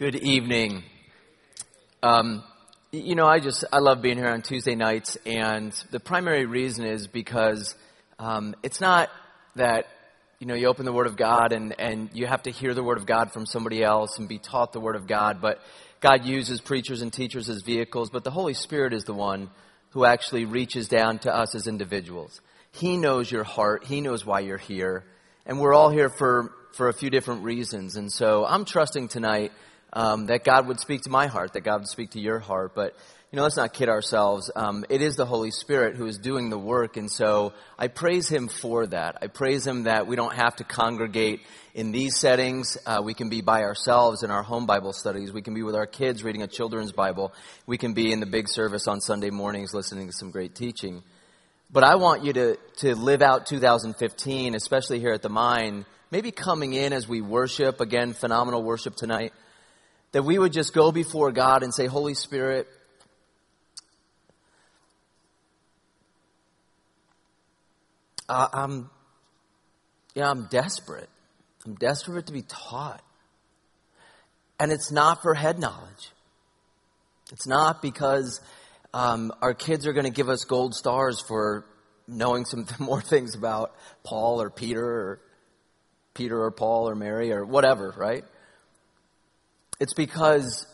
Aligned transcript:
Good 0.00 0.16
evening. 0.16 0.82
Um, 2.02 2.42
you 2.90 3.14
know, 3.14 3.26
I 3.26 3.38
just 3.38 3.66
I 3.70 3.80
love 3.80 4.00
being 4.00 4.16
here 4.16 4.30
on 4.30 4.40
Tuesday 4.40 4.74
nights, 4.74 5.18
and 5.26 5.74
the 5.90 6.00
primary 6.00 6.46
reason 6.46 6.86
is 6.86 7.06
because 7.06 7.74
um, 8.18 8.56
it's 8.62 8.80
not 8.80 9.10
that 9.56 9.88
you 10.38 10.46
know 10.46 10.54
you 10.54 10.68
open 10.68 10.86
the 10.86 10.92
Word 10.94 11.06
of 11.06 11.18
God 11.18 11.52
and 11.52 11.78
and 11.78 12.08
you 12.14 12.26
have 12.26 12.44
to 12.44 12.50
hear 12.50 12.72
the 12.72 12.82
Word 12.82 12.96
of 12.96 13.04
God 13.04 13.30
from 13.30 13.44
somebody 13.44 13.84
else 13.84 14.18
and 14.18 14.26
be 14.26 14.38
taught 14.38 14.72
the 14.72 14.80
Word 14.80 14.96
of 14.96 15.06
God, 15.06 15.42
but 15.42 15.60
God 16.00 16.24
uses 16.24 16.62
preachers 16.62 17.02
and 17.02 17.12
teachers 17.12 17.50
as 17.50 17.60
vehicles, 17.60 18.08
but 18.08 18.24
the 18.24 18.30
Holy 18.30 18.54
Spirit 18.54 18.94
is 18.94 19.04
the 19.04 19.12
one 19.12 19.50
who 19.90 20.06
actually 20.06 20.46
reaches 20.46 20.88
down 20.88 21.18
to 21.18 21.36
us 21.36 21.54
as 21.54 21.66
individuals. 21.66 22.40
He 22.72 22.96
knows 22.96 23.30
your 23.30 23.44
heart. 23.44 23.84
He 23.84 24.00
knows 24.00 24.24
why 24.24 24.40
you're 24.40 24.56
here, 24.56 25.04
and 25.44 25.60
we're 25.60 25.74
all 25.74 25.90
here 25.90 26.08
for 26.08 26.54
for 26.72 26.88
a 26.88 26.94
few 26.94 27.10
different 27.10 27.44
reasons. 27.44 27.96
And 27.96 28.10
so 28.10 28.46
I'm 28.46 28.64
trusting 28.64 29.08
tonight 29.08 29.52
um, 29.92 30.26
that 30.26 30.44
God 30.44 30.66
would 30.68 30.80
speak 30.80 31.02
to 31.02 31.10
my 31.10 31.26
heart, 31.26 31.54
that 31.54 31.62
God 31.62 31.80
would 31.80 31.88
speak 31.88 32.10
to 32.10 32.20
your 32.20 32.38
heart. 32.38 32.72
But, 32.74 32.94
you 33.32 33.36
know, 33.36 33.42
let's 33.42 33.56
not 33.56 33.72
kid 33.72 33.88
ourselves. 33.88 34.50
Um, 34.54 34.84
it 34.88 35.02
is 35.02 35.16
the 35.16 35.26
Holy 35.26 35.50
Spirit 35.50 35.96
who 35.96 36.06
is 36.06 36.18
doing 36.18 36.50
the 36.50 36.58
work. 36.58 36.96
And 36.96 37.10
so 37.10 37.52
I 37.78 37.88
praise 37.88 38.28
Him 38.28 38.48
for 38.48 38.86
that. 38.86 39.18
I 39.22 39.26
praise 39.26 39.66
Him 39.66 39.84
that 39.84 40.06
we 40.06 40.16
don't 40.16 40.34
have 40.34 40.56
to 40.56 40.64
congregate 40.64 41.40
in 41.74 41.92
these 41.92 42.16
settings. 42.16 42.78
Uh, 42.86 43.00
we 43.04 43.14
can 43.14 43.28
be 43.28 43.40
by 43.40 43.62
ourselves 43.62 44.22
in 44.22 44.30
our 44.30 44.42
home 44.42 44.66
Bible 44.66 44.92
studies. 44.92 45.32
We 45.32 45.42
can 45.42 45.54
be 45.54 45.62
with 45.62 45.74
our 45.74 45.86
kids 45.86 46.22
reading 46.22 46.42
a 46.42 46.48
children's 46.48 46.92
Bible. 46.92 47.32
We 47.66 47.78
can 47.78 47.92
be 47.92 48.12
in 48.12 48.20
the 48.20 48.26
big 48.26 48.48
service 48.48 48.86
on 48.86 49.00
Sunday 49.00 49.30
mornings 49.30 49.74
listening 49.74 50.06
to 50.06 50.12
some 50.12 50.30
great 50.30 50.54
teaching. 50.54 51.02
But 51.72 51.84
I 51.84 51.96
want 51.96 52.24
you 52.24 52.32
to, 52.32 52.56
to 52.78 52.96
live 52.96 53.22
out 53.22 53.46
2015, 53.46 54.56
especially 54.56 54.98
here 54.98 55.12
at 55.12 55.22
the 55.22 55.28
Mine, 55.28 55.84
maybe 56.10 56.32
coming 56.32 56.72
in 56.72 56.92
as 56.92 57.08
we 57.08 57.20
worship, 57.20 57.80
again, 57.80 58.12
phenomenal 58.12 58.60
worship 58.64 58.96
tonight 58.96 59.32
that 60.12 60.22
we 60.22 60.38
would 60.38 60.52
just 60.52 60.74
go 60.74 60.92
before 60.92 61.32
God 61.32 61.62
and 61.62 61.74
say, 61.74 61.86
Holy 61.86 62.14
Spirit, 62.14 62.66
I'm, 68.28 68.90
yeah, 70.14 70.30
I'm 70.30 70.46
desperate. 70.46 71.08
I'm 71.66 71.74
desperate 71.74 72.26
to 72.26 72.32
be 72.32 72.42
taught. 72.42 73.02
And 74.58 74.72
it's 74.72 74.92
not 74.92 75.22
for 75.22 75.34
head 75.34 75.58
knowledge. 75.58 76.10
It's 77.32 77.46
not 77.46 77.82
because 77.82 78.40
um, 78.92 79.32
our 79.40 79.54
kids 79.54 79.86
are 79.86 79.92
going 79.92 80.04
to 80.04 80.10
give 80.10 80.28
us 80.28 80.44
gold 80.44 80.74
stars 80.74 81.22
for 81.26 81.64
knowing 82.06 82.44
some 82.44 82.66
more 82.78 83.00
things 83.00 83.34
about 83.34 83.74
Paul 84.04 84.40
or 84.42 84.50
Peter 84.50 84.84
or 84.84 85.20
Peter 86.14 86.42
or 86.42 86.50
Paul 86.50 86.88
or 86.88 86.94
Mary 86.94 87.32
or 87.32 87.44
whatever, 87.44 87.94
right? 87.96 88.24
It's 89.80 89.94
because 89.94 90.66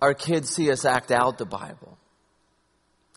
our 0.00 0.14
kids 0.14 0.50
see 0.50 0.70
us 0.70 0.84
act 0.84 1.10
out 1.10 1.38
the 1.38 1.46
Bible. 1.46 1.98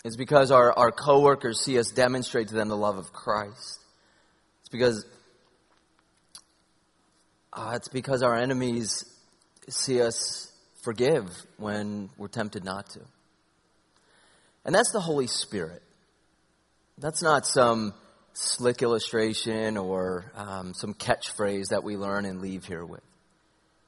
It's 0.05 0.15
because 0.15 0.51
our, 0.51 0.71
our 0.71 0.91
coworkers 0.91 1.59
see 1.59 1.77
us 1.77 1.89
demonstrate 1.89 2.47
to 2.49 2.53
them 2.55 2.69
the 2.69 2.77
love 2.77 2.97
of 2.97 3.11
Christ. 3.11 3.79
It's 4.61 4.69
because 4.69 5.05
uh, 7.51 7.73
it's 7.75 7.87
because 7.87 8.21
our 8.21 8.35
enemies 8.35 9.05
see 9.69 10.01
us 10.01 10.51
forgive 10.83 11.25
when 11.57 12.09
we're 12.17 12.27
tempted 12.27 12.63
not 12.63 12.89
to. 12.91 12.99
And 14.65 14.75
that's 14.75 14.91
the 14.91 14.99
Holy 14.99 15.27
Spirit. 15.27 15.81
That's 16.97 17.23
not 17.23 17.45
some 17.45 17.93
slick 18.33 18.81
illustration 18.81 19.77
or 19.77 20.31
um, 20.35 20.73
some 20.73 20.93
catchphrase 20.93 21.69
that 21.69 21.83
we 21.83 21.97
learn 21.97 22.25
and 22.25 22.41
leave 22.41 22.65
here 22.65 22.85
with. 22.85 23.01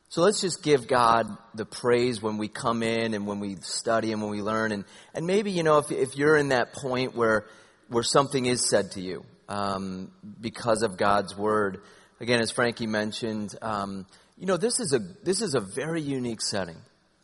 So 0.10 0.22
let's 0.22 0.40
just 0.40 0.64
give 0.64 0.88
God 0.88 1.28
the 1.54 1.66
praise 1.66 2.22
when 2.22 2.38
we 2.38 2.48
come 2.48 2.82
in 2.82 3.14
and 3.14 3.28
when 3.28 3.42
we 3.42 3.58
study 3.58 4.14
and 4.14 4.22
when 4.22 4.32
we 4.32 4.42
learn. 4.42 4.72
And, 4.72 4.86
and 5.14 5.28
maybe, 5.28 5.52
you 5.52 5.64
know, 5.64 5.80
if, 5.80 5.92
if 5.92 6.16
you're 6.16 6.38
in 6.38 6.50
that 6.50 6.74
point 6.74 7.14
where, 7.14 7.46
where 7.90 8.04
something 8.04 8.46
is 8.46 8.70
said 8.70 8.92
to 8.92 9.02
you 9.02 9.26
um, 9.50 10.12
because 10.40 10.82
of 10.82 10.98
God's 10.98 11.36
word, 11.36 11.82
again, 12.22 12.40
as 12.40 12.52
Frankie 12.52 12.88
mentioned, 12.88 13.54
um, 13.62 14.06
you 14.38 14.46
know, 14.46 14.56
this 14.56 14.80
is, 14.80 14.94
a, 14.94 15.00
this 15.26 15.42
is 15.42 15.56
a 15.56 15.60
very 15.60 16.02
unique 16.02 16.42
setting. 16.42 16.78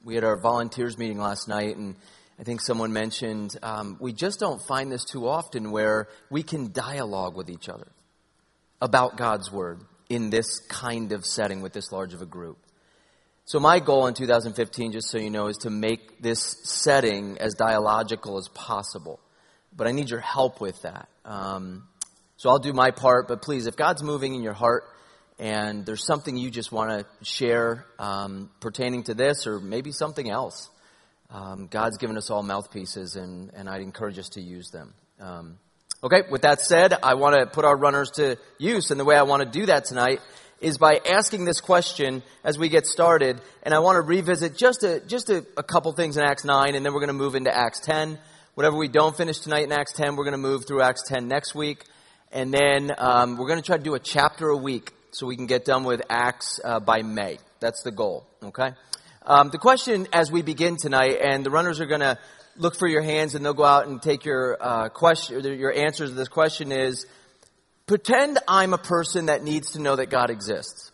We 0.03 0.15
had 0.15 0.25
our 0.25 0.37
volunteers 0.37 0.97
meeting 0.97 1.19
last 1.19 1.47
night, 1.47 1.77
and 1.77 1.95
I 2.37 2.43
think 2.43 2.59
someone 2.59 2.91
mentioned 2.91 3.55
um, 3.63 3.95
we 4.01 4.11
just 4.11 4.41
don't 4.41 4.61
find 4.61 4.91
this 4.91 5.05
too 5.05 5.29
often 5.29 5.71
where 5.71 6.09
we 6.29 6.43
can 6.43 6.73
dialogue 6.73 7.37
with 7.37 7.49
each 7.49 7.69
other 7.69 7.87
about 8.81 9.15
God's 9.15 9.49
word 9.49 9.79
in 10.09 10.29
this 10.29 10.59
kind 10.67 11.13
of 11.13 11.25
setting 11.25 11.61
with 11.61 11.71
this 11.71 11.93
large 11.93 12.13
of 12.13 12.21
a 12.21 12.25
group. 12.25 12.57
So 13.45 13.59
my 13.59 13.79
goal 13.79 14.07
in 14.07 14.13
2015, 14.13 14.93
just 14.93 15.09
so 15.09 15.17
you 15.17 15.29
know, 15.29 15.47
is 15.47 15.57
to 15.59 15.69
make 15.69 16.21
this 16.21 16.57
setting 16.63 17.37
as 17.39 17.55
dialogical 17.55 18.37
as 18.37 18.47
possible. 18.47 19.19
But 19.75 19.87
I 19.87 19.91
need 19.91 20.09
your 20.09 20.21
help 20.21 20.61
with 20.61 20.81
that. 20.83 21.09
Um, 21.25 21.87
so 22.37 22.49
I'll 22.49 22.59
do 22.59 22.73
my 22.73 22.91
part, 22.91 23.27
but 23.27 23.41
please, 23.41 23.67
if 23.67 23.75
God's 23.75 24.01
moving 24.01 24.33
in 24.33 24.43
your 24.43 24.53
heart 24.53 24.85
and 25.39 25.85
there's 25.85 26.05
something 26.05 26.37
you 26.37 26.51
just 26.51 26.71
want 26.71 26.91
to 26.91 27.25
share 27.25 27.85
um, 27.99 28.49
pertaining 28.61 29.03
to 29.03 29.13
this 29.13 29.45
or 29.45 29.59
maybe 29.59 29.91
something 29.91 30.29
else, 30.29 30.69
um, 31.29 31.67
God's 31.67 31.97
given 31.97 32.17
us 32.17 32.29
all 32.29 32.43
mouthpieces, 32.43 33.15
and, 33.15 33.51
and 33.55 33.67
I'd 33.67 33.81
encourage 33.81 34.19
us 34.19 34.29
to 34.29 34.41
use 34.41 34.69
them. 34.69 34.93
Um, 35.19 35.57
okay, 36.03 36.21
with 36.29 36.43
that 36.43 36.61
said, 36.61 36.93
I 37.01 37.15
want 37.15 37.35
to 37.35 37.47
put 37.47 37.65
our 37.65 37.75
runners 37.75 38.11
to 38.11 38.37
use, 38.57 38.91
and 38.91 38.99
the 38.99 39.05
way 39.05 39.15
I 39.15 39.23
want 39.23 39.43
to 39.43 39.59
do 39.59 39.65
that 39.65 39.85
tonight 39.85 40.21
is 40.63 40.77
by 40.77 40.99
asking 41.05 41.45
this 41.45 41.59
question 41.59 42.23
as 42.43 42.57
we 42.57 42.69
get 42.69 42.87
started. 42.87 43.39
And 43.63 43.73
I 43.73 43.79
want 43.79 43.97
to 43.97 44.01
revisit 44.01 44.57
just 44.57 44.83
a, 44.83 45.01
just 45.01 45.29
a, 45.29 45.45
a 45.57 45.63
couple 45.63 45.91
things 45.91 46.15
in 46.17 46.23
Acts 46.23 46.45
9, 46.45 46.73
and 46.73 46.85
then 46.85 46.93
we're 46.93 47.01
going 47.01 47.07
to 47.07 47.13
move 47.13 47.35
into 47.35 47.55
Acts 47.55 47.81
10. 47.81 48.17
Whatever 48.55 48.77
we 48.77 48.87
don't 48.87 49.15
finish 49.15 49.39
tonight 49.39 49.63
in 49.63 49.71
Acts 49.71 49.93
10, 49.93 50.15
we're 50.15 50.23
going 50.23 50.33
to 50.33 50.37
move 50.37 50.65
through 50.65 50.81
Acts 50.81 51.03
10 51.07 51.27
next 51.27 51.53
week. 51.53 51.83
And 52.31 52.53
then 52.53 52.91
um, 52.97 53.37
we're 53.37 53.47
going 53.47 53.59
to 53.59 53.65
try 53.65 53.77
to 53.77 53.83
do 53.83 53.93
a 53.93 53.99
chapter 53.99 54.49
a 54.49 54.57
week 54.57 54.91
so 55.11 55.27
we 55.27 55.35
can 55.35 55.47
get 55.47 55.65
done 55.65 55.83
with 55.83 56.01
Acts 56.09 56.59
uh, 56.63 56.79
by 56.79 57.01
May. 57.01 57.39
That's 57.59 57.83
the 57.83 57.91
goal, 57.91 58.25
okay? 58.41 58.71
Um, 59.25 59.49
the 59.49 59.57
question 59.57 60.07
as 60.13 60.31
we 60.31 60.41
begin 60.41 60.77
tonight, 60.77 61.17
and 61.21 61.45
the 61.45 61.51
runners 61.51 61.81
are 61.81 61.85
going 61.85 62.01
to 62.01 62.17
look 62.57 62.75
for 62.75 62.87
your 62.87 63.01
hands 63.01 63.35
and 63.35 63.43
they'll 63.43 63.53
go 63.53 63.65
out 63.65 63.87
and 63.87 64.01
take 64.01 64.25
your 64.25 64.57
uh, 64.59 64.89
question, 64.89 65.43
your 65.59 65.73
answers 65.73 66.09
to 66.11 66.15
this 66.15 66.27
question 66.27 66.71
is, 66.71 67.05
pretend 67.85 68.39
I'm 68.47 68.73
a 68.73 68.77
person 68.77 69.27
that 69.27 69.43
needs 69.43 69.71
to 69.71 69.79
know 69.79 69.95
that 69.95 70.09
God 70.09 70.29
exists. 70.29 70.91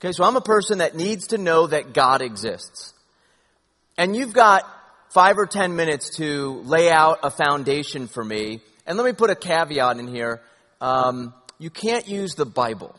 Okay, 0.00 0.12
so 0.12 0.24
I'm 0.24 0.36
a 0.36 0.40
person 0.40 0.78
that 0.78 0.96
needs 0.96 1.28
to 1.28 1.38
know 1.38 1.66
that 1.66 1.94
God 1.94 2.22
exists. 2.22 2.92
And 3.96 4.16
you've 4.16 4.32
got 4.32 4.64
five 5.10 5.38
or 5.38 5.46
ten 5.46 5.76
minutes 5.76 6.16
to 6.16 6.62
lay 6.64 6.90
out 6.90 7.20
a 7.22 7.30
foundation 7.30 8.08
for 8.08 8.24
me. 8.24 8.60
And 8.86 8.98
let 8.98 9.04
me 9.04 9.12
put 9.12 9.30
a 9.30 9.36
caveat 9.36 9.98
in 9.98 10.08
here. 10.08 10.40
Um, 10.80 11.34
you 11.58 11.70
can't 11.70 12.08
use 12.08 12.34
the 12.34 12.46
Bible. 12.46 12.96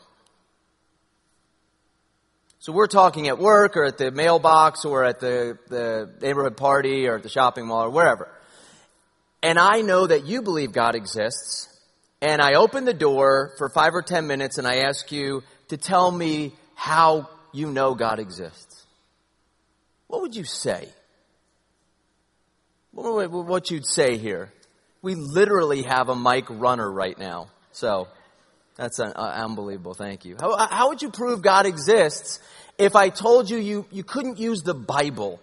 So 2.60 2.72
we're 2.72 2.86
talking 2.86 3.28
at 3.28 3.38
work 3.38 3.76
or 3.76 3.84
at 3.84 3.98
the 3.98 4.10
mailbox 4.10 4.86
or 4.86 5.04
at 5.04 5.20
the, 5.20 5.58
the 5.68 6.10
neighborhood 6.22 6.56
party 6.56 7.06
or 7.06 7.16
at 7.16 7.22
the 7.22 7.28
shopping 7.28 7.66
mall 7.66 7.84
or 7.84 7.90
wherever. 7.90 8.30
And 9.42 9.58
I 9.58 9.82
know 9.82 10.06
that 10.06 10.24
you 10.24 10.40
believe 10.40 10.72
God 10.72 10.94
exists 10.94 11.68
and 12.24 12.40
I 12.40 12.54
open 12.54 12.86
the 12.86 12.94
door 12.94 13.52
for 13.58 13.68
five 13.68 13.94
or 13.94 14.00
ten 14.00 14.26
minutes 14.26 14.56
and 14.56 14.66
I 14.66 14.76
ask 14.76 15.12
you 15.12 15.42
to 15.68 15.76
tell 15.76 16.10
me 16.10 16.54
how 16.74 17.28
you 17.52 17.70
know 17.70 17.94
God 17.94 18.18
exists. 18.18 18.86
What 20.06 20.22
would 20.22 20.34
you 20.34 20.44
say? 20.44 20.88
What 22.92 23.70
you'd 23.70 23.86
say 23.86 24.16
here? 24.16 24.50
We 25.02 25.16
literally 25.16 25.82
have 25.82 26.08
a 26.08 26.16
mic 26.16 26.46
runner 26.48 26.90
right 26.90 27.18
now. 27.18 27.48
So 27.72 28.08
that's 28.76 28.98
uh, 29.00 29.12
unbelievable. 29.14 29.92
Thank 29.92 30.24
you. 30.24 30.36
How, 30.40 30.56
how 30.56 30.88
would 30.88 31.02
you 31.02 31.10
prove 31.10 31.42
God 31.42 31.66
exists 31.66 32.40
if 32.78 32.96
I 32.96 33.10
told 33.10 33.50
you 33.50 33.58
you, 33.58 33.86
you 33.90 34.02
couldn't 34.02 34.38
use 34.38 34.62
the 34.62 34.74
Bible 34.74 35.40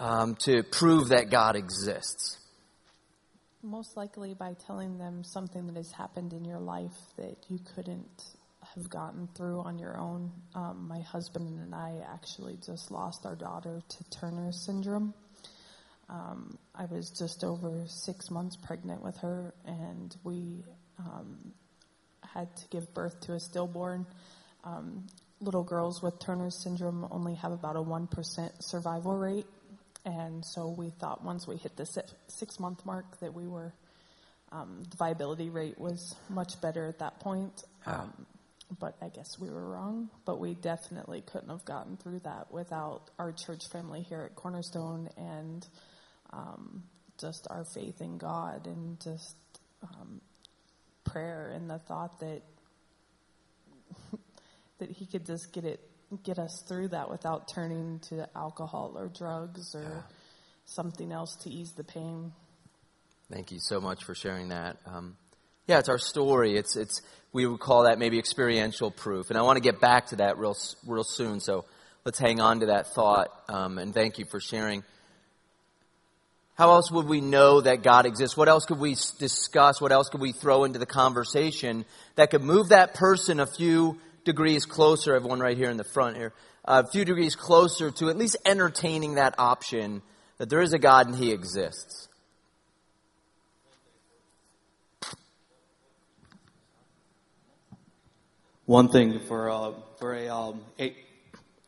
um, 0.00 0.34
to 0.40 0.64
prove 0.64 1.10
that 1.10 1.30
God 1.30 1.54
exists? 1.54 2.41
Most 3.62 3.96
likely 3.96 4.34
by 4.34 4.54
telling 4.66 4.98
them 4.98 5.22
something 5.22 5.66
that 5.68 5.76
has 5.76 5.92
happened 5.92 6.32
in 6.32 6.44
your 6.44 6.58
life 6.58 6.96
that 7.16 7.36
you 7.48 7.60
couldn't 7.74 8.24
have 8.74 8.90
gotten 8.90 9.28
through 9.36 9.60
on 9.60 9.78
your 9.78 9.96
own. 9.98 10.32
Um, 10.54 10.86
my 10.88 11.00
husband 11.00 11.60
and 11.60 11.74
I 11.74 11.94
actually 12.12 12.58
just 12.64 12.90
lost 12.90 13.24
our 13.24 13.36
daughter 13.36 13.80
to 13.88 14.10
Turner 14.10 14.50
syndrome. 14.50 15.14
Um, 16.08 16.58
I 16.74 16.86
was 16.86 17.10
just 17.10 17.44
over 17.44 17.84
six 17.86 18.30
months 18.30 18.56
pregnant 18.56 19.02
with 19.02 19.16
her, 19.18 19.54
and 19.64 20.14
we 20.24 20.64
um, 20.98 21.52
had 22.22 22.54
to 22.56 22.68
give 22.68 22.92
birth 22.94 23.20
to 23.22 23.34
a 23.34 23.40
stillborn. 23.40 24.06
Um, 24.64 25.06
little 25.40 25.64
girls 25.64 26.02
with 26.02 26.18
Turner 26.18 26.50
syndrome 26.50 27.06
only 27.10 27.34
have 27.36 27.52
about 27.52 27.76
a 27.76 27.82
1% 27.82 28.62
survival 28.62 29.16
rate. 29.16 29.46
And 30.04 30.44
so 30.44 30.68
we 30.68 30.90
thought 30.90 31.24
once 31.24 31.46
we 31.46 31.56
hit 31.56 31.76
the 31.76 31.86
six 32.28 32.58
month 32.58 32.84
mark 32.84 33.20
that 33.20 33.34
we 33.34 33.46
were, 33.46 33.72
um, 34.50 34.82
the 34.90 34.96
viability 34.96 35.48
rate 35.48 35.78
was 35.78 36.14
much 36.28 36.60
better 36.60 36.86
at 36.86 36.98
that 36.98 37.20
point. 37.20 37.62
Um, 37.86 38.26
but 38.78 38.96
I 39.00 39.08
guess 39.08 39.38
we 39.38 39.50
were 39.50 39.70
wrong. 39.70 40.10
But 40.24 40.40
we 40.40 40.54
definitely 40.54 41.22
couldn't 41.22 41.50
have 41.50 41.64
gotten 41.64 41.96
through 41.96 42.20
that 42.20 42.52
without 42.52 43.10
our 43.18 43.32
church 43.32 43.68
family 43.70 44.02
here 44.02 44.22
at 44.22 44.34
Cornerstone 44.34 45.08
and 45.16 45.66
um, 46.32 46.82
just 47.18 47.46
our 47.50 47.64
faith 47.64 48.00
in 48.00 48.18
God 48.18 48.66
and 48.66 49.00
just 49.00 49.36
um, 49.82 50.20
prayer 51.04 51.52
and 51.54 51.68
the 51.68 51.78
thought 51.78 52.18
that 52.20 52.42
that 54.78 54.90
He 54.90 55.06
could 55.06 55.26
just 55.26 55.52
get 55.52 55.64
it 55.64 55.80
get 56.16 56.38
us 56.38 56.62
through 56.68 56.88
that 56.88 57.10
without 57.10 57.48
turning 57.48 58.00
to 58.08 58.28
alcohol 58.36 58.94
or 58.96 59.08
drugs 59.08 59.74
or 59.74 59.82
yeah. 59.82 60.02
something 60.64 61.12
else 61.12 61.36
to 61.36 61.50
ease 61.50 61.72
the 61.72 61.84
pain. 61.84 62.32
Thank 63.30 63.50
you 63.50 63.58
so 63.60 63.80
much 63.80 64.04
for 64.04 64.14
sharing 64.14 64.48
that. 64.48 64.76
Um, 64.86 65.16
yeah, 65.66 65.78
it's 65.78 65.88
our 65.88 65.98
story. 65.98 66.56
It's 66.56 66.76
it's 66.76 67.00
we 67.32 67.46
would 67.46 67.60
call 67.60 67.84
that 67.84 67.98
maybe 67.98 68.18
experiential 68.18 68.90
proof, 68.90 69.30
and 69.30 69.38
I 69.38 69.42
want 69.42 69.56
to 69.56 69.62
get 69.62 69.80
back 69.80 70.08
to 70.08 70.16
that 70.16 70.38
real 70.38 70.56
real 70.86 71.04
soon. 71.04 71.40
So 71.40 71.64
let's 72.04 72.18
hang 72.18 72.40
on 72.40 72.60
to 72.60 72.66
that 72.66 72.88
thought. 72.94 73.28
Um, 73.48 73.78
and 73.78 73.94
thank 73.94 74.18
you 74.18 74.24
for 74.24 74.40
sharing. 74.40 74.82
How 76.54 76.72
else 76.72 76.90
would 76.90 77.06
we 77.06 77.20
know 77.20 77.62
that 77.62 77.82
God 77.82 78.04
exists? 78.04 78.36
What 78.36 78.48
else 78.48 78.66
could 78.66 78.78
we 78.78 78.94
discuss? 79.18 79.80
What 79.80 79.90
else 79.90 80.10
could 80.10 80.20
we 80.20 80.32
throw 80.32 80.64
into 80.64 80.78
the 80.78 80.86
conversation 80.86 81.86
that 82.16 82.30
could 82.30 82.42
move 82.42 82.68
that 82.68 82.92
person 82.94 83.40
a 83.40 83.46
few 83.46 83.98
degrees 84.24 84.66
closer? 84.66 85.14
Everyone 85.14 85.40
right 85.40 85.56
here 85.56 85.70
in 85.70 85.76
the 85.76 85.84
front 85.84 86.16
here, 86.16 86.32
a 86.64 86.86
few 86.86 87.04
degrees 87.04 87.36
closer 87.36 87.90
to 87.90 88.08
at 88.08 88.16
least 88.16 88.36
entertaining 88.44 89.14
that 89.14 89.34
option 89.38 90.02
that 90.38 90.48
there 90.48 90.60
is 90.60 90.72
a 90.72 90.78
God 90.78 91.08
and 91.08 91.16
He 91.16 91.32
exists. 91.32 92.08
One 98.66 98.88
thing 98.88 99.20
for 99.26 99.50
uh, 99.50 99.72
for 99.98 100.14
a, 100.14 100.28
um, 100.28 100.62
a 100.78 100.94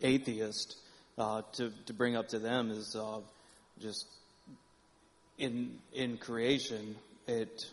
atheist 0.01 0.77
uh, 1.19 1.43
to 1.55 1.73
to 1.87 1.93
bring 1.93 2.17
up 2.17 2.29
to 2.29 2.39
them 2.39 2.71
is 2.71 2.97
uh, 2.97 3.19
just 3.81 4.07
in 5.39 5.79
in 5.93 6.17
creation 6.19 6.95
it 7.27 7.67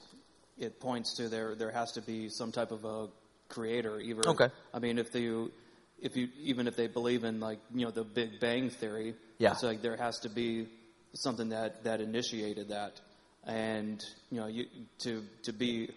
it 0.57 0.79
points 0.79 1.15
to 1.17 1.29
there 1.29 1.55
there 1.55 1.71
has 1.71 1.91
to 1.93 2.01
be 2.01 2.29
some 2.29 2.51
type 2.51 2.71
of 2.71 2.83
a 2.83 3.07
creator. 3.51 3.99
Either 3.99 4.27
okay. 4.29 4.49
I 4.73 4.79
mean, 4.79 4.97
if 4.97 5.11
they 5.11 5.29
if 6.01 6.15
you 6.15 6.29
even 6.41 6.67
if 6.67 6.75
they 6.75 6.87
believe 6.87 7.23
in 7.23 7.39
like 7.39 7.59
you 7.73 7.85
know 7.85 7.91
the 7.91 8.03
Big 8.03 8.39
Bang 8.39 8.69
theory, 8.69 9.13
yeah, 9.37 9.51
it's 9.51 9.63
like 9.63 9.81
there 9.81 9.97
has 9.97 10.19
to 10.21 10.29
be 10.29 10.67
something 11.13 11.49
that 11.49 11.83
that 11.83 12.01
initiated 12.01 12.69
that, 12.69 12.99
and 13.45 14.03
you 14.31 14.39
know 14.39 14.47
you 14.47 14.65
to 14.99 15.23
to 15.43 15.53
be 15.53 15.89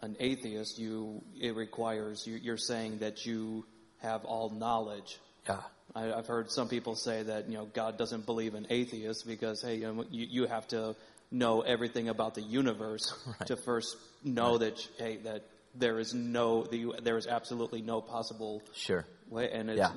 an 0.00 0.16
atheist, 0.18 0.78
you 0.78 1.22
it 1.40 1.54
requires 1.54 2.26
you, 2.26 2.36
you're 2.36 2.56
saying 2.56 2.98
that 2.98 3.24
you 3.24 3.64
have 3.98 4.24
all 4.24 4.50
knowledge. 4.50 5.18
Yeah. 5.48 5.60
I, 5.94 6.04
have 6.04 6.26
heard 6.26 6.50
some 6.50 6.68
people 6.68 6.94
say 6.94 7.22
that 7.24 7.48
you 7.48 7.56
know 7.56 7.66
God 7.66 7.98
doesn't 7.98 8.26
believe 8.26 8.54
in 8.54 8.66
atheists 8.70 9.22
because 9.22 9.62
hey 9.62 9.76
you, 9.76 9.92
know, 9.92 10.04
you, 10.10 10.26
you 10.28 10.46
have 10.46 10.66
to 10.68 10.96
know 11.30 11.60
everything 11.60 12.08
about 12.08 12.34
the 12.34 12.42
universe 12.42 13.14
right. 13.26 13.46
to 13.46 13.56
first 13.56 13.96
know 14.24 14.52
right. 14.52 14.60
that 14.60 14.88
hey 14.98 15.16
that 15.18 15.42
there 15.74 15.98
is 15.98 16.14
no 16.14 16.64
the, 16.64 16.94
there 17.02 17.16
is 17.16 17.26
absolutely 17.26 17.82
no 17.82 18.00
possible 18.00 18.62
sure 18.74 19.06
way 19.30 19.50
and 19.50 19.70
yeah. 19.70 19.90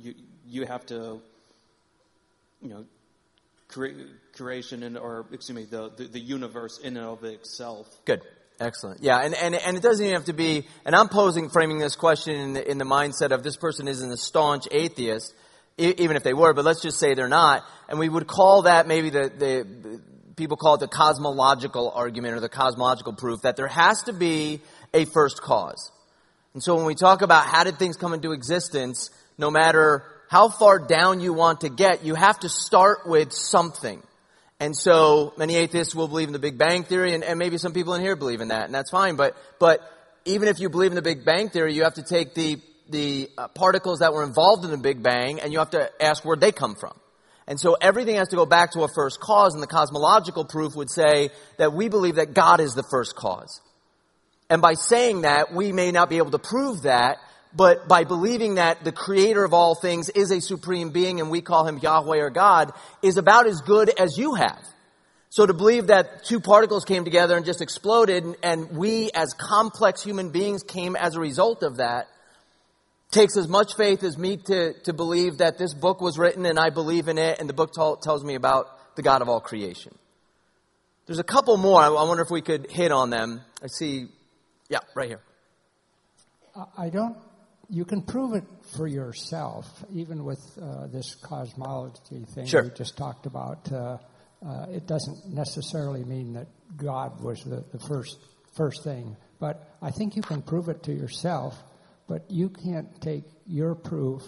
you 0.00 0.14
you 0.46 0.66
have 0.66 0.84
to 0.86 1.20
you 2.60 2.68
know 2.68 2.84
cre- 3.68 4.08
creation 4.34 4.82
and 4.82 4.98
or 4.98 5.26
excuse 5.32 5.56
me 5.56 5.64
the, 5.64 5.90
the 5.96 6.04
the 6.04 6.20
universe 6.20 6.78
in 6.78 6.96
and 6.96 7.06
of 7.06 7.24
itself 7.24 7.88
good 8.04 8.22
Excellent. 8.60 9.02
Yeah, 9.02 9.18
and, 9.18 9.34
and, 9.34 9.54
and 9.56 9.76
it 9.76 9.82
doesn't 9.82 10.04
even 10.04 10.14
have 10.14 10.26
to 10.26 10.32
be, 10.32 10.68
and 10.84 10.94
I'm 10.94 11.08
posing, 11.08 11.48
framing 11.48 11.78
this 11.78 11.96
question 11.96 12.36
in 12.36 12.52
the, 12.52 12.70
in 12.70 12.78
the 12.78 12.84
mindset 12.84 13.32
of 13.32 13.42
this 13.42 13.56
person 13.56 13.88
isn't 13.88 14.08
a 14.08 14.16
staunch 14.16 14.68
atheist, 14.70 15.34
even 15.78 16.16
if 16.16 16.22
they 16.22 16.34
were, 16.34 16.52
but 16.54 16.64
let's 16.64 16.80
just 16.80 16.98
say 17.00 17.14
they're 17.14 17.28
not. 17.28 17.64
And 17.88 17.98
we 17.98 18.08
would 18.08 18.28
call 18.28 18.62
that 18.62 18.86
maybe 18.86 19.10
the, 19.10 19.32
the, 19.36 20.00
people 20.36 20.56
call 20.56 20.74
it 20.74 20.80
the 20.80 20.88
cosmological 20.88 21.90
argument 21.94 22.34
or 22.34 22.40
the 22.40 22.48
cosmological 22.48 23.12
proof 23.12 23.42
that 23.42 23.56
there 23.56 23.68
has 23.68 24.02
to 24.04 24.12
be 24.12 24.60
a 24.94 25.04
first 25.04 25.40
cause. 25.40 25.90
And 26.54 26.62
so 26.62 26.76
when 26.76 26.84
we 26.84 26.94
talk 26.94 27.22
about 27.22 27.46
how 27.46 27.64
did 27.64 27.78
things 27.78 27.96
come 27.96 28.12
into 28.12 28.32
existence, 28.32 29.10
no 29.38 29.50
matter 29.50 30.04
how 30.28 30.48
far 30.48 30.78
down 30.78 31.20
you 31.20 31.32
want 31.32 31.62
to 31.62 31.68
get, 31.68 32.04
you 32.04 32.14
have 32.14 32.38
to 32.40 32.48
start 32.48 33.06
with 33.06 33.32
something. 33.32 34.02
And 34.60 34.76
so 34.76 35.34
many 35.36 35.56
atheists 35.56 35.94
will 35.94 36.08
believe 36.08 36.28
in 36.28 36.32
the 36.32 36.38
Big 36.38 36.56
Bang 36.56 36.84
Theory, 36.84 37.14
and, 37.14 37.24
and 37.24 37.38
maybe 37.38 37.58
some 37.58 37.72
people 37.72 37.94
in 37.94 38.00
here 38.00 38.16
believe 38.16 38.40
in 38.40 38.48
that, 38.48 38.64
and 38.64 38.74
that's 38.74 38.90
fine. 38.90 39.16
But, 39.16 39.36
but 39.58 39.80
even 40.24 40.48
if 40.48 40.60
you 40.60 40.68
believe 40.68 40.92
in 40.92 40.94
the 40.94 41.02
Big 41.02 41.24
Bang 41.24 41.48
Theory, 41.48 41.74
you 41.74 41.82
have 41.82 41.94
to 41.94 42.02
take 42.02 42.34
the, 42.34 42.60
the 42.88 43.28
uh, 43.36 43.48
particles 43.48 43.98
that 43.98 44.12
were 44.12 44.22
involved 44.22 44.64
in 44.64 44.70
the 44.70 44.78
Big 44.78 45.02
Bang, 45.02 45.40
and 45.40 45.52
you 45.52 45.58
have 45.58 45.70
to 45.70 45.90
ask 46.00 46.24
where 46.24 46.36
they 46.36 46.52
come 46.52 46.76
from. 46.76 46.92
And 47.46 47.58
so 47.58 47.76
everything 47.80 48.16
has 48.16 48.28
to 48.28 48.36
go 48.36 48.46
back 48.46 48.72
to 48.72 48.82
a 48.82 48.88
first 48.88 49.20
cause, 49.20 49.54
and 49.54 49.62
the 49.62 49.66
cosmological 49.66 50.44
proof 50.44 50.76
would 50.76 50.90
say 50.90 51.30
that 51.58 51.72
we 51.72 51.88
believe 51.88 52.16
that 52.16 52.34
God 52.34 52.60
is 52.60 52.74
the 52.74 52.84
first 52.84 53.16
cause. 53.16 53.60
And 54.48 54.62
by 54.62 54.74
saying 54.74 55.22
that, 55.22 55.52
we 55.52 55.72
may 55.72 55.92
not 55.92 56.08
be 56.08 56.18
able 56.18 56.30
to 56.32 56.38
prove 56.38 56.82
that, 56.82 57.18
but 57.54 57.88
by 57.88 58.04
believing 58.04 58.56
that 58.56 58.84
the 58.84 58.92
creator 58.92 59.44
of 59.44 59.52
all 59.54 59.74
things 59.74 60.08
is 60.10 60.30
a 60.30 60.40
supreme 60.40 60.90
being 60.90 61.20
and 61.20 61.30
we 61.30 61.40
call 61.40 61.66
him 61.66 61.78
Yahweh 61.78 62.18
or 62.18 62.30
God 62.30 62.72
is 63.02 63.16
about 63.16 63.46
as 63.46 63.60
good 63.60 63.90
as 63.98 64.16
you 64.16 64.34
have. 64.34 64.62
So 65.30 65.46
to 65.46 65.54
believe 65.54 65.86
that 65.86 66.24
two 66.24 66.40
particles 66.40 66.84
came 66.84 67.04
together 67.04 67.36
and 67.36 67.46
just 67.46 67.62
exploded 67.62 68.24
and 68.42 68.76
we 68.76 69.10
as 69.14 69.32
complex 69.32 70.02
human 70.02 70.30
beings 70.30 70.62
came 70.62 70.96
as 70.96 71.14
a 71.14 71.20
result 71.20 71.62
of 71.62 71.78
that 71.78 72.08
takes 73.12 73.36
as 73.36 73.46
much 73.46 73.76
faith 73.76 74.02
as 74.02 74.18
me 74.18 74.36
to, 74.36 74.72
to 74.82 74.92
believe 74.92 75.38
that 75.38 75.58
this 75.58 75.74
book 75.74 76.00
was 76.00 76.18
written 76.18 76.46
and 76.46 76.58
I 76.58 76.70
believe 76.70 77.08
in 77.08 77.18
it 77.18 77.38
and 77.38 77.48
the 77.48 77.54
book 77.54 77.72
t- 77.72 77.94
tells 78.02 78.24
me 78.24 78.34
about 78.34 78.96
the 78.96 79.02
God 79.02 79.22
of 79.22 79.28
all 79.28 79.40
creation. 79.40 79.94
There's 81.06 81.18
a 81.18 81.24
couple 81.24 81.56
more. 81.56 81.80
I, 81.80 81.86
I 81.86 82.04
wonder 82.04 82.22
if 82.22 82.30
we 82.30 82.42
could 82.42 82.70
hit 82.70 82.90
on 82.90 83.10
them. 83.10 83.42
I 83.62 83.66
see, 83.66 84.06
yeah, 84.68 84.80
right 84.94 85.08
here. 85.08 85.20
I 86.76 86.90
don't 86.90 87.16
you 87.72 87.86
can 87.86 88.02
prove 88.02 88.34
it 88.34 88.44
for 88.76 88.86
yourself, 88.86 89.66
even 89.94 90.24
with 90.24 90.40
uh, 90.60 90.88
this 90.88 91.14
cosmology 91.14 92.26
thing 92.34 92.44
sure. 92.44 92.64
we 92.64 92.70
just 92.70 92.98
talked 92.98 93.24
about. 93.24 93.72
Uh, 93.72 93.96
uh, 94.46 94.66
it 94.70 94.86
doesn't 94.86 95.32
necessarily 95.32 96.04
mean 96.04 96.34
that 96.34 96.48
God 96.76 97.22
was 97.22 97.42
the, 97.44 97.64
the 97.72 97.78
first 97.88 98.18
first 98.54 98.84
thing, 98.84 99.16
but 99.40 99.66
I 99.80 99.90
think 99.90 100.16
you 100.16 100.22
can 100.22 100.42
prove 100.42 100.68
it 100.68 100.82
to 100.82 100.92
yourself. 100.92 101.54
But 102.12 102.30
you 102.30 102.50
can't 102.50 103.00
take 103.00 103.24
your 103.46 103.74
proof 103.74 104.20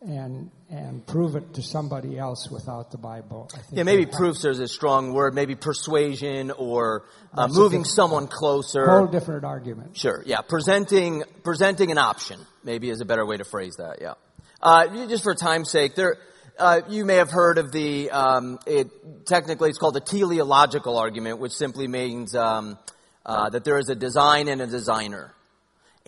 and 0.00 0.50
and 0.68 1.06
prove 1.06 1.36
it 1.36 1.54
to 1.54 1.62
somebody 1.62 2.18
else 2.18 2.48
without 2.50 2.90
the 2.90 2.98
Bible. 2.98 3.48
yeah, 3.70 3.84
maybe 3.84 4.04
proofs 4.04 4.44
is 4.44 4.58
a 4.58 4.66
strong 4.66 5.12
word. 5.12 5.32
Maybe 5.32 5.54
persuasion 5.54 6.50
or 6.50 7.04
uh, 7.32 7.46
moving 7.46 7.84
someone 7.84 8.26
closer. 8.26 8.84
Whole 8.84 9.06
different 9.06 9.44
argument. 9.44 9.96
Sure. 9.96 10.24
Yeah, 10.26 10.40
presenting 10.40 11.22
presenting 11.44 11.92
an 11.92 11.98
option 11.98 12.40
maybe 12.64 12.90
is 12.90 13.00
a 13.00 13.04
better 13.04 13.24
way 13.24 13.36
to 13.36 13.44
phrase 13.44 13.76
that. 13.76 13.98
Yeah. 14.00 14.14
Uh, 14.60 15.06
just 15.06 15.22
for 15.22 15.36
time's 15.36 15.70
sake, 15.70 15.94
there. 15.94 16.16
Uh, 16.58 16.80
you 16.88 17.04
may 17.04 17.14
have 17.14 17.30
heard 17.30 17.56
of 17.56 17.72
the, 17.72 18.10
um, 18.10 18.58
it, 18.66 18.90
technically 19.24 19.70
it's 19.70 19.78
called 19.78 19.94
the 19.94 20.00
teleological 20.00 20.98
argument, 20.98 21.38
which 21.38 21.52
simply 21.52 21.88
means 21.88 22.34
um, 22.34 22.76
uh, 23.24 23.48
that 23.48 23.64
there 23.64 23.78
is 23.78 23.88
a 23.88 23.94
design 23.94 24.46
and 24.46 24.60
a 24.60 24.66
designer. 24.66 25.32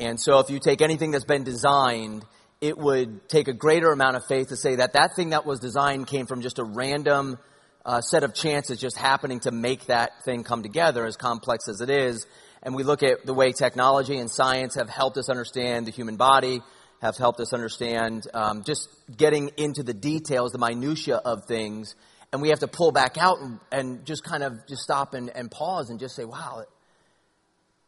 And 0.05 0.21
so 0.21 0.39
if 0.39 0.51
you 0.51 0.59
take 0.59 0.83
anything 0.83 1.11
that's 1.11 1.25
been 1.25 1.45
designed 1.45 2.25
it 2.63 2.79
would 2.79 3.29
take 3.29 3.49
a 3.49 3.53
greater 3.53 3.91
amount 3.91 4.17
of 4.17 4.25
faith 4.25 4.49
to 4.51 4.57
say 4.57 4.77
that 4.77 4.93
that 4.93 5.17
thing 5.17 5.31
that 5.31 5.45
was 5.45 5.59
designed 5.59 6.07
came 6.07 6.27
from 6.27 6.43
just 6.43 6.61
a 6.61 6.65
random 6.65 7.37
uh, 7.85 8.01
set 8.01 8.23
of 8.23 8.35
chances 8.35 8.79
just 8.79 8.97
happening 8.97 9.41
to 9.41 9.51
make 9.51 9.87
that 9.87 10.13
thing 10.25 10.45
come 10.45 10.63
together, 10.63 11.05
as 11.05 11.17
complex 11.17 11.69
as 11.69 11.81
it 11.81 11.91
is. 11.91 12.25
And 12.63 12.77
we 12.77 12.85
look 12.85 13.03
at 13.03 13.27
the 13.27 13.35
way 13.35 13.51
technology 13.51 14.17
and 14.17 14.31
science 14.31 14.77
have 14.77 14.89
helped 14.89 15.17
us 15.17 15.29
understand 15.29 15.89
the 15.89 15.91
human 15.91 16.17
body, 16.17 16.63
have 17.01 17.17
helped 17.17 17.41
us 17.41 17.53
understand 17.53 18.29
um, 18.33 18.63
just 18.63 18.89
getting 19.17 19.51
into 19.57 19.83
the 19.83 19.93
details, 19.93 20.53
the 20.53 20.59
minutia 20.59 21.17
of 21.17 21.47
things. 21.47 21.97
And 22.33 22.41
we 22.41 22.51
have 22.51 22.61
to 22.61 22.69
pull 22.69 22.93
back 22.93 23.19
out 23.19 23.41
and, 23.41 23.59
and 23.73 24.07
just 24.07 24.23
kind 24.23 24.45
of 24.45 24.69
just 24.69 24.83
stop 24.83 25.15
and, 25.15 25.31
and 25.31 25.51
pause 25.51 25.91
and 25.91 25.99
just 25.99 26.15
say, 26.15 26.25
wow, 26.25 26.65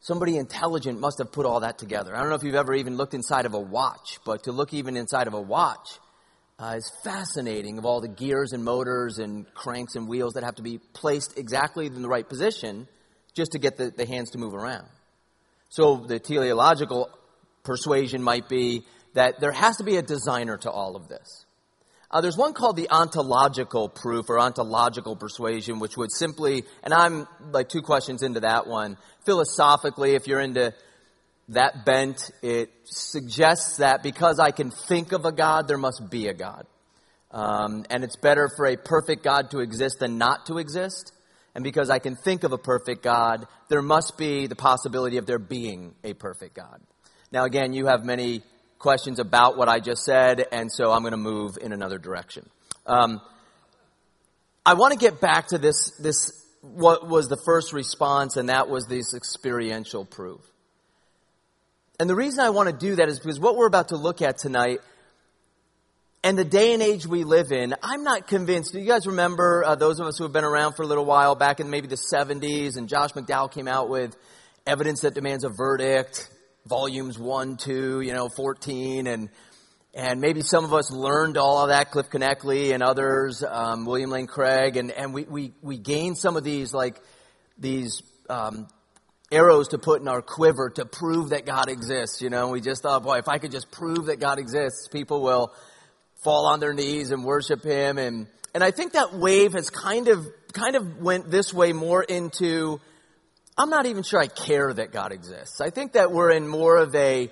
Somebody 0.04 0.37
intelligent 0.37 1.00
must 1.00 1.16
have 1.16 1.32
put 1.32 1.46
all 1.46 1.61
that 1.61 1.78
together. 1.78 2.14
I 2.14 2.20
don't 2.20 2.28
know 2.28 2.34
if 2.34 2.42
you've 2.42 2.54
ever 2.54 2.75
even 2.75 2.99
looked 2.99 3.14
inside 3.14 3.46
of 3.46 3.54
a 3.54 3.58
watch, 3.58 4.18
but 4.26 4.42
to 4.42 4.52
look 4.52 4.75
even 4.75 4.99
inside 4.99 5.28
of 5.28 5.32
a 5.32 5.40
watch 5.40 5.99
uh, 6.58 6.75
is 6.76 6.92
fascinating 7.02 7.78
of 7.78 7.87
all 7.87 8.02
the 8.02 8.08
gears 8.08 8.52
and 8.52 8.62
motors 8.62 9.18
and 9.18 9.46
cranks 9.54 9.94
and 9.94 10.06
wheels 10.06 10.34
that 10.34 10.44
have 10.44 10.56
to 10.56 10.62
be 10.62 10.76
placed 10.92 11.38
exactly 11.38 11.87
in 11.87 12.02
the 12.02 12.08
right 12.08 12.28
position 12.28 12.87
just 13.32 13.52
to 13.52 13.58
get 13.58 13.78
the, 13.78 13.92
the 13.96 14.04
hands 14.04 14.32
to 14.32 14.38
move 14.38 14.52
around. 14.52 14.87
So 15.70 15.96
the 15.96 16.18
teleological 16.18 17.08
persuasion 17.62 18.23
might 18.23 18.46
be 18.46 18.82
that 19.14 19.40
there 19.40 19.52
has 19.52 19.78
to 19.78 19.84
be 19.84 19.96
a 19.96 20.02
designer 20.02 20.58
to 20.58 20.70
all 20.70 20.96
of 20.96 21.08
this. 21.08 21.46
Uh, 22.14 22.20
there's 22.20 22.37
one 22.37 22.52
called 22.52 22.76
the 22.76 22.88
ontological 22.90 23.88
proof 23.88 24.30
or 24.30 24.38
ontological 24.38 25.16
persuasion, 25.16 25.80
which 25.80 25.96
would 25.96 26.12
simply, 26.12 26.62
and 26.84 26.94
I'm 26.94 27.26
like 27.50 27.68
two 27.68 27.82
questions 27.82 28.23
into 28.23 28.40
that 28.40 28.68
one. 28.68 28.99
Philosophically, 29.25 30.14
if 30.14 30.26
you're 30.26 30.40
into 30.40 30.75
that 31.49 31.85
bent, 31.85 32.31
it 32.43 32.71
suggests 32.85 33.78
that 33.78 34.02
because 34.02 34.38
I 34.38 34.50
can 34.50 34.71
think 34.71 35.12
of 35.12 35.25
a 35.25 35.33
God, 35.33 35.69
there 35.69 35.78
must 35.78 36.11
be 36.11 36.28
a 36.28 36.35
God. 36.35 36.66
Um, 37.31 37.85
and 37.90 38.04
it's 38.04 38.16
better 38.16 38.49
for 38.57 38.66
a 38.66 38.76
perfect 38.76 39.25
God 39.25 39.50
to 39.50 39.59
exist 39.59 39.99
than 39.99 40.19
not 40.19 40.47
to 40.47 40.59
exist. 40.59 41.12
And 41.54 41.64
because 41.64 41.90
I 41.90 41.99
can 41.99 42.16
think 42.16 42.45
of 42.45 42.52
a 42.52 42.59
perfect 42.59 43.02
God, 43.02 43.47
there 43.69 43.83
must 43.83 44.16
be 44.16 44.47
the 44.47 44.57
possibility 44.57 45.19
of 45.19 45.26
there 45.26 45.38
being 45.38 45.95
a 46.02 46.14
perfect 46.14 46.54
God. 46.54 46.81
Now, 47.33 47.45
again, 47.45 47.73
you 47.73 47.87
have 47.87 48.04
many 48.04 48.43
questions 48.78 49.19
about 49.19 49.57
what 49.57 49.69
I 49.69 49.81
just 49.81 50.04
said, 50.04 50.47
and 50.52 50.71
so 50.71 50.93
I'm 50.93 51.00
going 51.02 51.12
to 51.12 51.16
move 51.16 51.57
in 51.61 51.73
another 51.73 51.99
direction. 51.99 52.49
Um, 52.87 53.21
I 54.66 54.75
want 54.75 54.93
to 54.93 54.99
get 54.99 55.21
back 55.21 55.49
to 55.49 55.59
this, 55.59 55.90
this, 55.99 56.43
what 56.73 57.06
was 57.09 57.28
the 57.28 57.37
first 57.37 57.73
response, 57.73 58.37
and 58.37 58.49
that 58.49 58.68
was 58.68 58.87
this 58.87 59.14
experiential 59.14 60.04
proof. 60.04 60.40
And 62.00 62.09
the 62.09 62.14
reason 62.16 62.40
I 62.40 62.50
want 62.50 62.68
to 62.68 62.76
do 62.76 62.97
that 62.97 63.09
is 63.09 63.18
because 63.18 63.38
what 63.38 63.56
we're 63.56 63.68
about 63.68 63.88
to 63.88 63.97
look 63.97 64.23
at 64.23 64.38
tonight 64.38 64.80
and 66.25 66.38
the 66.38 66.44
day 66.44 66.73
and 66.73 66.83
age 66.83 67.06
we 67.06 67.23
live 67.23 67.52
in, 67.52 67.75
I'm 67.83 68.02
not 68.02 68.26
convinced. 68.26 68.73
Do 68.73 68.80
you 68.80 68.87
guys 68.87 69.06
remember 69.06 69.62
uh, 69.64 69.75
those 69.75 70.00
of 70.00 70.06
us 70.06 70.16
who 70.16 70.25
have 70.25 70.33
been 70.33 70.44
around 70.44 70.73
for 70.73 70.83
a 70.83 70.87
little 70.87 71.04
while 71.04 71.35
back 71.35 71.61
in 71.61 71.68
maybe 71.68 71.87
the 71.87 72.00
70s 72.12 72.78
and 72.78 72.88
Josh 72.88 73.12
McDowell 73.12 73.52
came 73.52 73.68
out 73.68 73.90
with 73.90 74.16
Evidence 74.66 75.02
That 75.02 75.12
Demands 75.12 75.44
a 75.44 75.50
Verdict, 75.50 76.30
volumes 76.66 77.18
1, 77.18 77.59
2, 77.59 78.00
you 78.00 78.14
know, 78.14 78.30
14 78.35 79.06
and 79.06 79.28
and 79.94 80.20
maybe 80.20 80.40
some 80.40 80.64
of 80.64 80.74
us 80.74 80.90
learned 80.90 81.36
all 81.36 81.62
of 81.62 81.68
that, 81.68 81.92
Cliff 81.92 82.10
Knechtle 82.10 82.74
and 82.74 82.82
others, 82.82 83.44
um, 83.48 83.86
William 83.86 84.10
Lane 84.10 84.26
Craig, 84.26 84.76
and, 84.76 84.90
and 84.90 85.14
we, 85.14 85.22
we, 85.22 85.52
we 85.62 85.78
gained 85.78 86.18
some 86.18 86.36
of 86.36 86.42
these, 86.42 86.74
like, 86.74 87.00
these 87.58 88.02
um, 88.28 88.66
arrows 89.30 89.68
to 89.68 89.78
put 89.78 90.00
in 90.00 90.08
our 90.08 90.20
quiver 90.20 90.70
to 90.70 90.84
prove 90.84 91.30
that 91.30 91.46
God 91.46 91.68
exists. 91.68 92.20
You 92.22 92.28
know, 92.28 92.48
we 92.48 92.60
just 92.60 92.82
thought, 92.82 93.04
boy, 93.04 93.18
if 93.18 93.28
I 93.28 93.38
could 93.38 93.52
just 93.52 93.70
prove 93.70 94.06
that 94.06 94.18
God 94.18 94.40
exists, 94.40 94.88
people 94.88 95.22
will 95.22 95.52
fall 96.24 96.46
on 96.46 96.58
their 96.58 96.74
knees 96.74 97.12
and 97.12 97.24
worship 97.24 97.62
Him. 97.62 97.96
And, 97.96 98.26
and 98.52 98.64
I 98.64 98.72
think 98.72 98.94
that 98.94 99.14
wave 99.14 99.52
has 99.52 99.70
kind 99.70 100.08
of, 100.08 100.26
kind 100.52 100.74
of 100.74 101.00
went 101.00 101.30
this 101.30 101.54
way 101.54 101.72
more 101.72 102.02
into, 102.02 102.80
I'm 103.56 103.70
not 103.70 103.86
even 103.86 104.02
sure 104.02 104.18
I 104.18 104.26
care 104.26 104.74
that 104.74 104.90
God 104.90 105.12
exists. 105.12 105.60
I 105.60 105.70
think 105.70 105.92
that 105.92 106.10
we're 106.10 106.32
in 106.32 106.48
more 106.48 106.78
of 106.78 106.92
a, 106.96 107.30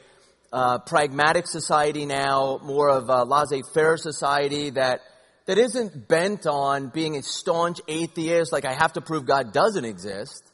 uh, 0.52 0.78
pragmatic 0.78 1.46
society 1.46 2.06
now, 2.06 2.60
more 2.62 2.90
of 2.90 3.08
a 3.08 3.24
laissez-faire 3.24 3.96
society 3.96 4.70
that 4.70 5.00
that 5.46 5.58
isn't 5.58 6.06
bent 6.06 6.46
on 6.46 6.88
being 6.88 7.16
a 7.16 7.22
staunch 7.22 7.80
atheist, 7.88 8.52
like 8.52 8.64
I 8.64 8.74
have 8.74 8.92
to 8.92 9.00
prove 9.00 9.26
God 9.26 9.52
doesn't 9.52 9.84
exist 9.84 10.52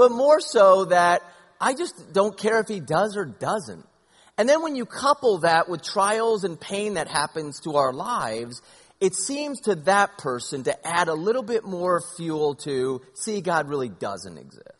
but 0.00 0.12
more 0.12 0.40
so 0.40 0.86
that 0.86 1.20
I 1.60 1.74
just 1.74 2.14
don't 2.14 2.34
care 2.34 2.58
if 2.60 2.68
he 2.68 2.80
does 2.80 3.18
or 3.18 3.26
doesn't. 3.26 3.86
And 4.38 4.48
then 4.48 4.62
when 4.62 4.74
you 4.74 4.86
couple 4.86 5.40
that 5.40 5.68
with 5.68 5.82
trials 5.82 6.42
and 6.42 6.58
pain 6.58 6.94
that 6.94 7.06
happens 7.06 7.60
to 7.64 7.76
our 7.76 7.92
lives, 7.92 8.62
it 8.98 9.14
seems 9.14 9.60
to 9.64 9.74
that 9.74 10.16
person 10.16 10.62
to 10.62 10.88
add 10.88 11.08
a 11.08 11.12
little 11.12 11.42
bit 11.42 11.64
more 11.64 12.00
fuel 12.16 12.54
to 12.64 13.02
see 13.12 13.42
God 13.42 13.68
really 13.68 13.90
doesn't 13.90 14.38
exist. 14.38 14.79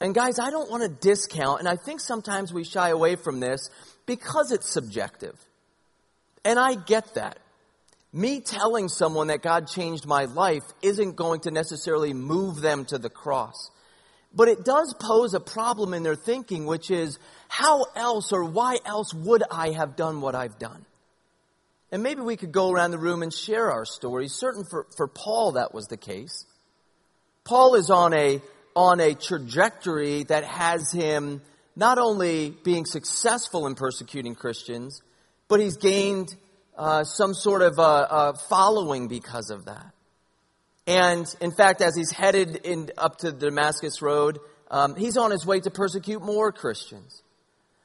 And 0.00 0.14
guys, 0.14 0.38
I 0.38 0.50
don't 0.50 0.70
want 0.70 0.82
to 0.82 0.88
discount, 0.88 1.60
and 1.60 1.68
I 1.68 1.76
think 1.76 2.00
sometimes 2.00 2.52
we 2.52 2.64
shy 2.64 2.90
away 2.90 3.16
from 3.16 3.40
this 3.40 3.70
because 4.04 4.52
it's 4.52 4.70
subjective. 4.70 5.38
And 6.44 6.58
I 6.58 6.74
get 6.74 7.14
that. 7.14 7.38
Me 8.12 8.40
telling 8.40 8.88
someone 8.88 9.28
that 9.28 9.42
God 9.42 9.68
changed 9.68 10.06
my 10.06 10.24
life 10.24 10.62
isn't 10.80 11.16
going 11.16 11.40
to 11.40 11.50
necessarily 11.50 12.14
move 12.14 12.60
them 12.60 12.84
to 12.86 12.98
the 12.98 13.10
cross. 13.10 13.70
But 14.34 14.48
it 14.48 14.64
does 14.64 14.94
pose 15.00 15.34
a 15.34 15.40
problem 15.40 15.94
in 15.94 16.02
their 16.02 16.14
thinking, 16.14 16.66
which 16.66 16.90
is, 16.90 17.18
how 17.48 17.86
else 17.96 18.32
or 18.32 18.44
why 18.44 18.78
else 18.84 19.14
would 19.14 19.42
I 19.50 19.70
have 19.70 19.96
done 19.96 20.20
what 20.20 20.34
I've 20.34 20.58
done? 20.58 20.84
And 21.90 22.02
maybe 22.02 22.20
we 22.20 22.36
could 22.36 22.52
go 22.52 22.70
around 22.70 22.90
the 22.90 22.98
room 22.98 23.22
and 23.22 23.32
share 23.32 23.70
our 23.70 23.84
stories. 23.86 24.34
Certain 24.34 24.64
for, 24.64 24.86
for 24.96 25.08
Paul, 25.08 25.52
that 25.52 25.72
was 25.72 25.86
the 25.86 25.96
case. 25.96 26.44
Paul 27.44 27.76
is 27.76 27.90
on 27.90 28.12
a, 28.12 28.42
on 28.76 29.00
a 29.00 29.14
trajectory 29.14 30.22
that 30.24 30.44
has 30.44 30.92
him 30.92 31.40
not 31.74 31.98
only 31.98 32.50
being 32.50 32.84
successful 32.84 33.66
in 33.66 33.74
persecuting 33.74 34.34
Christians, 34.34 35.00
but 35.48 35.60
he's 35.60 35.78
gained 35.78 36.36
uh, 36.76 37.02
some 37.04 37.32
sort 37.32 37.62
of 37.62 37.78
uh, 37.78 38.34
following 38.50 39.08
because 39.08 39.48
of 39.48 39.64
that. 39.64 39.92
And 40.86 41.26
in 41.40 41.52
fact, 41.52 41.80
as 41.80 41.96
he's 41.96 42.10
headed 42.10 42.56
in, 42.64 42.90
up 42.98 43.16
to 43.18 43.32
the 43.32 43.46
Damascus 43.46 44.02
Road, 44.02 44.38
um, 44.70 44.94
he's 44.94 45.16
on 45.16 45.30
his 45.30 45.46
way 45.46 45.58
to 45.60 45.70
persecute 45.70 46.22
more 46.22 46.52
Christians. 46.52 47.22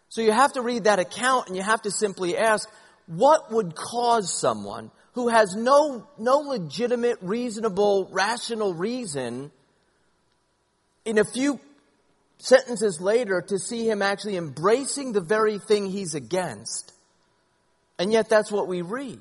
So 0.10 0.22
you 0.22 0.34
have 0.34 0.54
to 0.54 0.62
read 0.62 0.84
that 0.84 1.00
account 1.00 1.48
and 1.48 1.56
you 1.56 1.64
have 1.64 1.82
to 1.84 1.92
simply 1.92 2.38
ask, 2.38 2.70
what 3.08 3.50
would 3.52 3.76
cause 3.76 4.38
someone 4.38 4.92
who 5.14 5.30
has 5.30 5.56
no, 5.56 6.06
no 6.18 6.38
legitimate, 6.40 7.20
reasonable, 7.22 8.10
rational 8.12 8.74
reason 8.74 9.52
in 11.06 11.18
a 11.18 11.24
few 11.24 11.60
sentences 12.38 13.00
later 13.00 13.42
to 13.42 13.60
see 13.60 13.90
him 13.90 14.02
actually 14.02 14.38
embracing 14.38 15.14
the 15.14 15.22
very 15.22 15.60
thing 15.60 15.88
he's 15.90 16.16
against 16.16 16.92
and 18.02 18.12
yet 18.12 18.30
that's 18.30 18.52
what 18.52 18.68
we 18.68 18.82
read. 18.82 19.20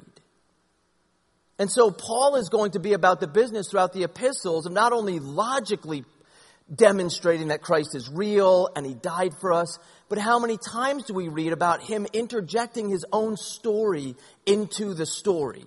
And 1.59 1.71
so 1.71 1.91
Paul 1.91 2.37
is 2.37 2.49
going 2.49 2.71
to 2.71 2.81
be 2.81 2.95
about 2.95 3.21
the 3.21 3.27
business 3.27 3.69
throughout 3.69 3.93
the 3.93 4.05
epistles 4.05 4.65
of 4.65 4.73
not 4.73 4.95
only 4.95 5.19
logically 5.19 6.07
demonstrating 6.75 7.49
that 7.49 7.61
Christ 7.61 7.95
is 7.95 8.09
real 8.09 8.71
and 8.75 8.87
he 8.87 8.95
died 8.95 9.35
for 9.39 9.53
us, 9.53 9.79
but 10.09 10.17
how 10.17 10.39
many 10.39 10.57
times 10.57 11.05
do 11.05 11.13
we 11.13 11.29
read 11.29 11.53
about 11.53 11.83
him 11.83 12.07
interjecting 12.15 12.89
his 12.89 13.05
own 13.13 13.37
story 13.37 14.17
into 14.47 14.95
the 14.95 15.05
story? 15.05 15.67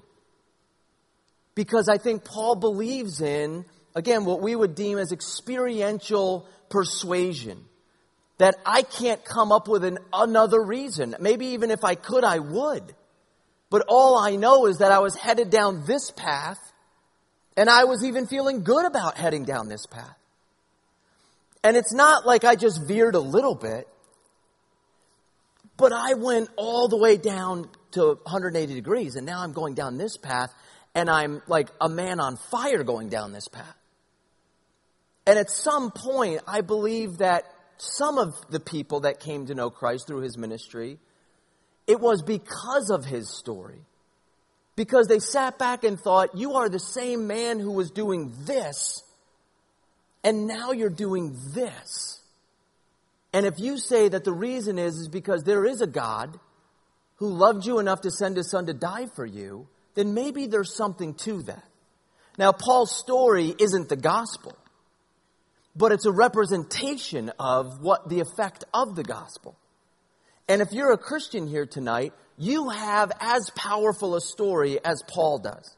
Because 1.53 1.87
I 1.87 1.99
think 1.99 2.25
Paul 2.25 2.55
believes 2.55 3.21
in, 3.21 3.63
again, 3.95 4.25
what 4.25 4.41
we 4.41 4.55
would 4.55 4.75
deem 4.75 4.97
as 4.97 5.11
experiential 5.11 6.47
persuasion. 6.69 7.63
That 8.39 8.55
I 8.65 8.81
can't 8.81 9.23
come 9.23 9.51
up 9.51 9.67
with 9.67 9.83
an, 9.83 9.99
another 10.11 10.61
reason. 10.61 11.15
Maybe 11.19 11.47
even 11.47 11.71
if 11.71 11.83
I 11.83 11.95
could, 11.95 12.23
I 12.23 12.39
would. 12.39 12.95
But 13.69 13.85
all 13.87 14.17
I 14.17 14.35
know 14.35 14.65
is 14.65 14.79
that 14.79 14.91
I 14.91 14.99
was 14.99 15.15
headed 15.15 15.49
down 15.49 15.85
this 15.85 16.11
path, 16.11 16.59
and 17.55 17.69
I 17.69 17.85
was 17.85 18.03
even 18.03 18.27
feeling 18.27 18.63
good 18.63 18.85
about 18.85 19.17
heading 19.17 19.45
down 19.45 19.67
this 19.67 19.85
path. 19.85 20.17
And 21.63 21.77
it's 21.77 21.93
not 21.93 22.25
like 22.25 22.43
I 22.43 22.55
just 22.55 22.85
veered 22.87 23.15
a 23.15 23.19
little 23.19 23.55
bit, 23.55 23.87
but 25.77 25.93
I 25.93 26.15
went 26.15 26.49
all 26.55 26.87
the 26.87 26.97
way 26.97 27.17
down 27.17 27.69
to 27.91 28.19
180 28.23 28.73
degrees, 28.73 29.15
and 29.15 29.25
now 29.25 29.41
I'm 29.41 29.53
going 29.53 29.75
down 29.75 29.97
this 29.97 30.17
path, 30.17 30.53
and 30.93 31.09
I'm 31.09 31.41
like 31.47 31.69
a 31.79 31.87
man 31.87 32.19
on 32.19 32.37
fire 32.51 32.83
going 32.83 33.09
down 33.09 33.31
this 33.31 33.47
path. 33.47 33.75
And 35.25 35.39
at 35.39 35.49
some 35.49 35.91
point, 35.91 36.41
I 36.47 36.61
believe 36.61 37.19
that 37.19 37.45
some 37.77 38.17
of 38.17 38.33
the 38.49 38.59
people 38.59 39.01
that 39.01 39.19
came 39.19 39.45
to 39.47 39.55
know 39.55 39.69
Christ 39.69 40.07
through 40.07 40.21
his 40.21 40.37
ministry 40.37 40.99
it 41.87 41.99
was 41.99 42.21
because 42.21 42.89
of 42.89 43.05
his 43.05 43.29
story. 43.29 43.81
Because 44.75 45.07
they 45.07 45.19
sat 45.19 45.59
back 45.59 45.83
and 45.83 45.99
thought, 45.99 46.35
you 46.35 46.53
are 46.53 46.69
the 46.69 46.79
same 46.79 47.27
man 47.27 47.59
who 47.59 47.71
was 47.71 47.91
doing 47.91 48.33
this, 48.45 49.03
and 50.23 50.47
now 50.47 50.71
you're 50.71 50.89
doing 50.89 51.37
this. 51.53 52.21
And 53.33 53.45
if 53.45 53.59
you 53.59 53.77
say 53.77 54.07
that 54.07 54.23
the 54.23 54.33
reason 54.33 54.79
is, 54.79 54.95
is 54.95 55.07
because 55.09 55.43
there 55.43 55.65
is 55.65 55.81
a 55.81 55.87
God 55.87 56.39
who 57.17 57.27
loved 57.27 57.65
you 57.65 57.79
enough 57.79 58.01
to 58.01 58.11
send 58.11 58.37
his 58.37 58.49
son 58.49 58.65
to 58.67 58.73
die 58.73 59.07
for 59.15 59.25
you, 59.25 59.67
then 59.95 60.13
maybe 60.13 60.47
there's 60.47 60.75
something 60.75 61.13
to 61.15 61.43
that. 61.43 61.63
Now, 62.37 62.51
Paul's 62.51 62.97
story 62.97 63.53
isn't 63.59 63.89
the 63.89 63.95
gospel, 63.95 64.57
but 65.75 65.91
it's 65.91 66.05
a 66.05 66.11
representation 66.11 67.31
of 67.39 67.81
what 67.81 68.09
the 68.09 68.19
effect 68.19 68.63
of 68.73 68.95
the 68.95 69.03
gospel. 69.03 69.57
And 70.47 70.61
if 70.61 70.71
you're 70.71 70.91
a 70.91 70.97
Christian 70.97 71.47
here 71.47 71.65
tonight, 71.65 72.13
you 72.37 72.69
have 72.69 73.11
as 73.19 73.49
powerful 73.55 74.15
a 74.15 74.21
story 74.21 74.83
as 74.83 75.01
Paul 75.07 75.39
does. 75.39 75.75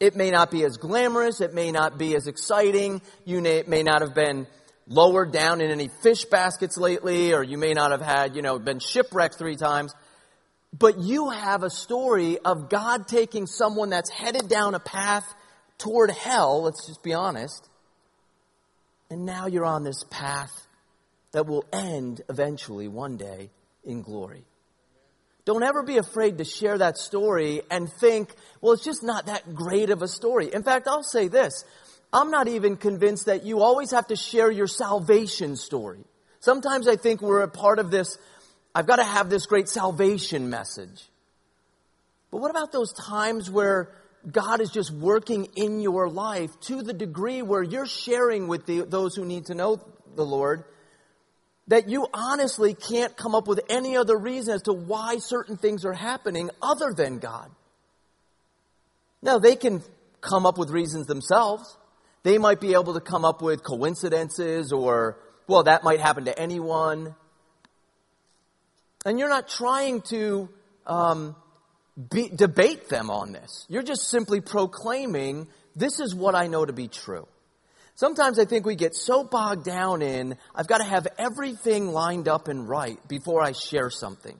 It 0.00 0.16
may 0.16 0.30
not 0.30 0.50
be 0.50 0.64
as 0.64 0.76
glamorous, 0.76 1.40
it 1.40 1.54
may 1.54 1.72
not 1.72 1.98
be 1.98 2.14
as 2.16 2.26
exciting, 2.26 3.00
you 3.24 3.40
may 3.40 3.82
not 3.82 4.02
have 4.02 4.14
been 4.14 4.46
lowered 4.86 5.32
down 5.32 5.60
in 5.60 5.70
any 5.70 5.88
fish 5.88 6.24
baskets 6.26 6.76
lately, 6.76 7.32
or 7.32 7.42
you 7.42 7.58
may 7.58 7.72
not 7.72 7.90
have 7.92 8.02
had, 8.02 8.36
you 8.36 8.42
know, 8.42 8.58
been 8.58 8.78
shipwrecked 8.78 9.36
three 9.36 9.56
times. 9.56 9.94
But 10.78 10.98
you 10.98 11.30
have 11.30 11.62
a 11.62 11.70
story 11.70 12.38
of 12.38 12.68
God 12.68 13.08
taking 13.08 13.46
someone 13.46 13.90
that's 13.90 14.10
headed 14.10 14.48
down 14.48 14.74
a 14.74 14.80
path 14.80 15.24
toward 15.78 16.10
hell, 16.10 16.62
let's 16.62 16.86
just 16.86 17.02
be 17.02 17.14
honest, 17.14 17.68
and 19.10 19.24
now 19.24 19.46
you're 19.46 19.64
on 19.64 19.84
this 19.84 20.04
path 20.10 20.66
that 21.32 21.46
will 21.46 21.64
end 21.72 22.22
eventually 22.28 22.88
one 22.88 23.16
day 23.16 23.50
in 23.84 24.02
glory. 24.02 24.44
Don't 25.44 25.62
ever 25.62 25.84
be 25.84 25.96
afraid 25.96 26.38
to 26.38 26.44
share 26.44 26.76
that 26.78 26.98
story 26.98 27.62
and 27.70 27.90
think, 28.00 28.34
well, 28.60 28.72
it's 28.72 28.84
just 28.84 29.04
not 29.04 29.26
that 29.26 29.54
great 29.54 29.90
of 29.90 30.02
a 30.02 30.08
story. 30.08 30.52
In 30.52 30.64
fact, 30.64 30.88
I'll 30.88 31.04
say 31.04 31.28
this. 31.28 31.64
I'm 32.12 32.30
not 32.30 32.48
even 32.48 32.76
convinced 32.76 33.26
that 33.26 33.44
you 33.44 33.60
always 33.60 33.92
have 33.92 34.08
to 34.08 34.16
share 34.16 34.50
your 34.50 34.66
salvation 34.66 35.56
story. 35.56 36.00
Sometimes 36.40 36.88
I 36.88 36.96
think 36.96 37.22
we're 37.22 37.42
a 37.42 37.48
part 37.48 37.78
of 37.78 37.90
this, 37.90 38.18
I've 38.74 38.86
got 38.86 38.96
to 38.96 39.04
have 39.04 39.30
this 39.30 39.46
great 39.46 39.68
salvation 39.68 40.50
message. 40.50 41.04
But 42.30 42.40
what 42.40 42.50
about 42.50 42.72
those 42.72 42.92
times 42.92 43.50
where 43.50 43.90
God 44.30 44.60
is 44.60 44.70
just 44.70 44.90
working 44.90 45.48
in 45.56 45.80
your 45.80 46.08
life 46.08 46.50
to 46.62 46.82
the 46.82 46.92
degree 46.92 47.42
where 47.42 47.62
you're 47.62 47.86
sharing 47.86 48.48
with 48.48 48.66
the, 48.66 48.82
those 48.82 49.14
who 49.14 49.24
need 49.24 49.46
to 49.46 49.54
know 49.54 49.80
the 50.14 50.24
Lord 50.24 50.64
that 51.68 51.88
you 51.88 52.06
honestly 52.14 52.74
can't 52.74 53.16
come 53.16 53.34
up 53.34 53.48
with 53.48 53.60
any 53.68 53.96
other 53.96 54.16
reason 54.16 54.54
as 54.54 54.62
to 54.62 54.72
why 54.72 55.18
certain 55.18 55.56
things 55.56 55.84
are 55.84 55.92
happening 55.92 56.50
other 56.62 56.92
than 56.92 57.18
God. 57.18 57.50
Now, 59.20 59.38
they 59.38 59.56
can 59.56 59.82
come 60.20 60.46
up 60.46 60.58
with 60.58 60.70
reasons 60.70 61.06
themselves. 61.06 61.76
They 62.22 62.38
might 62.38 62.60
be 62.60 62.74
able 62.74 62.94
to 62.94 63.00
come 63.00 63.24
up 63.24 63.42
with 63.42 63.64
coincidences 63.64 64.72
or, 64.72 65.18
well, 65.48 65.64
that 65.64 65.82
might 65.82 66.00
happen 66.00 66.26
to 66.26 66.38
anyone. 66.38 67.14
And 69.04 69.18
you're 69.18 69.28
not 69.28 69.48
trying 69.48 70.02
to 70.02 70.48
um, 70.86 71.34
be, 72.10 72.28
debate 72.28 72.88
them 72.88 73.10
on 73.10 73.32
this. 73.32 73.66
You're 73.68 73.82
just 73.82 74.08
simply 74.08 74.40
proclaiming, 74.40 75.48
this 75.74 76.00
is 76.00 76.14
what 76.14 76.34
I 76.34 76.46
know 76.46 76.64
to 76.64 76.72
be 76.72 76.88
true. 76.88 77.26
Sometimes 77.94 78.38
I 78.38 78.44
think 78.44 78.66
we 78.66 78.74
get 78.74 78.94
so 78.94 79.24
bogged 79.24 79.64
down 79.64 80.02
in, 80.02 80.36
I've 80.54 80.66
got 80.66 80.78
to 80.78 80.84
have 80.84 81.08
everything 81.18 81.88
lined 81.88 82.28
up 82.28 82.48
and 82.48 82.68
right 82.68 82.98
before 83.08 83.42
I 83.42 83.52
share 83.52 83.88
something. 83.88 84.38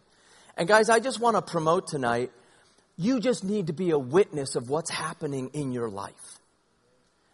And 0.59 0.69
guys, 0.69 0.91
I 0.91 1.01
just 1.01 1.21
want 1.21 1.37
to 1.37 1.43
promote 1.43 1.87
tonight, 1.87 2.31
you 2.99 3.21
just 3.21 3.45
need 3.45 3.69
to 3.69 3.73
be 3.73 3.91
a 3.91 3.99
witness 3.99 4.57
of 4.57 4.69
what's 4.69 4.91
happening 4.91 5.51
in 5.55 5.73
your 5.73 5.89
life. 5.89 6.13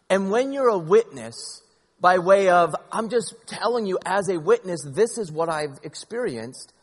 And 0.09 0.31
when 0.31 0.53
you're 0.53 0.69
a 0.69 0.77
witness, 0.77 1.61
by 1.99 2.19
way 2.19 2.49
of, 2.49 2.75
I'm 2.91 3.09
just 3.09 3.33
telling 3.47 3.85
you 3.85 3.99
as 4.05 4.29
a 4.29 4.37
witness, 4.37 4.81
this 4.83 5.17
is 5.17 5.31
what 5.31 5.49
I've 5.49 5.79
experienced, 5.83 6.73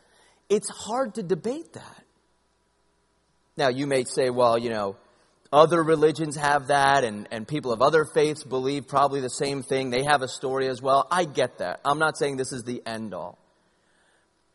it's 0.49 0.69
hard 0.69 1.15
to 1.15 1.23
debate 1.23 1.73
that. 1.73 2.03
Now, 3.57 3.69
you 3.69 3.87
may 3.87 4.03
say, 4.05 4.29
well, 4.29 4.57
you 4.57 4.69
know, 4.69 4.95
other 5.53 5.83
religions 5.83 6.37
have 6.37 6.67
that, 6.67 7.03
and, 7.03 7.27
and 7.31 7.45
people 7.45 7.73
of 7.73 7.81
other 7.81 8.05
faiths 8.05 8.43
believe 8.43 8.87
probably 8.87 9.19
the 9.19 9.29
same 9.29 9.63
thing. 9.63 9.89
They 9.89 10.03
have 10.03 10.21
a 10.21 10.27
story 10.27 10.67
as 10.67 10.81
well. 10.81 11.07
I 11.11 11.25
get 11.25 11.57
that. 11.57 11.81
I'm 11.83 11.99
not 11.99 12.17
saying 12.17 12.37
this 12.37 12.53
is 12.53 12.63
the 12.63 12.81
end 12.85 13.13
all. 13.13 13.37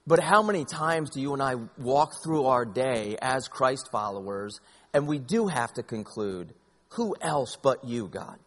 But 0.07 0.21
how 0.21 0.43
many 0.43 0.65
times 0.65 1.11
do 1.11 1.21
you 1.21 1.35
and 1.35 1.43
I 1.43 1.57
walk 1.76 2.12
through 2.25 2.47
our 2.47 2.65
day 2.65 3.17
as 3.21 3.49
Christ 3.49 3.91
followers, 3.91 4.61
and 4.95 5.07
we 5.07 5.19
do 5.19 5.49
have 5.49 5.75
to 5.75 5.83
conclude, 5.83 6.55
who 6.91 7.15
else 7.21 7.59
but 7.61 7.85
you, 7.85 8.09
God? 8.09 8.38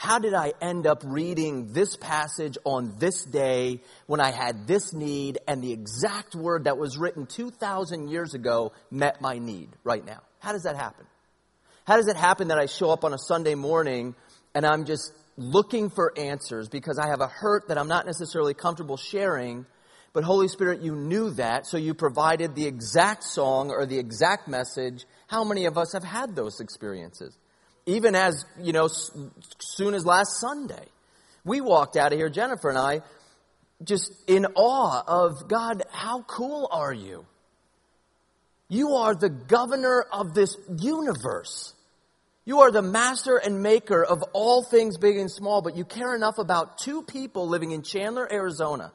How 0.00 0.18
did 0.18 0.32
I 0.32 0.54
end 0.62 0.86
up 0.86 1.02
reading 1.04 1.74
this 1.74 1.94
passage 1.94 2.56
on 2.64 2.94
this 2.98 3.22
day 3.22 3.82
when 4.06 4.18
I 4.18 4.30
had 4.30 4.66
this 4.66 4.94
need 4.94 5.36
and 5.46 5.62
the 5.62 5.74
exact 5.74 6.34
word 6.34 6.64
that 6.64 6.78
was 6.78 6.96
written 6.96 7.26
2,000 7.26 8.08
years 8.08 8.32
ago 8.32 8.72
met 8.90 9.20
my 9.20 9.36
need 9.36 9.68
right 9.84 10.02
now? 10.02 10.22
How 10.38 10.52
does 10.52 10.62
that 10.62 10.74
happen? 10.74 11.04
How 11.84 11.98
does 11.98 12.08
it 12.08 12.16
happen 12.16 12.48
that 12.48 12.58
I 12.58 12.64
show 12.64 12.88
up 12.88 13.04
on 13.04 13.12
a 13.12 13.18
Sunday 13.18 13.54
morning 13.54 14.14
and 14.54 14.64
I'm 14.64 14.86
just 14.86 15.12
looking 15.36 15.90
for 15.90 16.14
answers 16.16 16.70
because 16.70 16.98
I 16.98 17.08
have 17.08 17.20
a 17.20 17.28
hurt 17.28 17.68
that 17.68 17.76
I'm 17.76 17.88
not 17.88 18.06
necessarily 18.06 18.54
comfortable 18.54 18.96
sharing? 18.96 19.66
But 20.14 20.24
Holy 20.24 20.48
Spirit, 20.48 20.80
you 20.80 20.96
knew 20.96 21.32
that, 21.32 21.66
so 21.66 21.76
you 21.76 21.92
provided 21.92 22.54
the 22.54 22.66
exact 22.66 23.22
song 23.22 23.68
or 23.70 23.84
the 23.84 23.98
exact 23.98 24.48
message. 24.48 25.04
How 25.26 25.44
many 25.44 25.66
of 25.66 25.76
us 25.76 25.92
have 25.92 26.04
had 26.04 26.34
those 26.34 26.58
experiences? 26.58 27.36
Even 27.90 28.14
as, 28.14 28.44
you 28.60 28.72
know, 28.72 28.88
soon 29.58 29.94
as 29.94 30.04
last 30.06 30.40
Sunday. 30.40 30.86
We 31.44 31.60
walked 31.60 31.96
out 31.96 32.12
of 32.12 32.18
here, 32.18 32.28
Jennifer 32.28 32.68
and 32.68 32.78
I, 32.78 33.00
just 33.82 34.12
in 34.26 34.46
awe 34.54 35.02
of 35.06 35.48
God, 35.48 35.82
how 35.90 36.22
cool 36.22 36.68
are 36.70 36.92
you? 36.92 37.24
You 38.68 38.90
are 38.96 39.14
the 39.14 39.30
governor 39.30 40.04
of 40.12 40.34
this 40.34 40.56
universe. 40.78 41.74
You 42.44 42.60
are 42.60 42.70
the 42.70 42.82
master 42.82 43.36
and 43.36 43.62
maker 43.62 44.04
of 44.04 44.22
all 44.32 44.62
things 44.62 44.98
big 44.98 45.16
and 45.16 45.30
small, 45.30 45.62
but 45.62 45.76
you 45.76 45.84
care 45.84 46.14
enough 46.14 46.38
about 46.38 46.78
two 46.78 47.02
people 47.02 47.48
living 47.48 47.70
in 47.70 47.82
Chandler, 47.82 48.30
Arizona 48.30 48.92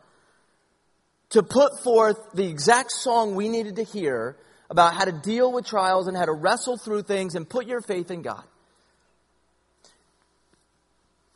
to 1.29 1.43
put 1.43 1.83
forth 1.83 2.17
the 2.33 2.47
exact 2.47 2.91
song 2.91 3.35
we 3.35 3.49
needed 3.49 3.75
to 3.77 3.83
hear 3.83 4.37
about 4.69 4.93
how 4.93 5.05
to 5.05 5.11
deal 5.11 5.51
with 5.51 5.65
trials 5.65 6.07
and 6.07 6.15
how 6.15 6.25
to 6.25 6.33
wrestle 6.33 6.77
through 6.77 7.01
things 7.01 7.35
and 7.35 7.49
put 7.49 7.67
your 7.67 7.81
faith 7.81 8.11
in 8.11 8.21
God. 8.21 8.43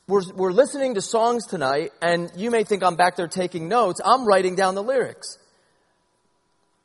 We're, 0.10 0.24
we're 0.34 0.52
listening 0.52 0.96
to 0.96 1.04
songs 1.04 1.46
tonight, 1.46 1.92
and 2.02 2.32
you 2.36 2.50
may 2.50 2.64
think 2.64 2.82
I'm 2.82 2.96
back 2.96 3.16
there 3.16 3.28
taking 3.28 3.70
notes. 3.70 4.02
I'm 4.04 4.26
writing 4.26 4.56
down 4.56 4.74
the 4.74 4.82
lyrics. 4.82 5.38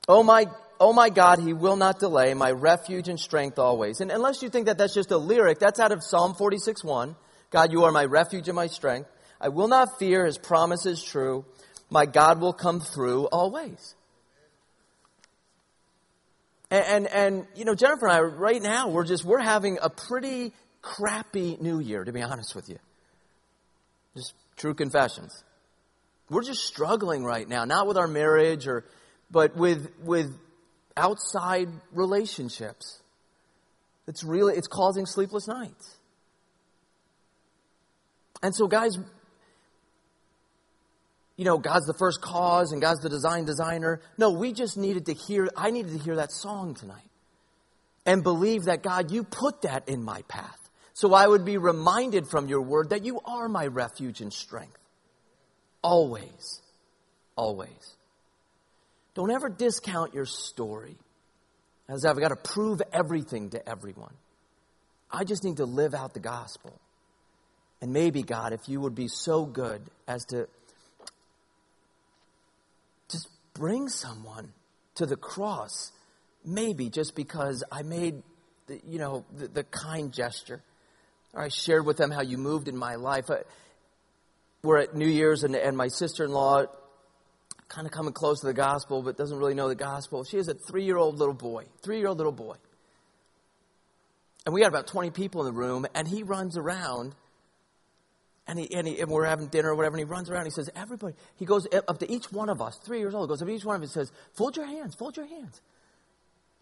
Oh 0.06 0.22
my 0.22 0.44
Oh 0.78 0.92
my 0.92 1.08
God, 1.08 1.38
he 1.38 1.52
will 1.52 1.76
not 1.76 2.00
delay, 2.00 2.34
my 2.34 2.50
refuge 2.50 3.08
and 3.08 3.18
strength 3.18 3.58
always. 3.58 4.00
And 4.00 4.10
unless 4.10 4.42
you 4.42 4.50
think 4.50 4.66
that 4.66 4.76
that's 4.76 4.92
just 4.92 5.12
a 5.12 5.16
lyric, 5.16 5.60
that's 5.60 5.78
out 5.80 5.92
of 5.92 6.02
Psalm 6.02 6.34
46 6.34 6.84
1. 6.84 7.16
God, 7.50 7.72
you 7.72 7.84
are 7.84 7.92
my 7.92 8.04
refuge 8.04 8.48
and 8.48 8.56
my 8.56 8.66
strength. 8.66 9.08
I 9.40 9.48
will 9.48 9.68
not 9.68 9.98
fear, 9.98 10.26
his 10.26 10.36
promise 10.36 10.84
is 10.84 11.02
true. 11.02 11.46
My 11.88 12.04
God 12.04 12.40
will 12.40 12.52
come 12.52 12.80
through 12.80 13.26
always. 13.26 13.94
And, 16.70 16.84
and, 16.84 17.06
and, 17.06 17.46
you 17.54 17.64
know, 17.64 17.74
Jennifer 17.74 18.06
and 18.06 18.16
I, 18.16 18.20
right 18.20 18.60
now, 18.60 18.88
we're 18.88 19.04
just, 19.04 19.24
we're 19.24 19.38
having 19.38 19.78
a 19.80 19.88
pretty 19.88 20.52
crappy 20.82 21.56
new 21.60 21.78
year, 21.78 22.04
to 22.04 22.12
be 22.12 22.20
honest 22.20 22.54
with 22.54 22.68
you. 22.68 22.78
Just 24.16 24.34
true 24.56 24.74
confessions. 24.74 25.44
We're 26.30 26.42
just 26.42 26.64
struggling 26.64 27.24
right 27.24 27.48
now, 27.48 27.64
not 27.64 27.86
with 27.86 27.96
our 27.96 28.08
marriage 28.08 28.66
or, 28.66 28.84
but 29.30 29.56
with, 29.56 29.90
with 30.02 30.34
outside 30.96 31.68
relationships. 31.92 33.00
It's 34.06 34.22
really, 34.22 34.54
it's 34.54 34.68
causing 34.68 35.06
sleepless 35.06 35.48
nights. 35.48 35.96
And 38.42 38.54
so, 38.54 38.68
guys, 38.68 38.96
you 41.36 41.44
know, 41.44 41.58
God's 41.58 41.86
the 41.86 41.94
first 41.98 42.20
cause 42.20 42.72
and 42.72 42.80
God's 42.80 43.00
the 43.00 43.08
design 43.08 43.44
designer. 43.44 44.00
No, 44.18 44.30
we 44.30 44.52
just 44.52 44.76
needed 44.76 45.06
to 45.06 45.14
hear, 45.14 45.48
I 45.56 45.70
needed 45.70 45.92
to 45.92 45.98
hear 45.98 46.16
that 46.16 46.30
song 46.30 46.74
tonight 46.74 47.02
and 48.06 48.22
believe 48.22 48.64
that 48.64 48.82
God, 48.82 49.10
you 49.10 49.24
put 49.24 49.62
that 49.62 49.88
in 49.88 50.02
my 50.02 50.22
path. 50.22 50.58
So 50.94 51.12
I 51.12 51.26
would 51.26 51.44
be 51.44 51.58
reminded 51.58 52.28
from 52.28 52.48
your 52.48 52.62
word 52.62 52.90
that 52.90 53.04
you 53.04 53.20
are 53.24 53.48
my 53.48 53.66
refuge 53.66 54.20
and 54.20 54.32
strength. 54.32 54.78
Always. 55.82 56.62
Always. 57.36 57.96
Don't 59.14 59.30
ever 59.30 59.48
discount 59.48 60.14
your 60.14 60.24
story 60.24 60.96
as 61.88 62.04
I've 62.04 62.18
got 62.18 62.28
to 62.28 62.36
prove 62.36 62.80
everything 62.92 63.50
to 63.50 63.68
everyone. 63.68 64.14
I 65.10 65.24
just 65.24 65.44
need 65.44 65.58
to 65.58 65.66
live 65.66 65.94
out 65.94 66.14
the 66.14 66.20
gospel. 66.20 66.72
And 67.80 67.92
maybe, 67.92 68.22
God, 68.22 68.52
if 68.52 68.68
you 68.68 68.80
would 68.80 68.94
be 68.94 69.08
so 69.08 69.44
good 69.44 69.82
as 70.08 70.24
to 70.26 70.48
just 73.08 73.28
bring 73.52 73.88
someone 73.88 74.52
to 74.96 75.06
the 75.06 75.16
cross, 75.16 75.92
maybe 76.44 76.88
just 76.88 77.14
because 77.14 77.62
I 77.70 77.82
made, 77.82 78.22
the, 78.66 78.80
you 78.88 78.98
know, 78.98 79.24
the, 79.36 79.48
the, 79.48 79.64
kind 79.64 80.12
gesture, 80.12 80.62
I 81.36 81.48
shared 81.48 81.84
with 81.84 81.96
them 81.96 82.10
how 82.10 82.22
you 82.22 82.38
moved 82.38 82.68
in 82.68 82.76
my 82.76 82.94
life. 82.94 83.28
We're 84.62 84.78
at 84.78 84.94
New 84.94 85.08
Year's, 85.08 85.44
and, 85.44 85.54
and 85.54 85.76
my 85.76 85.88
sister-in-law 85.88 86.66
kind 87.68 87.86
of 87.86 87.92
coming 87.92 88.12
close 88.12 88.40
to 88.40 88.46
the 88.46 88.54
gospel, 88.54 89.02
but 89.02 89.16
doesn't 89.16 89.36
really 89.36 89.54
know 89.54 89.68
the 89.68 89.74
gospel. 89.74 90.24
She 90.24 90.36
has 90.36 90.48
a 90.48 90.54
three 90.54 90.84
year 90.84 90.96
old 90.96 91.18
little 91.18 91.34
boy, 91.34 91.64
three 91.82 91.98
year 91.98 92.08
old 92.08 92.18
little 92.18 92.32
boy. 92.32 92.56
And 94.46 94.54
we 94.54 94.60
got 94.60 94.68
about 94.68 94.86
20 94.86 95.10
people 95.10 95.40
in 95.46 95.54
the 95.54 95.58
room, 95.58 95.86
and 95.94 96.06
he 96.06 96.22
runs 96.22 96.56
around, 96.56 97.14
and, 98.46 98.58
he, 98.58 98.72
and, 98.74 98.86
he, 98.86 99.00
and 99.00 99.10
we're 99.10 99.24
having 99.24 99.46
dinner 99.46 99.70
or 99.70 99.74
whatever, 99.74 99.96
and 99.96 100.06
he 100.06 100.10
runs 100.10 100.28
around, 100.28 100.42
and 100.42 100.48
he 100.48 100.54
says, 100.54 100.70
Everybody, 100.76 101.14
he 101.36 101.46
goes 101.46 101.66
up 101.88 101.98
to 101.98 102.12
each 102.12 102.30
one 102.30 102.50
of 102.50 102.60
us, 102.60 102.78
three 102.84 102.98
years 102.98 103.14
old, 103.14 103.28
goes 103.30 103.40
up 103.40 103.48
to 103.48 103.54
each 103.54 103.64
one 103.64 103.76
of 103.76 103.82
us 103.82 103.96
and 103.96 104.06
says, 104.06 104.12
Fold 104.34 104.56
your 104.56 104.66
hands, 104.66 104.94
fold 104.94 105.16
your 105.16 105.26
hands. 105.26 105.60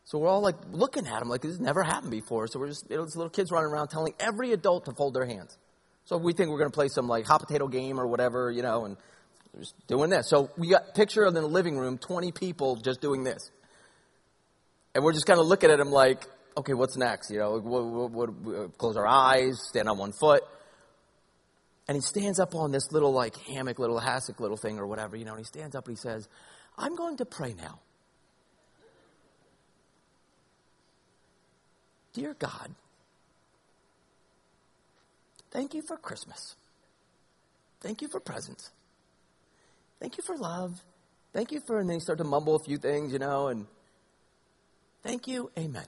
So 0.05 0.19
we're 0.19 0.29
all 0.29 0.43
like 0.43 0.57
looking 0.71 1.07
at 1.07 1.23
him 1.23 1.29
like 1.29 1.43
this 1.43 1.53
has 1.53 1.61
never 1.61 1.83
happened 1.83 2.11
before. 2.11 2.47
So 2.49 2.59
we're 2.59 2.69
just, 2.69 2.91
you 2.91 2.97
know, 2.97 3.03
little 3.03 3.31
kids 3.31 3.51
running 3.51 3.71
around 3.71 3.89
telling 3.89 4.15
every 4.19 4.53
adult 4.53 4.87
to 4.87 4.93
fold 4.93 5.15
their 5.15 5.27
hands. 5.27 5.57
So 6.05 6.17
we 6.17 6.33
think 6.33 6.51
we're 6.51 6.59
going 6.59 6.71
to 6.71 6.75
play 6.75 6.89
some 6.89 7.07
like 7.07 7.27
hot 7.27 7.41
potato 7.41 7.69
game 7.69 8.01
or 8.01 8.07
whatever, 8.07 8.51
you 8.51 8.63
know, 8.63 8.85
and 8.85 8.97
just 9.59 9.75
doing 9.87 10.11
this. 10.11 10.29
So 10.29 10.51
we 10.57 10.69
got 10.69 10.95
picture 10.95 11.23
of 11.23 11.35
in 11.37 11.43
the 11.43 11.49
living 11.49 11.77
room, 11.77 11.99
20 11.99 12.33
people 12.33 12.77
just 12.77 13.01
doing 13.01 13.23
this. 13.23 13.51
And 14.95 15.05
we're 15.05 15.13
just 15.13 15.27
kind 15.27 15.41
of 15.41 15.47
looking 15.47 15.71
at 15.71 15.79
him 15.79 15.91
like, 15.91 16.27
okay, 16.57 16.75
what's 16.75 16.97
next? 16.97 17.31
You 17.31 17.39
know, 17.39 17.59
what, 17.59 18.11
what, 18.11 18.29
uh, 18.29 18.69
close 18.77 18.97
our 18.97 19.07
eyes, 19.07 19.61
stand 19.69 19.89
on 19.89 19.99
one 19.99 20.13
foot. 20.13 20.43
And 21.89 21.97
he 21.97 22.01
stands 22.01 22.39
up 22.39 22.55
on 22.55 22.73
this 22.73 22.91
little 22.93 23.13
like 23.13 23.37
hammock, 23.37 23.79
little 23.79 24.01
hassock 24.01 24.41
little 24.41 24.57
thing 24.57 24.79
or 24.79 24.87
whatever, 24.87 25.17
you 25.17 25.25
know, 25.25 25.33
and 25.33 25.41
he 25.41 25.45
stands 25.45 25.75
up 25.75 25.87
and 25.87 25.97
he 25.97 26.01
says, 26.01 26.29
I'm 26.77 26.97
going 26.97 27.17
to 27.19 27.25
pray 27.25 27.55
now. 27.55 27.81
Dear 32.13 32.35
God, 32.39 32.75
thank 35.51 35.75
you 35.75 35.83
for 35.83 35.97
Christmas. 35.97 36.57
Thank 37.81 38.03
you 38.03 38.09
for 38.09 38.21
presents. 38.21 38.71
Thank 39.99 40.17
you 40.17 40.23
for 40.23 40.37
love. 40.37 40.83
Thank 41.33 41.53
you 41.53 41.61
for, 41.61 41.79
and 41.79 41.89
then 41.89 41.95
you 41.95 42.01
start 42.01 42.19
to 42.19 42.25
mumble 42.25 42.55
a 42.55 42.59
few 42.59 42.77
things, 42.77 43.13
you 43.13 43.19
know, 43.19 43.49
and 43.49 43.67
thank 45.03 45.27
you, 45.27 45.51
amen. 45.59 45.87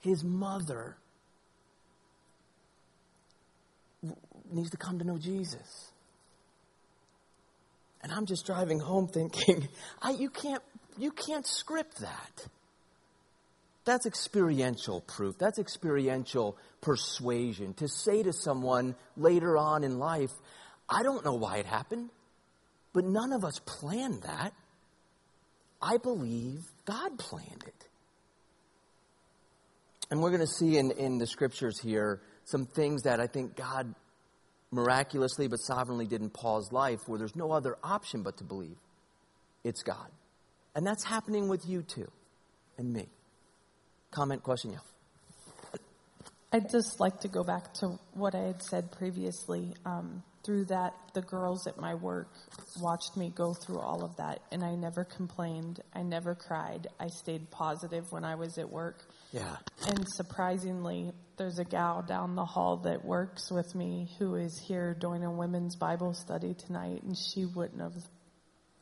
His 0.00 0.22
mother 0.22 0.96
needs 4.50 4.70
to 4.70 4.76
come 4.76 4.98
to 4.98 5.04
know 5.04 5.18
Jesus. 5.18 5.90
And 8.02 8.12
I'm 8.12 8.26
just 8.26 8.46
driving 8.46 8.80
home 8.80 9.08
thinking, 9.08 9.68
I, 10.02 10.12
you, 10.12 10.30
can't, 10.30 10.62
you 10.96 11.10
can't 11.10 11.46
script 11.46 11.98
that. 11.98 12.46
That's 13.84 14.06
experiential 14.06 15.00
proof. 15.00 15.38
That's 15.38 15.58
experiential 15.58 16.56
persuasion. 16.80 17.74
To 17.74 17.88
say 17.88 18.22
to 18.22 18.32
someone 18.32 18.94
later 19.16 19.56
on 19.56 19.84
in 19.84 19.98
life, 19.98 20.30
I 20.88 21.02
don't 21.02 21.24
know 21.24 21.34
why 21.34 21.58
it 21.58 21.66
happened, 21.66 22.10
but 22.92 23.04
none 23.04 23.32
of 23.32 23.44
us 23.44 23.58
planned 23.64 24.22
that. 24.22 24.52
I 25.80 25.96
believe 25.96 26.60
God 26.84 27.18
planned 27.18 27.64
it. 27.66 27.86
And 30.10 30.20
we're 30.20 30.30
going 30.30 30.40
to 30.40 30.46
see 30.46 30.76
in, 30.76 30.90
in 30.90 31.18
the 31.18 31.26
scriptures 31.26 31.80
here 31.80 32.20
some 32.44 32.66
things 32.66 33.02
that 33.02 33.20
I 33.20 33.28
think 33.28 33.56
God 33.56 33.94
miraculously 34.72 35.48
but 35.48 35.56
sovereignly 35.56 36.06
did 36.06 36.20
in 36.20 36.30
Paul's 36.30 36.70
life 36.72 37.00
where 37.06 37.18
there's 37.18 37.36
no 37.36 37.52
other 37.52 37.76
option 37.82 38.22
but 38.22 38.36
to 38.38 38.44
believe 38.44 38.76
it's 39.64 39.82
God. 39.82 40.08
And 40.74 40.86
that's 40.86 41.04
happening 41.04 41.48
with 41.48 41.66
you 41.66 41.82
too 41.82 42.10
and 42.78 42.92
me. 42.92 43.08
Comment, 44.10 44.42
question, 44.42 44.72
yeah. 44.72 44.78
I'd 46.52 46.68
just 46.68 46.98
like 46.98 47.20
to 47.20 47.28
go 47.28 47.44
back 47.44 47.72
to 47.74 47.98
what 48.12 48.34
I 48.34 48.40
had 48.40 48.62
said 48.62 48.90
previously. 48.90 49.74
Um, 49.84 50.24
through 50.44 50.64
that, 50.66 50.94
the 51.14 51.20
girls 51.20 51.66
at 51.66 51.78
my 51.78 51.94
work 51.94 52.32
watched 52.80 53.16
me 53.16 53.30
go 53.32 53.54
through 53.54 53.78
all 53.78 54.02
of 54.02 54.16
that, 54.16 54.40
and 54.50 54.64
I 54.64 54.74
never 54.74 55.04
complained. 55.04 55.80
I 55.94 56.02
never 56.02 56.34
cried. 56.34 56.88
I 56.98 57.08
stayed 57.08 57.50
positive 57.50 58.10
when 58.10 58.24
I 58.24 58.34
was 58.34 58.58
at 58.58 58.68
work. 58.68 59.04
Yeah. 59.32 59.56
And 59.86 60.04
surprisingly, 60.16 61.12
there's 61.36 61.58
a 61.58 61.64
gal 61.64 62.02
down 62.02 62.34
the 62.34 62.44
hall 62.44 62.78
that 62.78 63.04
works 63.04 63.50
with 63.50 63.74
me 63.74 64.08
who 64.18 64.34
is 64.34 64.58
here 64.66 64.94
doing 64.94 65.24
a 65.24 65.30
women's 65.30 65.76
Bible 65.76 66.14
study 66.14 66.54
tonight, 66.54 67.02
and 67.02 67.16
she 67.16 67.44
wouldn't 67.44 67.80
have 67.80 67.94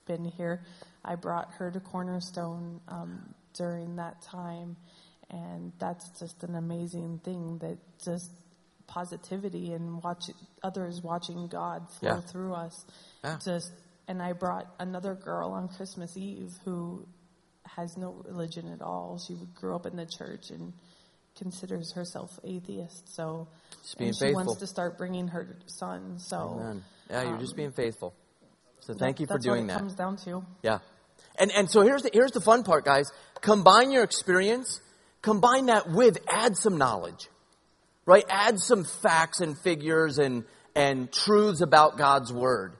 been 0.06 0.24
here. 0.24 0.64
I 1.04 1.16
brought 1.16 1.52
her 1.58 1.70
to 1.70 1.80
Cornerstone 1.80 2.80
um, 2.88 3.34
during 3.54 3.96
that 3.96 4.22
time, 4.22 4.76
and 5.30 5.72
that's 5.78 6.08
just 6.18 6.42
an 6.44 6.54
amazing 6.54 7.20
thing 7.24 7.58
that 7.58 7.78
just 8.04 8.30
positivity 8.86 9.72
and 9.72 10.02
watch 10.02 10.24
others 10.62 11.00
watching 11.02 11.46
God 11.48 11.90
flow 12.00 12.14
Yeah. 12.16 12.20
through 12.20 12.54
us. 12.54 12.84
Yeah. 13.22 13.38
Just 13.44 13.70
and 14.08 14.22
I 14.22 14.32
brought 14.32 14.66
another 14.80 15.14
girl 15.14 15.50
on 15.50 15.68
Christmas 15.68 16.16
Eve 16.16 16.50
who 16.64 17.06
has 17.76 17.96
no 17.98 18.12
religion 18.26 18.66
at 18.72 18.80
all. 18.80 19.18
She 19.18 19.36
grew 19.54 19.76
up 19.76 19.84
in 19.84 19.96
the 19.96 20.06
church 20.06 20.48
and 20.50 20.72
considers 21.36 21.92
herself 21.92 22.30
atheist. 22.42 23.14
So 23.14 23.48
Just 23.82 23.98
she 23.98 24.04
faithful. 24.12 24.32
wants 24.46 24.56
to 24.60 24.66
start 24.66 24.96
bringing 24.96 25.28
her 25.28 25.58
son. 25.66 26.18
So 26.18 26.56
Amen. 26.58 26.84
Yeah, 27.10 27.22
you're 27.24 27.38
just 27.38 27.52
um, 27.52 27.56
being 27.56 27.72
faithful. 27.72 28.14
So 28.80 28.94
thank 28.94 29.20
you 29.20 29.26
for 29.26 29.34
that's 29.34 29.44
doing 29.44 29.66
what 29.66 29.72
it 29.72 29.74
that. 29.74 29.78
comes 29.78 29.94
down 29.94 30.16
to. 30.24 30.42
Yeah. 30.62 30.78
And, 31.38 31.50
and 31.52 31.70
so 31.70 31.82
here's 31.82 32.02
the, 32.02 32.10
here's 32.12 32.32
the 32.32 32.40
fun 32.40 32.64
part, 32.64 32.84
guys. 32.86 33.10
Combine 33.42 33.90
your 33.90 34.02
experience, 34.02 34.80
combine 35.22 35.66
that 35.66 35.90
with, 35.90 36.18
add 36.28 36.56
some 36.56 36.78
knowledge, 36.78 37.28
right? 38.06 38.24
Add 38.28 38.58
some 38.58 38.84
facts 38.84 39.40
and 39.40 39.58
figures 39.58 40.18
and, 40.18 40.44
and 40.74 41.12
truths 41.12 41.60
about 41.60 41.98
God's 41.98 42.32
Word. 42.32 42.74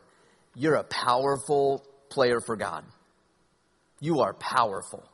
You're 0.55 0.77
a 0.77 0.85
powerful 0.85 1.85
player 2.09 2.41
for 2.41 2.57
God. 2.57 2.85
You 4.01 4.21
are 4.21 4.33
powerful. 4.35 5.05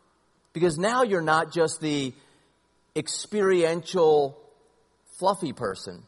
Because 0.52 0.78
now 0.78 1.02
you're 1.02 1.22
not 1.22 1.52
just 1.52 1.80
the 1.80 2.14
experiential, 2.94 4.38
fluffy 5.18 5.52
person, 5.52 6.04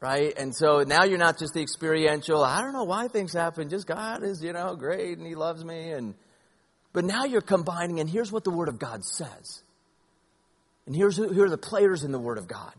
right? 0.00 0.32
And 0.38 0.54
so 0.54 0.84
now 0.86 1.04
you're 1.04 1.18
not 1.18 1.38
just 1.38 1.54
the 1.54 1.62
experiential, 1.62 2.44
I 2.44 2.60
don't 2.60 2.72
know 2.72 2.84
why 2.84 3.08
things 3.08 3.32
happen, 3.32 3.68
just 3.68 3.86
God 3.86 4.22
is, 4.22 4.42
you 4.42 4.52
know, 4.52 4.76
great 4.76 5.18
and 5.18 5.26
He 5.26 5.34
loves 5.34 5.64
me. 5.64 5.90
And, 5.90 6.14
but 6.92 7.04
now 7.04 7.24
you're 7.24 7.40
combining, 7.40 7.98
and 7.98 8.08
here's 8.08 8.30
what 8.30 8.44
the 8.44 8.50
Word 8.50 8.68
of 8.68 8.78
God 8.78 9.04
says. 9.04 9.62
And 10.86 10.94
here's 10.94 11.16
who, 11.16 11.28
here 11.32 11.46
are 11.46 11.50
the 11.50 11.58
players 11.58 12.04
in 12.04 12.12
the 12.12 12.18
Word 12.18 12.38
of 12.38 12.46
God. 12.46 12.72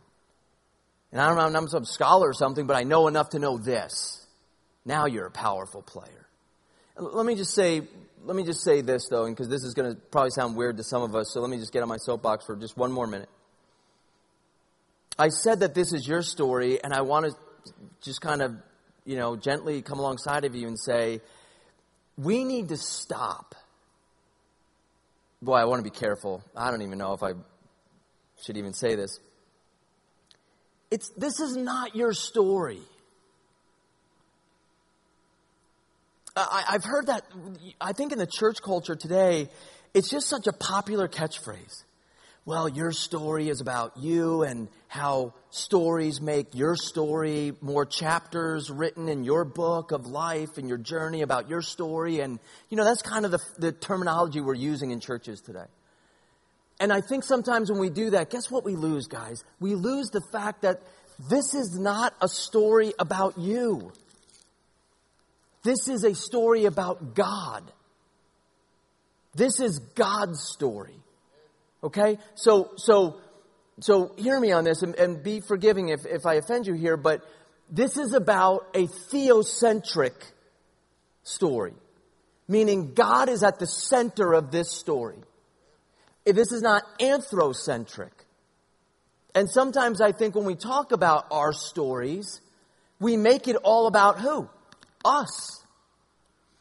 And 1.12 1.22
I 1.22 1.28
don't 1.28 1.54
know, 1.54 1.60
I'm 1.60 1.68
some 1.68 1.86
scholar 1.86 2.30
or 2.30 2.34
something, 2.34 2.68
but 2.68 2.76
I 2.76 2.84
know 2.84 3.08
enough 3.08 3.30
to 3.30 3.40
know 3.40 3.58
this. 3.58 4.26
Now 4.86 5.06
you're 5.06 5.26
a 5.26 5.32
powerful 5.32 5.82
player. 5.82 6.28
Let 6.98 7.26
me 7.26 7.36
just 7.36 7.54
say, 7.54 7.82
let 8.24 8.36
me 8.36 8.44
just 8.44 8.64
say 8.64 8.82
this 8.82 9.08
though, 9.10 9.28
because 9.30 9.50
this 9.50 9.64
is 9.64 9.74
going 9.74 9.94
to 9.94 10.00
probably 10.12 10.32
sound 10.32 10.56
weird 10.56 10.78
to 10.78 10.84
some 10.84 11.04
of 11.04 11.16
us. 11.16 11.32
So 11.34 11.42
let 11.42 11.50
me 11.50 11.58
just 11.58 11.72
get 11.72 11.82
on 11.84 11.90
my 11.90 11.98
soapbox 11.98 12.46
for 12.46 12.56
just 12.56 12.78
one 12.78 12.92
more 12.92 13.08
minute. 13.08 13.30
I 15.20 15.30
said 15.30 15.62
that 15.62 15.74
this 15.74 15.94
is 15.94 16.08
your 16.08 16.22
story, 16.22 16.84
and 16.84 16.94
I 16.94 17.02
want 17.02 17.26
to 17.26 17.32
just 18.02 18.22
kind 18.22 18.42
of, 18.42 18.56
you 19.06 19.16
know, 19.18 19.36
gently 19.36 19.82
come 19.82 20.00
alongside 20.00 20.46
of 20.46 20.56
you 20.56 20.68
and 20.68 20.80
say, 20.80 21.22
we 22.18 22.44
need 22.44 22.70
to 22.70 22.78
stop. 22.78 23.56
Boy, 25.42 25.56
I 25.56 25.66
want 25.66 25.84
to 25.84 25.84
be 25.84 25.96
careful. 25.96 26.44
I 26.56 26.72
don't 26.72 26.82
even 26.82 26.98
know 26.98 27.14
if 27.14 27.24
I 27.24 27.34
should 28.44 28.58
even 28.58 28.74
say 28.74 28.96
this. 28.96 29.20
It's, 30.90 31.10
this 31.18 31.40
is 31.40 31.58
not 31.58 31.96
your 31.96 32.14
story. 32.14 32.82
I, 36.36 36.64
I've 36.70 36.84
heard 36.84 37.08
that, 37.08 37.24
I 37.82 37.94
think 37.94 38.12
in 38.12 38.20
the 38.20 38.28
church 38.28 38.62
culture 38.62 38.96
today, 38.96 39.50
it's 39.94 40.10
just 40.10 40.28
such 40.28 40.48
a 40.48 40.54
popular 40.54 41.08
catchphrase. 41.08 41.84
Well, 42.46 42.70
your 42.70 42.94
story 42.94 43.50
is 43.50 43.60
about 43.60 43.98
you 43.98 44.44
and 44.44 44.70
how 44.88 45.34
stories 45.50 46.22
make 46.22 46.56
your 46.56 46.78
story 46.78 47.52
more 47.60 47.86
chapters 47.86 48.72
written 48.72 49.10
in 49.10 49.26
your 49.26 49.44
book 49.44 49.92
of 49.92 50.06
life 50.06 50.58
and 50.58 50.70
your 50.70 50.78
journey 50.78 51.24
about 51.24 51.50
your 51.50 51.62
story. 51.62 52.22
And, 52.22 52.40
you 52.70 52.78
know, 52.78 52.86
that's 52.86 53.02
kind 53.02 53.26
of 53.26 53.32
the, 53.32 53.40
the 53.58 53.72
terminology 53.74 54.40
we're 54.40 54.54
using 54.54 54.92
in 54.92 55.02
churches 55.02 55.42
today. 55.42 55.66
And 56.80 56.94
I 56.94 57.02
think 57.02 57.24
sometimes 57.24 57.72
when 57.72 57.80
we 57.80 57.90
do 57.90 58.12
that, 58.12 58.30
guess 58.30 58.52
what 58.52 58.64
we 58.64 58.76
lose, 58.76 59.08
guys? 59.08 59.44
We 59.60 59.76
lose 59.76 60.10
the 60.10 60.22
fact 60.32 60.62
that 60.62 60.82
this 61.30 61.56
is 61.56 61.78
not 61.80 62.14
a 62.22 62.28
story 62.28 62.94
about 63.00 63.38
you. 63.38 63.92
This 65.64 65.88
is 65.88 66.04
a 66.04 66.14
story 66.14 66.66
about 66.66 67.16
God. 67.16 67.64
This 69.34 69.60
is 69.60 69.80
God's 69.96 70.42
story. 70.42 70.96
Okay? 71.84 72.20
So, 72.36 72.72
so, 72.78 73.20
so 73.80 74.14
hear 74.18 74.40
me 74.40 74.52
on 74.52 74.64
this 74.64 74.84
and, 74.84 74.96
and 74.96 75.24
be 75.24 75.42
forgiving 75.42 75.90
if, 75.90 76.06
if 76.06 76.26
I 76.26 76.36
offend 76.36 76.68
you 76.68 76.74
here, 76.74 76.98
but 76.98 77.22
this 77.70 77.98
is 77.98 78.14
about 78.14 78.68
a 78.76 78.88
theocentric 79.12 80.14
story. 81.24 81.74
Meaning 82.48 82.94
God 82.94 83.28
is 83.28 83.44
at 83.44 83.60
the 83.60 83.68
center 83.68 84.34
of 84.34 84.52
this 84.52 84.72
story. 84.72 85.18
This 86.36 86.52
is 86.52 86.62
not 86.62 86.84
anthrocentric. 87.00 88.12
And 89.34 89.50
sometimes 89.50 90.02
I 90.02 90.12
think 90.12 90.36
when 90.36 90.46
we 90.46 90.56
talk 90.56 90.92
about 90.92 91.28
our 91.32 91.54
stories, 91.54 92.42
we 93.00 93.18
make 93.18 93.48
it 93.48 93.56
all 93.58 93.88
about 93.88 94.20
who? 94.20 94.50
Us. 95.06 95.64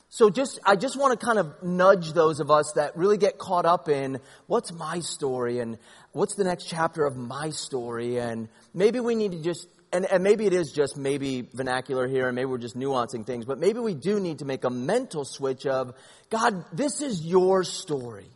So 0.08 0.30
just, 0.30 0.60
I 0.64 0.76
just 0.76 0.98
want 0.98 1.18
to 1.18 1.26
kind 1.26 1.38
of 1.38 1.62
nudge 1.62 2.12
those 2.12 2.40
of 2.40 2.50
us 2.50 2.72
that 2.76 2.96
really 2.96 3.18
get 3.18 3.38
caught 3.38 3.66
up 3.66 3.88
in 3.88 4.18
what's 4.46 4.72
my 4.72 5.00
story 5.00 5.58
and 5.58 5.78
what's 6.12 6.36
the 6.36 6.44
next 6.44 6.64
chapter 6.64 7.04
of 7.04 7.16
my 7.16 7.50
story 7.50 8.18
and 8.18 8.48
maybe 8.72 9.00
we 9.00 9.14
need 9.14 9.32
to 9.32 9.42
just, 9.42 9.68
and, 9.92 10.06
and 10.06 10.22
maybe 10.22 10.46
it 10.46 10.52
is 10.52 10.72
just 10.72 10.96
maybe 10.96 11.48
vernacular 11.52 12.06
here 12.06 12.28
and 12.28 12.36
maybe 12.36 12.46
we're 12.46 12.58
just 12.58 12.78
nuancing 12.78 13.26
things, 13.26 13.44
but 13.44 13.58
maybe 13.58 13.78
we 13.78 13.94
do 13.94 14.20
need 14.20 14.38
to 14.38 14.44
make 14.44 14.64
a 14.64 14.70
mental 14.70 15.24
switch 15.24 15.66
of, 15.66 15.92
God, 16.30 16.64
this 16.72 17.02
is 17.02 17.24
your 17.24 17.62
story. 17.62 18.30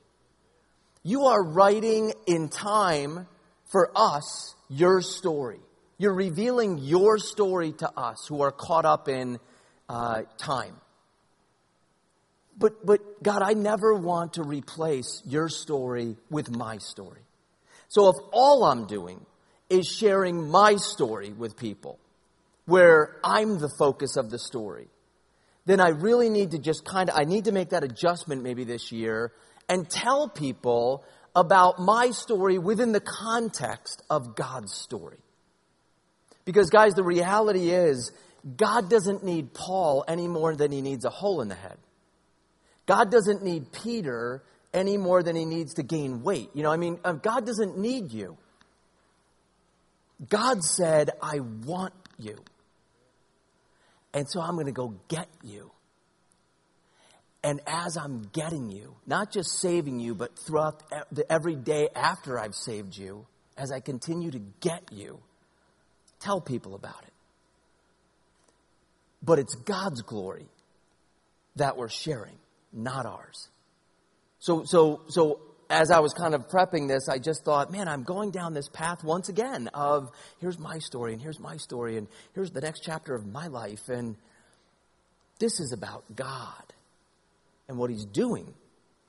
You 1.03 1.27
are 1.27 1.43
writing 1.43 2.13
in 2.27 2.49
time 2.49 3.27
for 3.73 3.91
us 3.95 4.55
your 4.69 5.01
story. 5.01 5.61
You're 5.99 6.15
revealing 6.15 6.79
your 6.79 7.19
story 7.19 7.73
to 7.73 7.91
us 7.99 8.27
who 8.29 8.43
are 8.43 8.53
caught 8.53 8.85
up 8.85 9.09
in 9.09 9.39
uh, 9.89 10.23
time. 10.39 10.75
But, 12.59 12.85
but 12.85 13.23
God, 13.23 13.43
I 13.43 13.55
never 13.55 13.95
want 13.95 14.35
to 14.35 14.43
replace 14.43 15.23
your 15.25 15.49
story 15.49 16.17
with 16.31 16.51
my 16.51 16.77
story. 16.79 17.23
So 17.89 18.09
if 18.09 18.17
all 18.33 18.65
I'm 18.65 18.87
doing 18.87 19.25
is 19.71 19.87
sharing 19.87 20.49
my 20.49 20.77
story 20.77 21.33
with 21.33 21.57
people, 21.57 21.99
where 22.67 23.17
I'm 23.25 23.59
the 23.59 23.71
focus 23.79 24.17
of 24.17 24.31
the 24.31 24.39
story, 24.39 24.89
then 25.65 25.81
I 25.81 25.89
really 25.89 26.29
need 26.29 26.53
to 26.53 26.59
just 26.59 26.85
kind 26.85 27.09
of, 27.09 27.19
I 27.19 27.25
need 27.25 27.47
to 27.47 27.53
make 27.53 27.71
that 27.71 27.83
adjustment 27.83 28.43
maybe 28.43 28.65
this 28.65 28.93
year 28.93 29.33
and 29.71 29.89
tell 29.89 30.29
people 30.29 31.05
about 31.35 31.79
my 31.79 32.11
story 32.11 32.59
within 32.59 32.91
the 32.93 33.01
context 33.01 34.03
of 34.11 34.35
God's 34.35 34.75
story. 34.75 35.21
Because 36.45 36.69
guys, 36.71 36.95
the 36.95 37.05
reality 37.05 37.71
is, 37.71 38.11
God 38.57 38.91
doesn't 38.91 39.23
need 39.23 39.55
Paul 39.55 40.05
any 40.09 40.27
more 40.27 40.57
than 40.57 40.73
he 40.73 40.83
needs 40.83 41.05
a 41.05 41.11
hole 41.11 41.41
in 41.41 41.49
the 41.49 41.55
head. 41.55 41.79
God 42.87 43.13
doesn't 43.13 43.45
need 43.45 43.71
Peter 43.71 44.43
any 44.75 44.97
more 44.97 45.23
than 45.23 45.37
he 45.37 45.45
needs 45.45 45.75
to 45.75 45.85
gain 45.85 46.23
weight. 46.23 46.51
You 46.53 46.65
know, 46.65 46.73
I 46.73 46.77
mean, 46.77 46.99
um, 47.05 47.21
God 47.23 47.47
doesn't 47.47 47.79
need 47.79 48.13
you. 48.13 48.37
God 50.29 50.63
said, 50.65 51.11
I 51.23 51.41
want 51.41 51.95
you. 52.19 52.37
And 54.13 54.27
so 54.29 54.41
I'm 54.41 54.55
going 54.55 54.67
to 54.67 54.73
go 54.73 54.95
get 55.07 55.29
you. 55.45 55.71
And 57.43 57.61
as 57.67 57.97
I'm 57.97 58.29
getting 58.33 58.71
you, 58.71 58.97
not 59.07 59.33
just 59.33 59.61
saving 59.61 59.99
you, 59.99 60.15
but 60.15 60.39
throughout 60.39 60.83
the 61.11 61.31
every 61.33 61.57
day 61.57 61.89
after 61.95 62.39
I've 62.39 62.55
saved 62.55 62.97
you, 62.97 63.27
as 63.57 63.73
I 63.73 63.81
continue 63.81 64.31
to 64.31 64.41
get 64.61 64.93
you, 64.93 65.21
tell 66.21 66.41
people 66.41 66.75
about 66.75 67.03
it. 67.03 67.13
But 69.23 69.39
it's 69.39 69.55
God's 69.55 70.03
glory 70.03 70.47
that 71.57 71.77
we're 71.77 71.89
sharing, 71.89 72.37
not 72.73 73.07
ours. 73.07 73.49
So, 74.39 74.65
so, 74.65 75.03
so 75.09 75.41
as 75.69 75.91
I 75.91 76.01
was 76.01 76.13
kind 76.13 76.35
of 76.35 76.49
prepping 76.49 76.89
this, 76.89 77.09
I 77.09 77.19
just 77.19 77.45
thought, 77.45 77.71
man, 77.71 77.89
I'm 77.89 78.03
going 78.03 78.31
down 78.31 78.55
this 78.55 78.69
path 78.69 79.05
once 79.05 79.29
again 79.29 79.69
of 79.73 80.09
here's 80.41 80.59
my 80.59 80.79
story 80.79 81.13
and 81.13 81.23
here's 81.23 81.39
my 81.39 81.57
story 81.57 81.97
and 81.97 82.09
here's 82.35 82.51
the 82.51 82.61
next 82.61 82.81
chapter 82.81 83.15
of 83.15 83.27
my 83.27 83.47
life. 83.47 83.89
And 83.89 84.17
this 85.39 85.61
is 85.61 85.73
about 85.73 86.05
God 86.15 86.70
and 87.71 87.79
what 87.79 87.89
he's 87.89 88.05
doing 88.05 88.53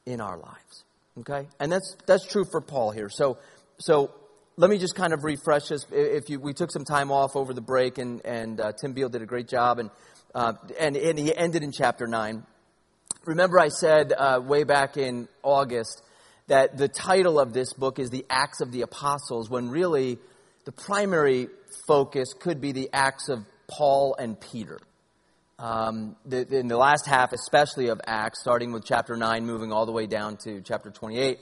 in 0.06 0.22
our 0.22 0.38
lives. 0.38 0.86
Okay? 1.18 1.48
And 1.60 1.72
that's, 1.72 1.98
that's 2.06 2.26
true 2.28 2.46
for 2.46 2.62
Paul 2.62 2.92
here. 2.92 3.10
So, 3.10 3.40
so 3.80 4.14
let 4.56 4.70
me 4.70 4.78
just 4.78 4.96
kind 4.96 5.14
of 5.14 5.24
refresh 5.24 5.72
us. 5.72 5.84
If 5.92 6.30
you, 6.30 6.40
we 6.40 6.54
took 6.54 6.72
some 6.72 6.86
time 6.86 7.12
off 7.12 7.36
over 7.36 7.56
the 7.56 7.62
break 7.62 7.98
and, 7.98 8.24
and 8.24 8.62
uh, 8.62 8.72
Tim 8.80 8.94
Beal 8.94 9.10
did 9.10 9.24
a 9.24 9.26
great 9.26 9.48
job 9.48 9.80
and, 9.80 9.90
uh, 10.36 10.54
and, 10.80 10.96
and 10.96 11.18
he 11.18 11.36
ended 11.36 11.64
in 11.64 11.72
chapter 11.72 12.06
9. 12.06 12.44
Remember, 13.26 13.60
I 13.60 13.70
said 13.70 14.14
uh, 14.16 14.40
way 14.44 14.64
back 14.64 14.96
in 14.96 15.28
August 15.42 16.04
that 16.46 16.78
the 16.78 16.88
title 16.88 17.40
of 17.40 17.54
this 17.54 17.74
book 17.74 17.98
is 17.98 18.12
The 18.12 18.28
Acts 18.30 18.62
of 18.62 18.72
the 18.72 18.84
Apostles, 18.84 19.50
when 19.50 19.70
really 19.70 20.20
the 20.66 20.72
primary 20.72 21.48
focus 21.88 22.34
could 22.40 22.62
be 22.62 22.74
the 22.74 22.92
Acts 22.94 23.28
of 23.28 23.44
Paul 23.68 24.16
and 24.20 24.40
Peter. 24.40 24.80
Um, 25.62 26.16
the, 26.26 26.58
in 26.58 26.68
the 26.68 26.78
last 26.78 27.06
half, 27.06 27.34
especially 27.34 27.90
of 27.90 28.02
Acts, 28.08 28.42
starting 28.42 28.72
with 28.72 28.84
chapter 28.84 29.16
9, 29.16 29.46
moving 29.46 29.72
all 29.72 29.86
the 29.86 29.92
way 29.92 30.08
down 30.08 30.38
to 30.38 30.60
chapter 30.62 30.90
28, 30.90 31.38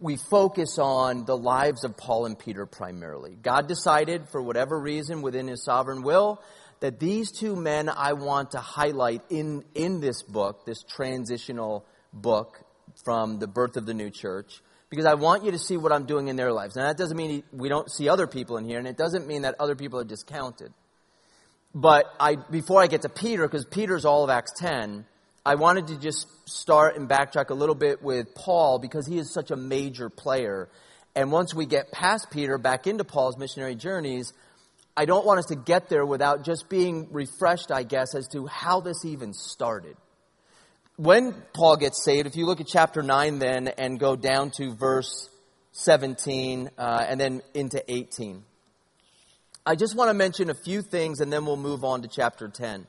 we 0.00 0.16
focus 0.16 0.76
on 0.80 1.24
the 1.24 1.36
lives 1.36 1.84
of 1.84 1.96
Paul 1.96 2.26
and 2.26 2.36
Peter 2.36 2.66
primarily. 2.66 3.36
God 3.40 3.68
decided, 3.68 4.28
for 4.28 4.42
whatever 4.42 4.76
reason 4.76 5.22
within 5.22 5.46
his 5.46 5.62
sovereign 5.62 6.02
will, 6.02 6.42
that 6.80 6.98
these 6.98 7.30
two 7.30 7.54
men 7.54 7.88
I 7.88 8.14
want 8.14 8.52
to 8.52 8.58
highlight 8.58 9.22
in, 9.30 9.62
in 9.76 10.00
this 10.00 10.24
book, 10.24 10.66
this 10.66 10.82
transitional 10.82 11.86
book 12.12 12.58
from 13.04 13.38
the 13.38 13.46
birth 13.46 13.76
of 13.76 13.86
the 13.86 13.94
new 13.94 14.10
church, 14.10 14.62
because 14.88 15.06
I 15.06 15.14
want 15.14 15.44
you 15.44 15.52
to 15.52 15.58
see 15.60 15.76
what 15.76 15.92
I'm 15.92 16.06
doing 16.06 16.26
in 16.26 16.34
their 16.34 16.52
lives. 16.52 16.74
Now, 16.74 16.88
that 16.88 16.96
doesn't 16.96 17.16
mean 17.16 17.44
we 17.52 17.68
don't 17.68 17.88
see 17.88 18.08
other 18.08 18.26
people 18.26 18.56
in 18.56 18.64
here, 18.64 18.80
and 18.80 18.88
it 18.88 18.96
doesn't 18.96 19.28
mean 19.28 19.42
that 19.42 19.54
other 19.60 19.76
people 19.76 20.00
are 20.00 20.04
discounted. 20.04 20.72
But 21.74 22.06
I, 22.18 22.36
before 22.36 22.82
I 22.82 22.86
get 22.88 23.02
to 23.02 23.08
Peter, 23.08 23.46
because 23.46 23.64
Peter's 23.64 24.04
all 24.04 24.24
of 24.24 24.30
Acts 24.30 24.52
10, 24.58 25.06
I 25.46 25.54
wanted 25.54 25.86
to 25.88 25.98
just 25.98 26.26
start 26.48 26.96
and 26.96 27.08
backtrack 27.08 27.50
a 27.50 27.54
little 27.54 27.74
bit 27.74 28.02
with 28.02 28.34
Paul 28.34 28.78
because 28.78 29.06
he 29.06 29.18
is 29.18 29.32
such 29.32 29.50
a 29.50 29.56
major 29.56 30.08
player. 30.08 30.68
And 31.14 31.32
once 31.32 31.54
we 31.54 31.66
get 31.66 31.92
past 31.92 32.28
Peter, 32.30 32.58
back 32.58 32.86
into 32.86 33.04
Paul's 33.04 33.38
missionary 33.38 33.74
journeys, 33.74 34.32
I 34.96 35.06
don't 35.06 35.24
want 35.24 35.38
us 35.38 35.46
to 35.46 35.56
get 35.56 35.88
there 35.88 36.04
without 36.04 36.44
just 36.44 36.68
being 36.68 37.08
refreshed, 37.10 37.70
I 37.72 37.84
guess, 37.84 38.14
as 38.14 38.28
to 38.28 38.46
how 38.46 38.80
this 38.80 39.04
even 39.04 39.32
started. 39.32 39.96
When 40.96 41.32
Paul 41.54 41.76
gets 41.76 42.04
saved, 42.04 42.26
if 42.26 42.36
you 42.36 42.44
look 42.44 42.60
at 42.60 42.66
chapter 42.66 43.02
9 43.02 43.38
then 43.38 43.68
and 43.68 43.98
go 43.98 44.16
down 44.16 44.50
to 44.58 44.74
verse 44.74 45.30
17 45.72 46.70
uh, 46.76 47.06
and 47.08 47.18
then 47.18 47.42
into 47.54 47.82
18, 47.90 48.44
I 49.70 49.76
just 49.76 49.94
want 49.94 50.10
to 50.10 50.14
mention 50.14 50.50
a 50.50 50.54
few 50.54 50.82
things 50.82 51.20
and 51.20 51.32
then 51.32 51.46
we'll 51.46 51.56
move 51.56 51.84
on 51.84 52.02
to 52.02 52.08
chapter 52.08 52.48
10. 52.48 52.88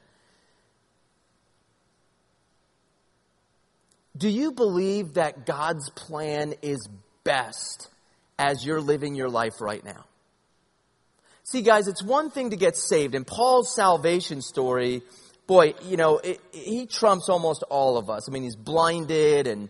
Do 4.18 4.28
you 4.28 4.52
believe 4.52 5.14
that 5.14 5.46
God's 5.46 5.92
plan 5.92 6.56
is 6.64 6.90
best 7.24 7.88
as 8.40 8.66
you're 8.66 8.82
living 8.82 9.14
your 9.14 9.30
life 9.30 9.62
right 9.62 9.86
now? 9.86 10.06
See, 11.44 11.62
guys, 11.62 11.88
it's 11.88 12.02
one 12.02 12.32
thing 12.32 12.50
to 12.50 12.56
get 12.56 12.76
saved, 12.76 13.14
and 13.14 13.28
Paul's 13.28 13.76
salvation 13.76 14.42
story, 14.42 15.04
boy, 15.46 15.76
you 15.84 15.98
know, 15.98 16.18
it, 16.18 16.40
he 16.52 16.88
trumps 16.88 17.30
almost 17.30 17.64
all 17.70 17.98
of 17.98 18.10
us. 18.10 18.28
I 18.28 18.32
mean, 18.32 18.44
he's 18.44 18.56
blinded, 18.56 19.46
and 19.46 19.70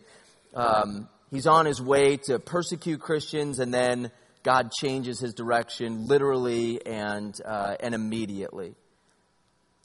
um, 0.54 1.10
he's 1.30 1.48
on 1.48 1.66
his 1.66 1.82
way 1.82 2.18
to 2.28 2.40
persecute 2.40 3.02
Christians, 3.02 3.60
and 3.60 3.74
then 3.74 4.12
God 4.44 4.72
changes 4.72 5.20
his 5.20 5.34
direction 5.34 6.08
literally 6.08 6.86
and 6.86 7.36
uh, 7.46 7.76
and 7.80 7.94
immediately. 7.94 8.76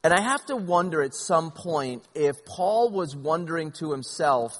And 0.02 0.14
I 0.14 0.20
have 0.20 0.44
to 0.46 0.56
wonder 0.56 1.02
at 1.02 1.14
some 1.14 1.50
point 1.50 2.04
if 2.14 2.36
Paul 2.46 2.90
was 2.90 3.16
wondering 3.16 3.72
to 3.80 3.90
himself 3.90 4.56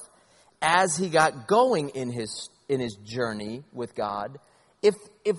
as 0.61 0.97
he 0.97 1.09
got 1.09 1.47
going 1.47 1.91
in 1.91 2.11
his 2.11 2.51
in 2.69 2.81
his 2.81 2.97
journey 2.97 3.63
with 3.73 3.95
God, 3.95 4.39
if 4.83 4.95
if 5.25 5.37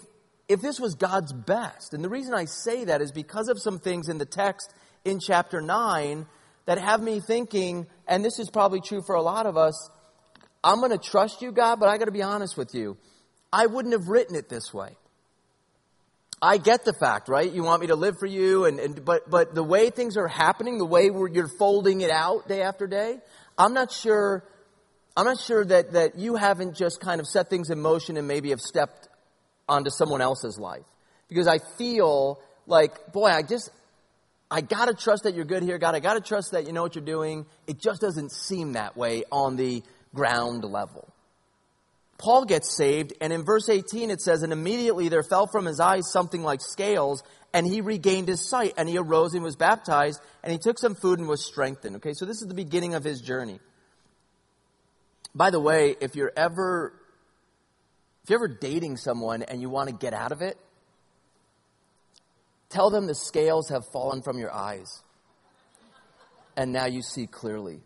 if 0.48 0.62
this 0.62 0.80
was 0.80 0.96
God's 0.96 1.34
best. 1.34 1.93
And 1.93 2.04
the 2.04 2.10
reason 2.10 2.34
I 2.34 2.46
say 2.46 2.86
that 2.86 3.02
is 3.02 3.12
because 3.12 3.50
of 3.50 3.62
some 3.62 3.80
things 3.80 4.08
in 4.08 4.17
the 4.17 4.26
text 4.26 4.74
in 5.04 5.20
chapter 5.20 5.62
9 5.62 6.26
that 6.65 6.80
have 6.80 7.02
me 7.02 7.20
thinking, 7.20 7.88
and 8.08 8.24
this 8.24 8.39
is 8.39 8.50
probably 8.50 8.82
true 8.82 9.02
for 9.06 9.15
a 9.15 9.22
lot 9.22 9.46
of 9.46 9.58
us, 9.58 9.89
I'm 10.63 10.80
going 10.80 10.91
to 10.91 10.98
trust 10.98 11.41
you, 11.41 11.52
God, 11.52 11.80
but 11.80 11.89
I 11.89 11.98
got 11.98 12.06
to 12.06 12.12
be 12.12 12.22
honest 12.22 12.58
with 12.58 12.74
you. 12.74 12.98
I 13.51 13.65
wouldn't 13.65 13.93
have 13.93 14.07
written 14.07 14.36
it 14.36 14.49
this 14.49 14.73
way. 14.73 14.95
I 16.41 16.57
get 16.57 16.86
the 16.86 16.93
fact, 16.93 17.29
right? 17.29 17.51
You 17.51 17.63
want 17.63 17.81
me 17.81 17.88
to 17.88 17.95
live 17.95 18.15
for 18.19 18.27
you, 18.27 18.65
and, 18.65 18.79
and 18.79 19.03
but 19.03 19.29
but 19.29 19.55
the 19.55 19.63
way 19.63 19.89
things 19.89 20.17
are 20.17 20.27
happening, 20.27 20.77
the 20.77 20.86
way 20.86 21.05
you're 21.05 21.49
folding 21.57 22.01
it 22.01 22.12
out 22.12 22.47
day 22.47 22.62
after 22.62 22.86
day, 22.86 23.17
I'm 23.57 23.73
not 23.73 23.91
sure. 23.91 24.43
I'm 25.15 25.25
not 25.25 25.39
sure 25.39 25.65
that 25.65 25.93
that 25.93 26.19
you 26.19 26.36
haven't 26.36 26.75
just 26.75 26.99
kind 26.99 27.19
of 27.19 27.27
set 27.27 27.49
things 27.49 27.71
in 27.71 27.79
motion 27.79 28.17
and 28.17 28.27
maybe 28.27 28.51
have 28.51 28.62
stepped 28.62 29.07
onto 29.67 29.89
someone 29.89 30.21
else's 30.21 30.60
life. 30.60 30.86
Because 31.27 31.47
I 31.47 31.57
feel 31.77 32.39
like, 32.67 33.12
boy, 33.12 33.27
I 33.27 33.41
just, 33.41 33.71
I 34.49 34.62
gotta 34.62 34.93
trust 34.93 35.23
that 35.23 35.33
you're 35.33 35.45
good 35.45 35.63
here, 35.63 35.77
God. 35.77 35.95
I 35.95 35.99
gotta 35.99 36.21
trust 36.21 36.51
that 36.51 36.67
you 36.67 36.73
know 36.73 36.83
what 36.83 36.95
you're 36.95 37.03
doing. 37.03 37.45
It 37.65 37.79
just 37.79 37.99
doesn't 37.99 38.31
seem 38.31 38.73
that 38.73 38.95
way 38.95 39.23
on 39.31 39.55
the 39.55 39.81
ground 40.13 40.63
level. 40.63 41.12
Paul 42.17 42.45
gets 42.45 42.75
saved, 42.75 43.13
and 43.21 43.32
in 43.32 43.43
verse 43.43 43.69
18 43.69 44.10
it 44.10 44.21
says, 44.21 44.41
And 44.41 44.51
immediately 44.51 45.10
there 45.10 45.23
fell 45.23 45.47
from 45.47 45.65
his 45.65 45.80
eyes 45.80 46.12
something 46.12 46.41
like 46.41 46.62
scales, 46.62 47.23
and 47.53 47.65
he 47.67 47.82
regained 47.82 48.27
his 48.27 48.49
sight, 48.49 48.73
and 48.77 48.89
he 48.89 48.97
arose 48.97 49.34
and 49.34 49.43
was 49.43 49.56
baptized, 49.56 50.19
and 50.43 50.51
he 50.51 50.58
took 50.58 50.80
some 50.80 50.95
food 50.95 51.19
and 51.19 51.27
was 51.27 51.45
strengthened. 51.45 51.97
Okay, 51.97 52.13
so 52.13 52.25
this 52.25 52.41
is 52.41 52.47
the 52.47 52.56
beginning 52.56 52.95
of 52.95 53.03
his 53.03 53.21
journey. 53.21 53.60
By 55.36 55.51
the 55.51 55.60
way, 55.60 55.95
if 56.01 56.15
you're 56.15 56.34
ever 56.36 56.93
if 58.23 58.32
you're 58.32 58.39
ever 58.39 58.58
dating 58.60 58.97
someone 58.97 59.43
and 59.43 59.62
you 59.62 59.69
want 59.69 59.89
to 59.89 59.95
get 59.95 60.13
out 60.13 60.34
of 60.34 60.41
it, 60.41 60.58
tell 62.69 62.89
them 62.89 63.08
the 63.08 63.15
scales 63.15 63.69
have 63.69 63.84
fallen 63.93 64.21
from 64.21 64.38
your 64.38 64.51
eyes 64.51 65.01
and 66.58 66.73
now 66.73 66.88
you 66.88 67.01
see 67.03 67.27
clearly. 67.27 67.80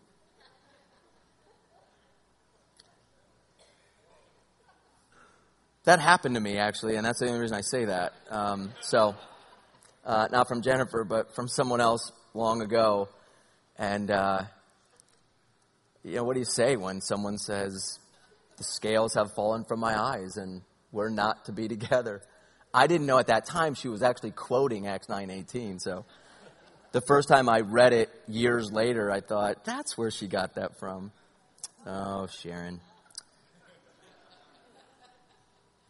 That 5.83 5.99
happened 5.99 6.35
to 6.35 6.41
me 6.41 6.57
actually, 6.57 6.95
and 6.95 7.05
that's 7.05 7.19
the 7.19 7.27
only 7.27 7.39
reason 7.39 7.57
I 7.57 7.61
say 7.61 7.85
that. 7.85 8.13
Um, 8.29 8.71
so, 8.81 9.15
uh, 10.05 10.27
not 10.31 10.47
from 10.47 10.61
Jennifer, 10.61 11.03
but 11.03 11.33
from 11.35 11.47
someone 11.47 11.81
else 11.81 12.11
long 12.33 12.61
ago. 12.61 13.09
And, 13.77 14.11
uh, 14.11 14.43
you 16.03 16.15
know, 16.15 16.23
what 16.23 16.33
do 16.33 16.39
you 16.39 16.45
say 16.45 16.75
when 16.75 17.01
someone 17.01 17.37
says, 17.37 17.99
the 18.57 18.63
scales 18.63 19.15
have 19.15 19.33
fallen 19.33 19.63
from 19.63 19.79
my 19.79 19.99
eyes 19.99 20.37
and 20.37 20.61
we're 20.91 21.09
not 21.09 21.45
to 21.45 21.51
be 21.51 21.67
together. 21.75 22.21
I 22.73 22.87
didn't 22.87 23.07
know 23.07 23.17
at 23.17 23.27
that 23.27 23.45
time 23.45 23.73
she 23.73 23.87
was 23.87 24.03
actually 24.03 24.31
quoting 24.31 24.87
Acts 24.87 25.07
9:18. 25.07 25.79
So 25.81 26.05
the 26.91 27.01
first 27.01 27.27
time 27.27 27.49
I 27.49 27.61
read 27.61 27.91
it 27.91 28.09
years 28.27 28.71
later, 28.71 29.11
I 29.11 29.19
thought 29.21 29.65
that's 29.65 29.97
where 29.97 30.11
she 30.11 30.27
got 30.27 30.55
that 30.55 30.77
from. 30.79 31.11
Oh, 31.85 32.27
Sharon. 32.27 32.79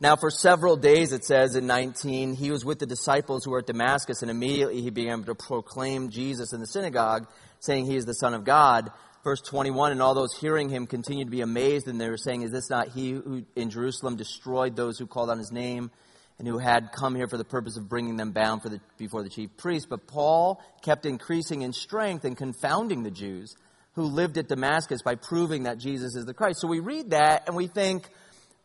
Now, 0.02 0.18
for 0.18 0.30
several 0.32 0.76
days, 0.76 1.14
it 1.14 1.24
says 1.24 1.56
in 1.56 1.68
19, 1.68 2.34
he 2.34 2.52
was 2.52 2.66
with 2.66 2.80
the 2.80 2.86
disciples 2.86 3.46
who 3.46 3.52
were 3.52 3.60
at 3.60 3.68
Damascus, 3.68 4.24
and 4.24 4.30
immediately 4.32 4.82
he 4.82 4.90
began 4.90 5.24
to 5.24 5.36
proclaim 5.36 6.10
Jesus 6.10 6.52
in 6.52 6.60
the 6.60 6.68
synagogue, 6.68 7.28
saying 7.60 7.86
he 7.86 7.96
is 7.96 8.06
the 8.06 8.14
Son 8.16 8.34
of 8.34 8.44
God 8.44 8.92
verse 9.24 9.42
21, 9.42 9.92
and 9.92 10.02
all 10.02 10.14
those 10.14 10.34
hearing 10.34 10.70
him 10.70 10.88
continued 10.88 11.26
to 11.26 11.32
be 11.32 11.42
amazed, 11.42 11.88
and 11.88 12.00
they 12.00 12.10
were 12.10 12.18
saying, 12.18 12.42
Is 12.42 12.52
this 12.52 12.70
not 12.70 12.90
he 12.90 13.12
who 13.12 13.44
in 13.56 13.70
Jerusalem 13.70 14.16
destroyed 14.16 14.76
those 14.76 14.98
who 14.98 15.08
called 15.08 15.30
on 15.30 15.38
his 15.38 15.52
name? 15.52 15.92
and 16.40 16.48
who 16.48 16.58
had 16.58 16.92
come 16.92 17.14
here 17.14 17.28
for 17.28 17.38
the 17.38 17.46
purpose 17.46 17.78
of 17.78 17.88
bringing 17.88 18.18
them 18.18 18.32
bound 18.32 18.64
the, 18.64 18.82
before 18.98 19.22
the 19.22 19.30
chief 19.30 19.56
priests. 19.58 19.86
But 19.88 20.08
Paul 20.08 20.60
kept 20.82 21.06
increasing 21.06 21.62
in 21.62 21.72
strength 21.72 22.26
and 22.26 22.36
confounding 22.36 23.04
the 23.04 23.12
Jews 23.12 23.56
who 23.94 24.06
lived 24.06 24.40
at 24.40 24.48
Damascus 24.48 25.04
by 25.04 25.14
proving 25.14 25.64
that 25.64 25.78
Jesus 25.78 26.16
is 26.16 26.26
the 26.26 26.34
Christ. 26.34 26.60
So 26.60 26.68
we 26.68 26.80
read 26.80 27.12
that 27.12 27.44
and 27.46 27.56
we 27.56 27.68
think, 27.68 28.10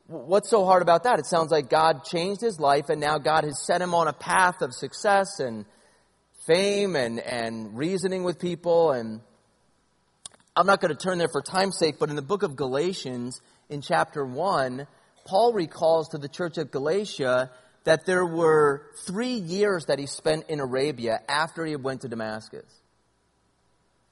what's 0.09 0.51
so 0.51 0.65
hard 0.65 0.83
about 0.83 1.05
that? 1.05 1.19
It 1.19 1.27
sounds 1.27 1.51
like 1.51 1.69
God 1.69 2.05
changed 2.05 2.41
his 2.41 2.61
life 2.61 2.89
and 2.89 3.01
now 3.01 3.19
God 3.19 3.45
has 3.45 3.65
set 3.67 3.81
him 3.81 3.95
on 3.95 4.09
a 4.09 4.13
path 4.13 4.63
of 4.63 4.73
success 4.73 5.41
and 5.41 5.65
fame 6.47 6.97
and, 6.97 7.19
and 7.19 7.77
reasoning 7.77 8.23
with 8.23 8.39
people. 8.39 8.93
And 8.93 9.21
I'm 10.55 10.67
not 10.67 10.81
going 10.81 10.95
to 10.95 11.01
turn 11.01 11.19
there 11.19 11.29
for 11.29 11.43
time's 11.43 11.79
sake, 11.79 11.97
but 11.99 12.09
in 12.11 12.17
the 12.17 12.23
book 12.23 12.43
of 12.43 12.57
Galatians, 12.57 13.41
in 13.69 13.83
chapter 13.83 14.25
1, 14.25 14.87
Paul 15.27 15.53
recalls 15.53 16.11
to 16.11 16.19
the 16.19 16.29
church 16.29 16.57
of 16.57 16.71
Galatia 16.71 17.51
that 17.85 18.07
there 18.07 18.25
were 18.25 18.83
three 19.07 19.35
years 19.35 19.87
that 19.87 19.99
he 19.99 20.07
spent 20.07 20.49
in 20.49 20.61
Arabia 20.61 21.21
after 21.29 21.65
he 21.65 21.77
went 21.77 22.03
to 22.03 22.09
Damascus. 22.09 22.65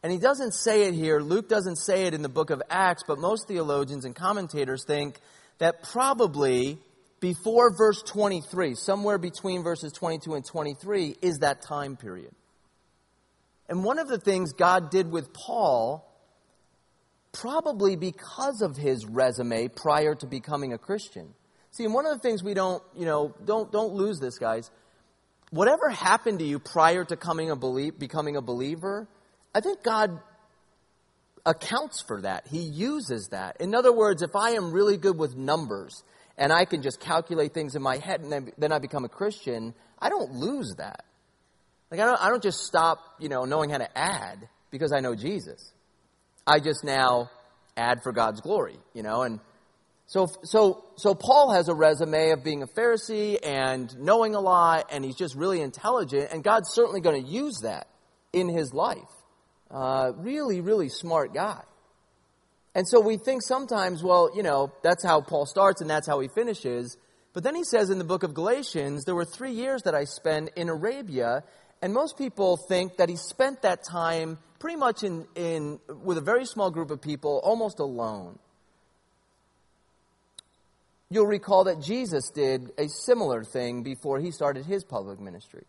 And 0.03 0.13
he 0.13 0.19
doesn't 0.19 0.53
say 0.53 0.83
it 0.83 0.95
here, 0.95 1.19
Luke 1.21 1.49
doesn't 1.49 1.77
say 1.77 2.05
it 2.05 2.15
in 2.15 2.23
the 2.23 2.29
book 2.29 2.51
of 2.51 2.63
Acts, 2.69 3.05
but 3.07 3.19
most 3.19 3.49
theologians 3.49 4.05
and 4.05 4.15
commentators 4.15 4.85
think 4.85 5.19
that 5.59 5.83
probably 5.83 6.79
before 7.21 7.75
verse 7.77 8.03
23, 8.03 8.75
somewhere 8.75 9.19
between 9.19 9.63
verses 9.63 9.93
22 9.93 10.35
and 10.35 10.45
23, 10.45 11.17
is 11.23 11.39
that 11.39 11.63
time 11.63 11.97
period. 11.97 12.33
And 13.69 13.83
one 13.83 13.99
of 13.99 14.09
the 14.09 14.19
things 14.19 14.53
God 14.53 14.91
did 14.91 15.11
with 15.11 15.33
Paul, 15.33 16.07
probably 17.33 17.97
because 17.97 18.61
of 18.61 18.77
his 18.77 19.07
resume 19.07 19.69
prior 19.69 20.15
to 20.17 20.27
becoming 20.27 20.73
a 20.75 20.79
Christian, 20.79 21.35
See, 21.75 21.85
and 21.85 21.93
one 21.93 22.07
of 22.07 22.13
the 22.13 22.21
things 22.21 22.41
we 22.45 22.55
don't, 22.55 22.81
you 22.97 23.05
know, 23.05 23.35
don't, 23.45 23.73
don't 23.73 23.95
lose 23.95 24.21
this, 24.21 24.39
guys. 24.39 24.71
Whatever 25.51 25.91
happened 25.91 26.39
to 26.39 26.45
you 26.45 26.61
prior 26.61 27.05
to 27.05 27.17
coming 27.17 27.51
a 27.51 27.57
belie- 27.57 27.91
becoming 27.91 28.37
a 28.37 28.41
believer, 28.41 29.09
I 29.53 29.61
think 29.61 29.83
God 29.83 30.21
accounts 31.47 32.03
for 32.03 32.23
that. 32.23 32.47
He 32.49 32.61
uses 32.61 33.29
that. 33.29 33.61
In 33.61 33.75
other 33.75 33.93
words, 33.93 34.23
if 34.23 34.35
I 34.35 34.51
am 34.51 34.73
really 34.73 34.97
good 34.97 35.19
with 35.19 35.37
numbers 35.37 36.03
and 36.39 36.53
I 36.53 36.65
can 36.65 36.83
just 36.83 37.01
calculate 37.01 37.55
things 37.55 37.77
in 37.77 37.83
my 37.83 37.99
head 37.99 38.21
and 38.21 38.53
then, 38.59 38.73
I 38.73 38.79
become 38.79 39.05
a 39.05 39.09
Christian, 39.09 39.75
I 39.99 40.09
don't 40.09 40.33
lose 40.33 40.75
that. 40.79 41.05
Like 41.91 42.01
I 42.01 42.07
don't, 42.07 42.21
I 42.21 42.29
don't 42.29 42.43
just 42.43 42.65
stop, 42.65 42.99
you 43.21 43.29
know, 43.29 43.45
knowing 43.45 43.71
how 43.71 43.79
to 43.79 43.99
add 43.99 44.49
because 44.71 44.93
I 44.93 45.01
know 45.01 45.15
Jesus. 45.15 45.73
I 46.47 46.61
just 46.61 46.83
now 46.85 47.31
add 47.77 48.03
for 48.03 48.13
God's 48.13 48.41
glory, 48.41 48.79
you 48.93 49.03
know, 49.03 49.23
and 49.23 49.41
so, 50.07 50.27
so, 50.43 50.85
so 50.97 51.15
Paul 51.15 51.53
has 51.53 51.69
a 51.69 51.75
resume 51.75 52.31
of 52.31 52.45
being 52.45 52.63
a 52.63 52.67
Pharisee 52.67 53.39
and 53.43 53.97
knowing 53.99 54.35
a 54.35 54.41
lot, 54.41 54.91
and 54.93 55.03
he's 55.05 55.17
just 55.17 55.35
really 55.35 55.63
intelligent, 55.63 56.29
and 56.31 56.45
God's 56.45 56.71
certainly 56.73 57.01
going 57.01 57.25
to 57.25 57.31
use 57.31 57.61
that 57.63 57.89
in 58.33 58.49
his 58.49 58.75
life. 58.75 58.99
Uh, 59.75 60.13
really, 60.19 60.61
really 60.61 60.89
smart 60.89 61.35
guy. 61.35 61.61
And 62.77 62.87
so 62.89 63.01
we 63.01 63.17
think 63.17 63.43
sometimes, 63.43 64.05
well, 64.05 64.31
you 64.35 64.45
know, 64.45 64.73
that's 64.85 65.05
how 65.05 65.21
Paul 65.21 65.47
starts 65.47 65.81
and 65.81 65.91
that's 65.91 66.07
how 66.07 66.21
he 66.21 66.29
finishes. 66.29 66.97
But 67.33 67.43
then 67.43 67.57
he 67.57 67.65
says 67.65 67.91
in 67.91 67.99
the 67.99 68.05
book 68.05 68.23
of 68.23 68.35
Galatians, 68.35 69.05
there 69.05 69.17
were 69.17 69.25
three 69.25 69.51
years 69.51 69.83
that 69.83 69.95
I 69.95 70.05
spent 70.05 70.51
in 70.55 70.69
Arabia, 70.69 71.43
and 71.83 71.93
most 71.93 72.17
people 72.17 72.57
think 72.69 72.99
that 72.99 73.09
he 73.09 73.17
spent 73.17 73.63
that 73.63 73.81
time 73.83 74.39
pretty 74.61 74.77
much 74.77 75.03
in, 75.03 75.27
in 75.35 75.81
with 76.05 76.19
a 76.19 76.23
very 76.23 76.47
small 76.47 76.71
group 76.71 76.93
of 76.93 77.03
people, 77.03 77.41
almost 77.43 77.81
alone. 77.81 78.39
You'll 81.11 81.27
recall 81.27 81.65
that 81.65 81.83
Jesus 81.83 82.31
did 82.31 82.71
a 82.79 82.89
similar 82.89 83.43
thing 83.43 83.83
before 83.83 84.21
he 84.21 84.31
started 84.31 84.67
his 84.67 84.85
public 84.85 85.19
ministry. 85.19 85.65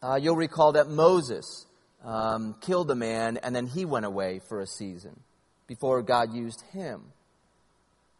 Uh, 0.00 0.18
you'll 0.20 0.36
recall 0.36 0.72
that 0.72 0.88
Moses 0.88 1.66
um, 2.04 2.54
killed 2.60 2.90
a 2.90 2.94
man 2.94 3.38
and 3.38 3.54
then 3.54 3.66
he 3.66 3.84
went 3.84 4.06
away 4.06 4.40
for 4.48 4.60
a 4.60 4.66
season 4.66 5.20
before 5.66 6.02
God 6.02 6.32
used 6.34 6.62
him. 6.72 7.12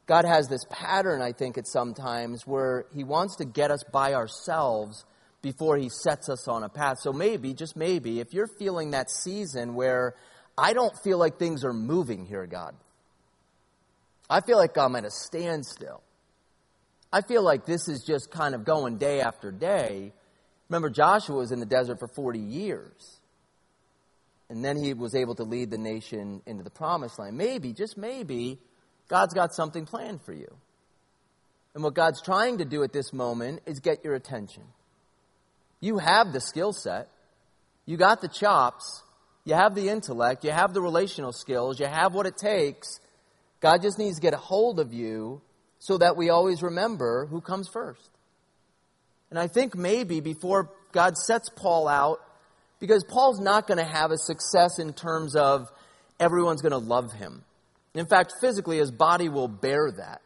God 0.06 0.24
has 0.24 0.48
this 0.48 0.64
pattern, 0.70 1.20
I 1.20 1.32
think, 1.32 1.58
at 1.58 1.66
sometimes 1.66 2.46
where 2.46 2.86
he 2.94 3.04
wants 3.04 3.36
to 3.36 3.44
get 3.44 3.70
us 3.70 3.84
by 3.92 4.14
ourselves 4.14 5.04
before 5.42 5.76
he 5.76 5.90
sets 5.90 6.28
us 6.28 6.48
on 6.48 6.62
a 6.62 6.68
path. 6.68 6.98
So 7.00 7.12
maybe, 7.12 7.52
just 7.52 7.76
maybe, 7.76 8.18
if 8.18 8.32
you're 8.32 8.48
feeling 8.58 8.92
that 8.92 9.10
season 9.10 9.74
where 9.74 10.14
I 10.56 10.72
don't 10.72 10.94
feel 11.04 11.18
like 11.18 11.38
things 11.38 11.64
are 11.64 11.74
moving 11.74 12.24
here, 12.24 12.46
God, 12.46 12.74
I 14.30 14.40
feel 14.40 14.56
like 14.56 14.76
I'm 14.76 14.96
at 14.96 15.04
a 15.04 15.10
standstill. 15.10 16.02
I 17.12 17.22
feel 17.22 17.42
like 17.42 17.64
this 17.64 17.88
is 17.88 18.02
just 18.02 18.30
kind 18.30 18.54
of 18.54 18.64
going 18.64 18.98
day 18.98 19.20
after 19.20 19.50
day. 19.50 20.12
Remember, 20.68 20.90
Joshua 20.90 21.36
was 21.36 21.52
in 21.52 21.60
the 21.60 21.66
desert 21.66 21.98
for 21.98 22.08
40 22.08 22.38
years. 22.38 23.17
And 24.50 24.64
then 24.64 24.76
he 24.76 24.94
was 24.94 25.14
able 25.14 25.34
to 25.36 25.44
lead 25.44 25.70
the 25.70 25.78
nation 25.78 26.42
into 26.46 26.64
the 26.64 26.70
promised 26.70 27.18
land. 27.18 27.36
Maybe, 27.36 27.72
just 27.72 27.98
maybe, 27.98 28.58
God's 29.08 29.34
got 29.34 29.54
something 29.54 29.84
planned 29.84 30.22
for 30.22 30.32
you. 30.32 30.54
And 31.74 31.84
what 31.84 31.94
God's 31.94 32.22
trying 32.22 32.58
to 32.58 32.64
do 32.64 32.82
at 32.82 32.92
this 32.92 33.12
moment 33.12 33.60
is 33.66 33.80
get 33.80 34.04
your 34.04 34.14
attention. 34.14 34.64
You 35.80 35.98
have 35.98 36.32
the 36.32 36.40
skill 36.40 36.72
set, 36.72 37.08
you 37.86 37.96
got 37.96 38.20
the 38.20 38.28
chops, 38.28 39.02
you 39.44 39.54
have 39.54 39.74
the 39.74 39.88
intellect, 39.88 40.44
you 40.44 40.50
have 40.50 40.74
the 40.74 40.80
relational 40.80 41.32
skills, 41.32 41.78
you 41.78 41.86
have 41.86 42.14
what 42.14 42.26
it 42.26 42.36
takes. 42.36 43.00
God 43.60 43.82
just 43.82 43.98
needs 43.98 44.16
to 44.16 44.22
get 44.22 44.34
a 44.34 44.38
hold 44.38 44.80
of 44.80 44.92
you 44.92 45.40
so 45.78 45.98
that 45.98 46.16
we 46.16 46.30
always 46.30 46.62
remember 46.62 47.26
who 47.26 47.40
comes 47.40 47.68
first. 47.68 48.10
And 49.30 49.38
I 49.38 49.46
think 49.46 49.76
maybe 49.76 50.20
before 50.20 50.70
God 50.92 51.16
sets 51.16 51.48
Paul 51.54 51.86
out, 51.86 52.20
because 52.80 53.04
Paul's 53.04 53.40
not 53.40 53.66
going 53.66 53.78
to 53.78 53.84
have 53.84 54.10
a 54.10 54.18
success 54.18 54.78
in 54.78 54.92
terms 54.92 55.34
of 55.34 55.68
everyone's 56.20 56.62
going 56.62 56.72
to 56.72 56.78
love 56.78 57.12
him. 57.12 57.44
In 57.94 58.06
fact, 58.06 58.34
physically, 58.40 58.78
his 58.78 58.90
body 58.90 59.28
will 59.28 59.48
bear 59.48 59.90
that. 59.90 60.20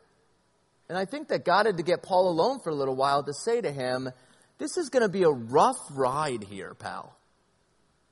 And 0.88 0.99
I 0.99 1.05
think 1.05 1.29
that 1.29 1.45
God 1.45 1.67
had 1.67 1.79
to 1.79 1.83
get 1.83 2.03
Paul 2.03 2.29
alone 2.29 2.61
for 2.62 2.71
a 2.71 2.75
little 2.75 2.97
while 2.97 3.23
to 3.23 3.33
say 3.33 3.61
to 3.61 3.73
him, 3.73 4.11
This 4.59 4.77
is 4.77 4.91
going 4.91 5.03
to 5.03 5.09
be 5.09 5.23
a 5.23 5.31
rough 5.31 5.79
ride 5.93 6.45
here, 6.45 6.75
pal. 6.75 7.17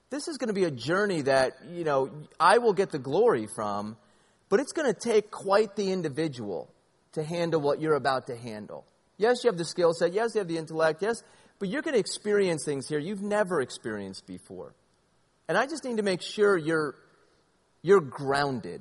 This 0.08 0.28
is 0.28 0.38
going 0.38 0.48
to 0.48 0.54
be 0.54 0.64
a 0.64 0.70
journey 0.70 1.22
that, 1.22 1.52
you 1.70 1.84
know, 1.84 2.10
I 2.38 2.58
will 2.58 2.72
get 2.72 2.90
the 2.90 2.98
glory 2.98 3.46
from, 3.54 3.96
but 4.48 4.58
it's 4.58 4.72
going 4.72 4.92
to 4.92 4.98
take 4.98 5.30
quite 5.30 5.76
the 5.76 5.92
individual 5.92 6.72
to 7.12 7.22
handle 7.22 7.60
what 7.60 7.80
you're 7.80 7.94
about 7.94 8.26
to 8.26 8.36
handle. 8.36 8.84
Yes, 9.18 9.44
you 9.44 9.50
have 9.50 9.58
the 9.58 9.64
skill 9.64 9.92
set. 9.92 10.12
Yes, 10.12 10.34
you 10.34 10.38
have 10.38 10.48
the 10.48 10.56
intellect. 10.56 11.02
Yes, 11.02 11.22
but 11.60 11.68
you're 11.68 11.82
going 11.82 11.94
to 11.94 12.00
experience 12.00 12.64
things 12.64 12.88
here 12.88 12.98
you've 12.98 13.22
never 13.22 13.60
experienced 13.60 14.26
before. 14.26 14.74
And 15.46 15.56
I 15.56 15.66
just 15.66 15.84
need 15.84 15.98
to 15.98 16.02
make 16.02 16.22
sure 16.22 16.56
you're, 16.56 16.96
you're 17.82 18.00
grounded. 18.00 18.80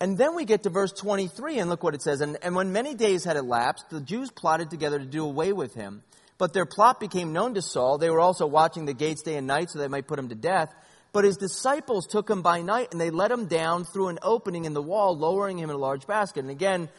And 0.00 0.16
then 0.16 0.34
we 0.36 0.44
get 0.44 0.62
to 0.62 0.70
verse 0.70 0.92
23, 0.92 1.58
and 1.58 1.68
look 1.68 1.82
what 1.82 1.94
it 1.94 2.02
says. 2.02 2.20
And, 2.20 2.38
and 2.42 2.54
when 2.54 2.72
many 2.72 2.94
days 2.94 3.24
had 3.24 3.36
elapsed, 3.36 3.90
the 3.90 4.00
Jews 4.00 4.30
plotted 4.30 4.70
together 4.70 4.98
to 4.98 5.04
do 5.04 5.24
away 5.24 5.52
with 5.52 5.74
him. 5.74 6.02
But 6.38 6.52
their 6.52 6.66
plot 6.66 7.00
became 7.00 7.32
known 7.32 7.54
to 7.54 7.62
Saul. 7.62 7.98
They 7.98 8.10
were 8.10 8.20
also 8.20 8.46
watching 8.46 8.84
the 8.84 8.92
gates 8.92 9.22
day 9.22 9.36
and 9.36 9.46
night 9.46 9.70
so 9.70 9.78
they 9.78 9.88
might 9.88 10.06
put 10.06 10.18
him 10.18 10.28
to 10.28 10.34
death. 10.34 10.72
But 11.12 11.24
his 11.24 11.38
disciples 11.38 12.06
took 12.06 12.28
him 12.28 12.42
by 12.42 12.60
night 12.60 12.88
and 12.92 13.00
they 13.00 13.08
let 13.08 13.30
him 13.30 13.46
down 13.46 13.84
through 13.84 14.08
an 14.08 14.18
opening 14.20 14.66
in 14.66 14.74
the 14.74 14.82
wall, 14.82 15.16
lowering 15.16 15.58
him 15.58 15.70
in 15.70 15.76
a 15.76 15.78
large 15.78 16.06
basket. 16.06 16.40
And 16.40 16.50
again, 16.50 16.90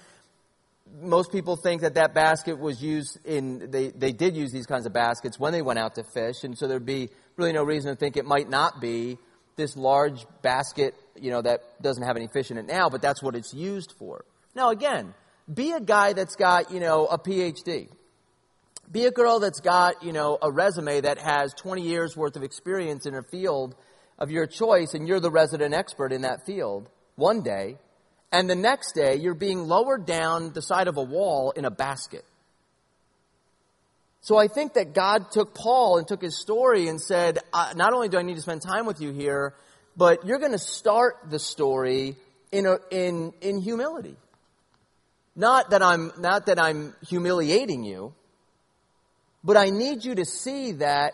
most 1.02 1.32
people 1.32 1.56
think 1.56 1.82
that 1.82 1.96
that 1.96 2.14
basket 2.14 2.60
was 2.60 2.82
used 2.82 3.18
in, 3.26 3.72
they, 3.72 3.90
they 3.90 4.12
did 4.12 4.36
use 4.36 4.52
these 4.52 4.66
kinds 4.66 4.86
of 4.86 4.94
baskets 4.94 5.40
when 5.40 5.54
they 5.54 5.62
went 5.62 5.80
out 5.80 5.96
to 5.96 6.04
fish. 6.04 6.44
And 6.44 6.58
so 6.58 6.68
there'd 6.68 6.86
be 6.86 7.10
really 7.36 7.54
no 7.54 7.64
reason 7.64 7.92
to 7.92 7.96
think 7.96 8.18
it 8.18 8.26
might 8.26 8.50
not 8.50 8.82
be 8.82 9.18
this 9.56 9.76
large 9.76 10.26
basket, 10.42 10.96
you 11.20 11.32
know, 11.32 11.42
that 11.42 11.82
doesn't 11.82 12.04
have 12.04 12.16
any 12.16 12.28
fish 12.28 12.52
in 12.52 12.58
it 12.58 12.66
now, 12.66 12.90
but 12.90 13.02
that's 13.02 13.22
what 13.22 13.36
it's 13.36 13.54
used 13.54 13.94
for. 13.98 14.24
Now 14.56 14.70
again, 14.70 15.14
be 15.52 15.72
a 15.72 15.80
guy 15.80 16.14
that's 16.14 16.36
got, 16.36 16.72
you 16.72 16.80
know, 16.80 17.08
a 17.08 17.18
PhD. 17.18 17.90
Be 18.92 19.06
a 19.06 19.12
girl 19.12 19.40
that's 19.40 19.60
got, 19.60 20.04
you 20.04 20.14
know, 20.14 20.38
a 20.42 20.52
resume 20.52 21.02
that 21.02 21.18
has 21.18 21.54
20 21.56 21.82
years 21.82 22.16
worth 22.16 22.36
of 22.36 22.44
experience 22.44 23.06
in 23.06 23.16
a 23.16 23.24
field 23.24 23.76
of 24.18 24.32
your 24.32 24.48
choice 24.48 24.94
and 24.94 25.08
you're 25.08 25.20
the 25.20 25.32
resident 25.32 25.74
expert 25.74 26.12
in 26.12 26.22
that 26.22 26.46
field 26.46 26.90
one 27.16 27.42
day, 27.42 27.78
and 28.32 28.50
the 28.50 28.56
next 28.56 28.94
day 28.94 29.16
you're 29.16 29.34
being 29.34 29.68
lowered 29.68 30.06
down 30.06 30.54
the 30.54 30.62
side 30.62 30.88
of 30.88 30.98
a 30.98 31.04
wall 31.04 31.52
in 31.52 31.66
a 31.66 31.72
basket. 31.72 32.26
So 34.22 34.38
I 34.38 34.48
think 34.48 34.74
that 34.74 34.94
God 34.94 35.32
took 35.32 35.54
Paul 35.54 35.98
and 35.98 36.08
took 36.08 36.22
his 36.22 36.38
story 36.38 36.90
and 36.90 37.00
said, 37.00 37.40
not 37.54 37.94
only 37.94 38.10
do 38.10 38.18
I 38.18 38.24
need 38.24 38.36
to 38.36 38.42
spend 38.42 38.62
time 38.62 38.86
with 38.86 39.00
you 39.00 39.14
here, 39.14 39.54
but 39.96 40.26
you're 40.26 40.40
going 40.40 40.52
to 40.52 40.58
start 40.58 41.30
the 41.30 41.40
story 41.40 42.18
in, 42.52 42.66
a, 42.66 42.78
in, 42.92 43.34
in 43.42 43.62
humility. 43.62 44.18
Not 45.36 45.70
that 45.70 45.82
I'm, 45.82 46.12
not 46.18 46.48
that 46.48 46.60
I'm 46.60 46.96
humiliating 47.08 47.84
you, 47.84 48.14
but 49.44 49.56
I 49.56 49.70
need 49.70 50.04
you 50.04 50.16
to 50.16 50.26
see 50.26 50.74
that 50.74 51.14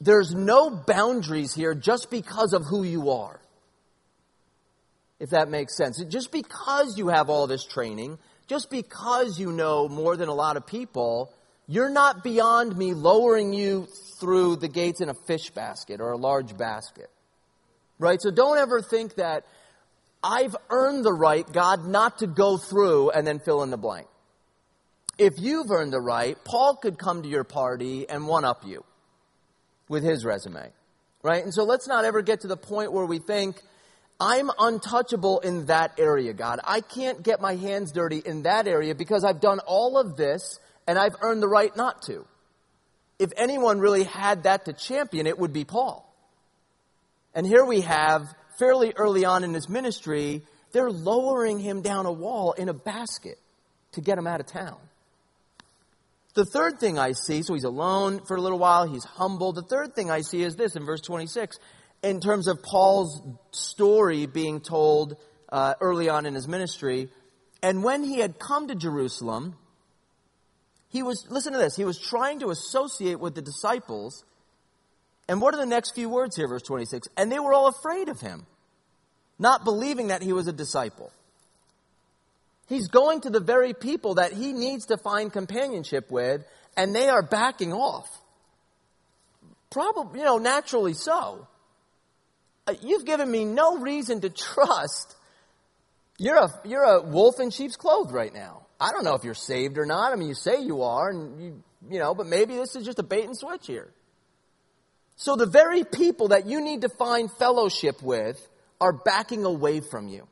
there's 0.00 0.32
no 0.34 0.70
boundaries 0.70 1.52
here 1.52 1.74
just 1.74 2.10
because 2.10 2.52
of 2.52 2.64
who 2.64 2.82
you 2.82 3.10
are. 3.10 3.39
If 5.20 5.30
that 5.30 5.50
makes 5.50 5.76
sense. 5.76 6.02
Just 6.08 6.32
because 6.32 6.96
you 6.96 7.08
have 7.08 7.28
all 7.28 7.46
this 7.46 7.64
training, 7.64 8.18
just 8.48 8.70
because 8.70 9.38
you 9.38 9.52
know 9.52 9.86
more 9.86 10.16
than 10.16 10.28
a 10.28 10.34
lot 10.34 10.56
of 10.56 10.66
people, 10.66 11.32
you're 11.68 11.90
not 11.90 12.24
beyond 12.24 12.76
me 12.76 12.94
lowering 12.94 13.52
you 13.52 13.86
through 14.18 14.56
the 14.56 14.66
gates 14.66 15.00
in 15.00 15.08
a 15.08 15.14
fish 15.26 15.50
basket 15.50 16.00
or 16.00 16.10
a 16.10 16.16
large 16.16 16.56
basket. 16.56 17.10
Right? 17.98 18.20
So 18.20 18.30
don't 18.30 18.58
ever 18.58 18.80
think 18.80 19.16
that 19.16 19.44
I've 20.22 20.56
earned 20.68 21.04
the 21.04 21.12
right, 21.12 21.46
God, 21.52 21.86
not 21.86 22.18
to 22.18 22.26
go 22.26 22.56
through 22.56 23.10
and 23.10 23.26
then 23.26 23.38
fill 23.38 23.62
in 23.62 23.70
the 23.70 23.78
blank. 23.78 24.08
If 25.18 25.34
you've 25.38 25.70
earned 25.70 25.92
the 25.92 26.00
right, 26.00 26.36
Paul 26.44 26.76
could 26.76 26.98
come 26.98 27.22
to 27.22 27.28
your 27.28 27.44
party 27.44 28.08
and 28.08 28.26
one 28.26 28.44
up 28.44 28.66
you 28.66 28.84
with 29.88 30.02
his 30.02 30.24
resume. 30.24 30.72
Right? 31.22 31.44
And 31.44 31.52
so 31.52 31.64
let's 31.64 31.86
not 31.86 32.06
ever 32.06 32.22
get 32.22 32.40
to 32.40 32.48
the 32.48 32.56
point 32.56 32.92
where 32.92 33.04
we 33.04 33.18
think, 33.18 33.60
I'm 34.20 34.50
untouchable 34.58 35.40
in 35.40 35.66
that 35.66 35.98
area, 35.98 36.34
God. 36.34 36.60
I 36.62 36.82
can't 36.82 37.22
get 37.22 37.40
my 37.40 37.56
hands 37.56 37.90
dirty 37.90 38.18
in 38.18 38.42
that 38.42 38.68
area 38.68 38.94
because 38.94 39.24
I've 39.24 39.40
done 39.40 39.60
all 39.60 39.96
of 39.96 40.16
this 40.16 40.60
and 40.86 40.98
I've 40.98 41.16
earned 41.22 41.42
the 41.42 41.48
right 41.48 41.74
not 41.74 42.02
to. 42.02 42.26
If 43.18 43.30
anyone 43.36 43.80
really 43.80 44.04
had 44.04 44.42
that 44.42 44.66
to 44.66 44.74
champion, 44.74 45.26
it 45.26 45.38
would 45.38 45.52
be 45.52 45.64
Paul. 45.64 46.06
And 47.34 47.46
here 47.46 47.64
we 47.64 47.80
have, 47.82 48.26
fairly 48.58 48.92
early 48.96 49.24
on 49.24 49.44
in 49.44 49.54
his 49.54 49.68
ministry, 49.68 50.42
they're 50.72 50.90
lowering 50.90 51.58
him 51.58 51.80
down 51.80 52.06
a 52.06 52.12
wall 52.12 52.52
in 52.52 52.68
a 52.68 52.74
basket 52.74 53.38
to 53.92 54.00
get 54.00 54.18
him 54.18 54.26
out 54.26 54.40
of 54.40 54.46
town. 54.46 54.78
The 56.34 56.44
third 56.44 56.78
thing 56.78 56.98
I 56.98 57.12
see, 57.12 57.42
so 57.42 57.54
he's 57.54 57.64
alone 57.64 58.20
for 58.26 58.36
a 58.36 58.40
little 58.40 58.58
while, 58.58 58.86
he's 58.86 59.04
humble. 59.04 59.52
The 59.52 59.62
third 59.62 59.94
thing 59.94 60.10
I 60.10 60.20
see 60.20 60.42
is 60.42 60.56
this 60.56 60.76
in 60.76 60.84
verse 60.84 61.00
26, 61.00 61.58
in 62.02 62.20
terms 62.20 62.48
of 62.48 62.62
Paul's 62.62 63.22
story 63.50 64.26
being 64.26 64.60
told 64.60 65.16
uh, 65.50 65.74
early 65.80 66.08
on 66.08 66.26
in 66.26 66.34
his 66.34 66.48
ministry. 66.48 67.08
And 67.62 67.84
when 67.84 68.02
he 68.02 68.20
had 68.20 68.38
come 68.38 68.68
to 68.68 68.74
Jerusalem, 68.74 69.56
he 70.88 71.02
was, 71.02 71.26
listen 71.28 71.52
to 71.52 71.58
this, 71.58 71.76
he 71.76 71.84
was 71.84 71.98
trying 71.98 72.40
to 72.40 72.50
associate 72.50 73.20
with 73.20 73.34
the 73.34 73.42
disciples. 73.42 74.24
And 75.28 75.40
what 75.40 75.54
are 75.54 75.58
the 75.58 75.66
next 75.66 75.94
few 75.94 76.08
words 76.08 76.36
here, 76.36 76.48
verse 76.48 76.62
26? 76.62 77.08
And 77.16 77.30
they 77.30 77.38
were 77.38 77.52
all 77.52 77.68
afraid 77.68 78.08
of 78.08 78.20
him, 78.20 78.46
not 79.38 79.64
believing 79.64 80.08
that 80.08 80.22
he 80.22 80.32
was 80.32 80.48
a 80.48 80.52
disciple. 80.52 81.12
He's 82.66 82.88
going 82.88 83.20
to 83.22 83.30
the 83.30 83.40
very 83.40 83.74
people 83.74 84.14
that 84.14 84.32
he 84.32 84.52
needs 84.52 84.86
to 84.86 84.96
find 84.96 85.32
companionship 85.32 86.10
with, 86.10 86.44
and 86.76 86.94
they 86.94 87.08
are 87.08 87.22
backing 87.22 87.72
off. 87.72 88.08
Probably, 89.70 90.20
you 90.20 90.24
know, 90.24 90.38
naturally 90.38 90.94
so. 90.94 91.46
Uh, 92.66 92.74
you've 92.82 93.04
given 93.04 93.30
me 93.30 93.44
no 93.44 93.78
reason 93.78 94.20
to 94.20 94.30
trust. 94.30 95.16
You're 96.18 96.36
a, 96.36 96.48
you're 96.64 96.82
a 96.82 97.02
wolf 97.02 97.40
in 97.40 97.50
sheep's 97.50 97.76
clothes 97.76 98.12
right 98.12 98.32
now. 98.32 98.66
I 98.80 98.92
don't 98.92 99.04
know 99.04 99.14
if 99.14 99.24
you're 99.24 99.34
saved 99.34 99.78
or 99.78 99.86
not. 99.86 100.12
I 100.12 100.16
mean, 100.16 100.28
you 100.28 100.34
say 100.34 100.62
you 100.62 100.82
are, 100.82 101.10
and 101.10 101.42
you, 101.42 101.62
you 101.90 101.98
know, 101.98 102.14
but 102.14 102.26
maybe 102.26 102.56
this 102.56 102.76
is 102.76 102.84
just 102.84 102.98
a 102.98 103.02
bait 103.02 103.24
and 103.24 103.36
switch 103.36 103.66
here. 103.66 103.92
So 105.16 105.36
the 105.36 105.46
very 105.46 105.84
people 105.84 106.28
that 106.28 106.46
you 106.46 106.62
need 106.62 106.80
to 106.82 106.88
find 106.88 107.30
fellowship 107.30 108.02
with 108.02 108.40
are 108.80 108.92
backing 108.92 109.44
away 109.44 109.80
from 109.80 110.08
you. 110.08 110.26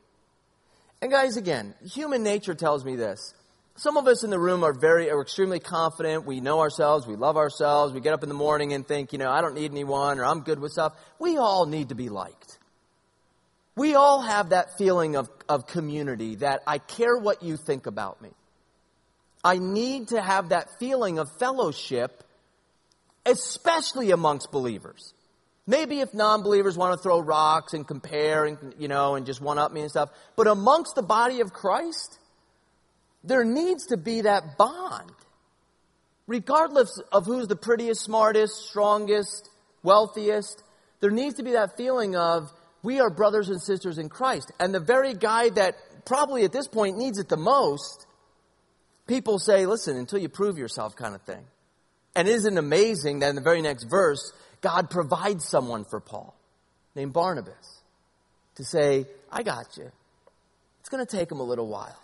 And 1.01 1.11
guys, 1.11 1.37
again, 1.37 1.75
human 1.83 2.23
nature 2.23 2.55
tells 2.55 2.83
me 2.83 2.95
this. 2.95 3.33
Some 3.79 3.95
of 3.95 4.07
us 4.07 4.25
in 4.25 4.29
the 4.29 4.37
room 4.37 4.65
are 4.65 4.73
very, 4.73 5.09
are 5.09 5.21
extremely 5.21 5.61
confident. 5.61 6.25
We 6.25 6.41
know 6.41 6.59
ourselves. 6.59 7.07
We 7.07 7.15
love 7.15 7.37
ourselves. 7.37 7.93
We 7.93 8.01
get 8.01 8.13
up 8.13 8.23
in 8.23 8.29
the 8.29 8.35
morning 8.35 8.73
and 8.73 8.85
think, 8.85 9.13
you 9.13 9.19
know, 9.19 9.31
I 9.31 9.39
don't 9.39 9.55
need 9.55 9.71
anyone 9.71 10.19
or 10.19 10.25
I'm 10.25 10.41
good 10.41 10.59
with 10.59 10.73
stuff. 10.73 10.97
We 11.17 11.37
all 11.37 11.65
need 11.65 11.87
to 11.87 11.95
be 11.95 12.09
liked. 12.09 12.59
We 13.77 13.95
all 13.95 14.21
have 14.21 14.49
that 14.49 14.77
feeling 14.77 15.15
of, 15.15 15.29
of 15.47 15.65
community 15.65 16.35
that 16.35 16.61
I 16.67 16.79
care 16.79 17.17
what 17.17 17.41
you 17.41 17.55
think 17.55 17.85
about 17.85 18.21
me. 18.21 18.31
I 19.45 19.59
need 19.59 20.09
to 20.09 20.21
have 20.21 20.49
that 20.49 20.67
feeling 20.77 21.17
of 21.17 21.29
fellowship, 21.39 22.21
especially 23.25 24.11
amongst 24.11 24.51
believers. 24.51 25.13
Maybe 25.65 26.01
if 26.01 26.13
non-believers 26.13 26.75
want 26.75 26.97
to 26.97 27.01
throw 27.01 27.21
rocks 27.21 27.73
and 27.73 27.87
compare 27.87 28.43
and, 28.43 28.57
you 28.77 28.89
know, 28.89 29.15
and 29.15 29.25
just 29.25 29.39
one 29.39 29.57
up 29.57 29.71
me 29.71 29.79
and 29.79 29.89
stuff. 29.89 30.09
But 30.35 30.47
amongst 30.47 30.95
the 30.95 31.01
body 31.01 31.39
of 31.39 31.53
Christ, 31.53 32.19
there 33.23 33.43
needs 33.43 33.87
to 33.87 33.97
be 33.97 34.21
that 34.21 34.57
bond. 34.57 35.11
Regardless 36.27 37.01
of 37.11 37.25
who's 37.25 37.47
the 37.47 37.55
prettiest, 37.55 38.03
smartest, 38.03 38.67
strongest, 38.69 39.49
wealthiest, 39.83 40.63
there 40.99 41.11
needs 41.11 41.35
to 41.35 41.43
be 41.43 41.51
that 41.51 41.75
feeling 41.75 42.15
of 42.15 42.51
we 42.83 42.99
are 42.99 43.09
brothers 43.09 43.49
and 43.49 43.61
sisters 43.61 43.97
in 43.97 44.09
Christ. 44.09 44.51
And 44.59 44.73
the 44.73 44.79
very 44.79 45.13
guy 45.13 45.49
that 45.49 45.75
probably 46.05 46.43
at 46.43 46.51
this 46.51 46.67
point 46.67 46.97
needs 46.97 47.19
it 47.19 47.29
the 47.29 47.37
most, 47.37 48.05
people 49.07 49.39
say, 49.39 49.65
listen, 49.65 49.97
until 49.97 50.19
you 50.19 50.29
prove 50.29 50.57
yourself 50.57 50.95
kind 50.95 51.15
of 51.15 51.21
thing. 51.23 51.43
And 52.15 52.27
isn't 52.27 52.57
amazing 52.57 53.19
that 53.19 53.29
in 53.29 53.35
the 53.35 53.41
very 53.41 53.61
next 53.61 53.85
verse, 53.85 54.33
God 54.61 54.89
provides 54.89 55.45
someone 55.45 55.85
for 55.89 55.99
Paul 55.99 56.35
named 56.95 57.13
Barnabas 57.13 57.81
to 58.55 58.63
say, 58.63 59.05
I 59.31 59.43
got 59.43 59.77
you. 59.77 59.91
It's 60.79 60.89
going 60.89 61.05
to 61.05 61.17
take 61.17 61.31
him 61.31 61.39
a 61.39 61.43
little 61.43 61.67
while. 61.67 61.97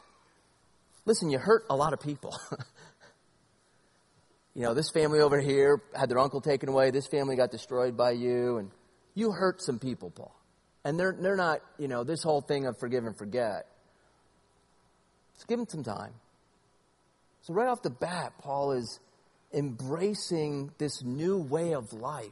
Listen, 1.06 1.30
you 1.30 1.38
hurt 1.38 1.66
a 1.70 1.76
lot 1.76 1.93
of 1.93 1.99
people. 1.99 2.36
you 4.56 4.64
know, 4.64 4.74
this 4.74 4.89
family 4.89 5.20
over 5.20 5.39
here 5.39 5.82
had 5.93 6.10
their 6.10 6.20
uncle 6.20 6.41
taken 6.41 6.68
away. 6.70 6.89
This 6.91 7.08
family 7.08 7.36
got 7.36 7.51
destroyed 7.51 7.95
by 7.95 8.12
you. 8.12 8.58
And 8.58 8.72
you 9.14 9.32
hurt 9.32 9.62
some 9.62 9.78
people, 9.78 10.10
Paul. 10.10 10.36
And 10.84 10.99
they're, 10.99 11.16
they're 11.20 11.36
not, 11.36 11.62
you 11.78 11.88
know, 11.88 12.03
this 12.03 12.24
whole 12.24 12.41
thing 12.41 12.66
of 12.66 12.78
forgive 12.80 13.06
and 13.06 13.18
forget. 13.18 13.68
Just 15.36 15.47
give 15.47 15.60
them 15.60 15.68
some 15.70 15.84
time. 15.84 16.14
So, 17.41 17.53
right 17.53 17.68
off 17.68 17.84
the 17.84 17.91
bat, 17.91 18.34
Paul 18.39 18.72
is 18.72 18.99
embracing 19.53 20.72
this 20.80 21.03
new 21.03 21.38
way 21.38 21.74
of 21.74 21.93
life 21.93 22.32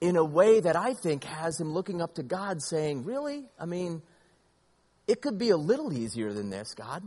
in 0.00 0.16
a 0.16 0.24
way 0.24 0.60
that 0.60 0.76
I 0.76 0.94
think 0.94 1.24
has 1.24 1.60
him 1.60 1.72
looking 1.72 2.02
up 2.02 2.14
to 2.16 2.22
God 2.22 2.62
saying, 2.62 3.04
Really? 3.04 3.44
I 3.58 3.66
mean, 3.66 4.02
it 5.08 5.22
could 5.22 5.38
be 5.38 5.50
a 5.50 5.56
little 5.56 5.92
easier 5.92 6.32
than 6.32 6.50
this, 6.50 6.74
God. 6.74 7.02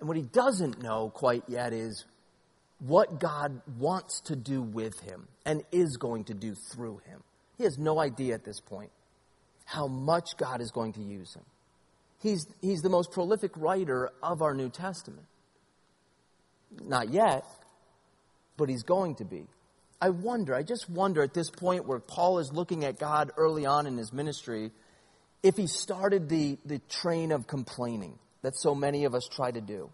And 0.00 0.08
what 0.08 0.16
he 0.16 0.22
doesn't 0.22 0.82
know 0.82 1.10
quite 1.10 1.44
yet 1.46 1.72
is 1.72 2.04
what 2.78 3.20
God 3.20 3.60
wants 3.78 4.20
to 4.22 4.34
do 4.36 4.62
with 4.62 4.98
him 5.00 5.28
and 5.44 5.62
is 5.70 5.96
going 5.96 6.24
to 6.24 6.34
do 6.34 6.54
through 6.54 7.00
him. 7.06 7.22
He 7.56 7.64
has 7.64 7.78
no 7.78 8.00
idea 8.00 8.34
at 8.34 8.44
this 8.44 8.60
point 8.60 8.90
how 9.64 9.86
much 9.86 10.36
God 10.36 10.60
is 10.60 10.70
going 10.70 10.94
to 10.94 11.02
use 11.02 11.34
him. 11.34 11.44
He's, 12.20 12.46
he's 12.60 12.80
the 12.80 12.88
most 12.88 13.12
prolific 13.12 13.52
writer 13.56 14.10
of 14.22 14.42
our 14.42 14.54
New 14.54 14.70
Testament. 14.70 15.26
Not 16.82 17.10
yet, 17.10 17.44
but 18.56 18.68
he's 18.68 18.82
going 18.82 19.16
to 19.16 19.24
be. 19.24 19.46
I 20.00 20.10
wonder, 20.10 20.54
I 20.54 20.62
just 20.62 20.90
wonder 20.90 21.22
at 21.22 21.34
this 21.34 21.50
point 21.50 21.86
where 21.86 22.00
Paul 22.00 22.38
is 22.38 22.52
looking 22.52 22.84
at 22.84 22.98
God 22.98 23.30
early 23.36 23.64
on 23.64 23.86
in 23.86 23.96
his 23.96 24.12
ministry, 24.12 24.70
if 25.44 25.56
he 25.56 25.68
started 25.68 26.28
the, 26.28 26.58
the 26.64 26.80
train 26.88 27.30
of 27.30 27.46
complaining 27.46 28.18
that 28.42 28.56
so 28.56 28.74
many 28.74 29.04
of 29.04 29.14
us 29.14 29.28
try 29.30 29.52
to 29.52 29.60
do. 29.60 29.90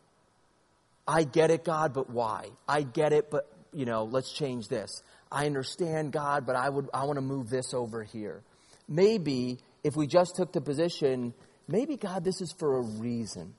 I 1.06 1.24
get 1.24 1.50
it, 1.50 1.64
God, 1.64 1.92
but 1.92 2.08
why? 2.08 2.48
I 2.66 2.82
get 2.82 3.12
it, 3.12 3.30
but, 3.30 3.46
you 3.72 3.84
know, 3.84 4.04
let's 4.04 4.32
change 4.32 4.68
this. 4.68 5.02
I 5.30 5.44
understand, 5.44 6.12
God, 6.12 6.46
but 6.46 6.56
I, 6.56 6.70
would, 6.70 6.88
I 6.94 7.04
want 7.04 7.16
to 7.16 7.22
move 7.22 7.50
this 7.50 7.74
over 7.74 8.02
here. 8.02 8.42
Maybe 8.88 9.58
if 9.84 9.94
we 9.94 10.06
just 10.06 10.36
took 10.36 10.52
the 10.52 10.60
position, 10.62 11.34
maybe, 11.68 11.96
God, 11.96 12.24
this 12.24 12.40
is 12.40 12.54
for 12.58 12.78
a 12.78 12.82
reason 12.82 13.54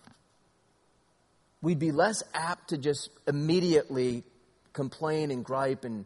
we'd 1.61 1.79
be 1.79 1.91
less 1.91 2.23
apt 2.33 2.69
to 2.69 2.77
just 2.77 3.09
immediately 3.27 4.23
complain 4.73 5.31
and 5.31 5.43
gripe 5.45 5.83
and 5.83 6.05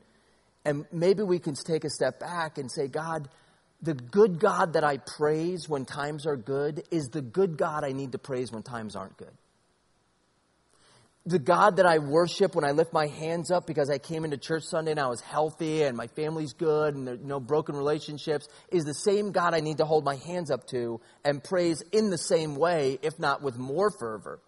and 0.67 0.85
maybe 0.91 1.21
we 1.21 1.37
can 1.37 1.53
take 1.53 1.83
a 1.83 1.89
step 1.89 2.19
back 2.19 2.57
and 2.57 2.71
say 2.71 2.87
god 2.87 3.29
the 3.81 3.93
good 3.93 4.39
god 4.39 4.73
that 4.73 4.83
i 4.83 4.97
praise 4.97 5.67
when 5.67 5.85
times 5.85 6.25
are 6.25 6.37
good 6.37 6.83
is 6.91 7.09
the 7.09 7.21
good 7.21 7.57
god 7.57 7.83
i 7.83 7.91
need 7.91 8.11
to 8.11 8.17
praise 8.17 8.51
when 8.51 8.63
times 8.63 8.95
aren't 8.95 9.17
good 9.17 9.33
the 11.25 11.39
god 11.39 11.77
that 11.77 11.85
i 11.85 11.97
worship 11.99 12.55
when 12.55 12.65
i 12.65 12.71
lift 12.71 12.93
my 12.93 13.07
hands 13.07 13.51
up 13.51 13.67
because 13.67 13.89
i 13.89 13.97
came 13.97 14.23
into 14.23 14.37
church 14.37 14.63
sunday 14.63 14.91
and 14.91 14.99
i 14.99 15.07
was 15.07 15.21
healthy 15.21 15.83
and 15.83 15.97
my 15.97 16.07
family's 16.07 16.53
good 16.53 16.95
and 16.95 17.07
there's 17.07 17.19
no 17.21 17.39
broken 17.39 17.75
relationships 17.75 18.47
is 18.71 18.85
the 18.85 18.93
same 18.93 19.31
god 19.31 19.53
i 19.53 19.59
need 19.59 19.77
to 19.77 19.85
hold 19.85 20.03
my 20.03 20.15
hands 20.15 20.49
up 20.49 20.65
to 20.67 20.99
and 21.23 21.43
praise 21.43 21.81
in 21.91 22.09
the 22.09 22.17
same 22.17 22.55
way 22.55 22.97
if 23.01 23.19
not 23.19 23.41
with 23.41 23.57
more 23.57 23.91
fervor 23.91 24.39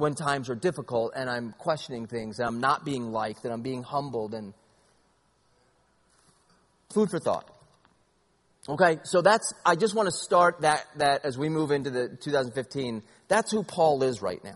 when 0.00 0.14
times 0.14 0.48
are 0.48 0.54
difficult 0.54 1.12
and 1.14 1.28
I'm 1.28 1.52
questioning 1.58 2.06
things 2.06 2.38
and 2.38 2.48
I'm 2.48 2.60
not 2.60 2.84
being 2.84 3.12
liked 3.12 3.44
and 3.44 3.52
I'm 3.52 3.60
being 3.60 3.82
humbled 3.82 4.32
and 4.32 4.54
food 6.92 7.10
for 7.10 7.20
thought. 7.20 7.54
Okay, 8.70 9.00
so 9.02 9.20
that's, 9.20 9.52
I 9.66 9.74
just 9.74 9.96
want 9.96 10.06
to 10.06 10.12
start 10.12 10.60
that, 10.60 10.86
that 10.94 11.24
as 11.24 11.36
we 11.36 11.48
move 11.48 11.72
into 11.72 11.90
the 11.90 12.08
2015, 12.08 13.02
that's 13.26 13.50
who 13.50 13.64
Paul 13.64 14.04
is 14.04 14.22
right 14.22 14.42
now. 14.44 14.54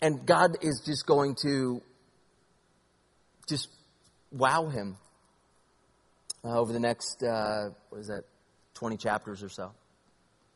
And 0.00 0.24
God 0.24 0.56
is 0.62 0.80
just 0.86 1.04
going 1.04 1.34
to 1.42 1.82
just 3.48 3.68
wow 4.30 4.68
him 4.68 4.98
uh, 6.44 6.60
over 6.60 6.72
the 6.72 6.78
next, 6.78 7.24
uh, 7.24 7.70
what 7.88 7.98
is 7.98 8.06
that, 8.06 8.22
20 8.74 8.96
chapters 8.98 9.42
or 9.42 9.48
so. 9.48 9.72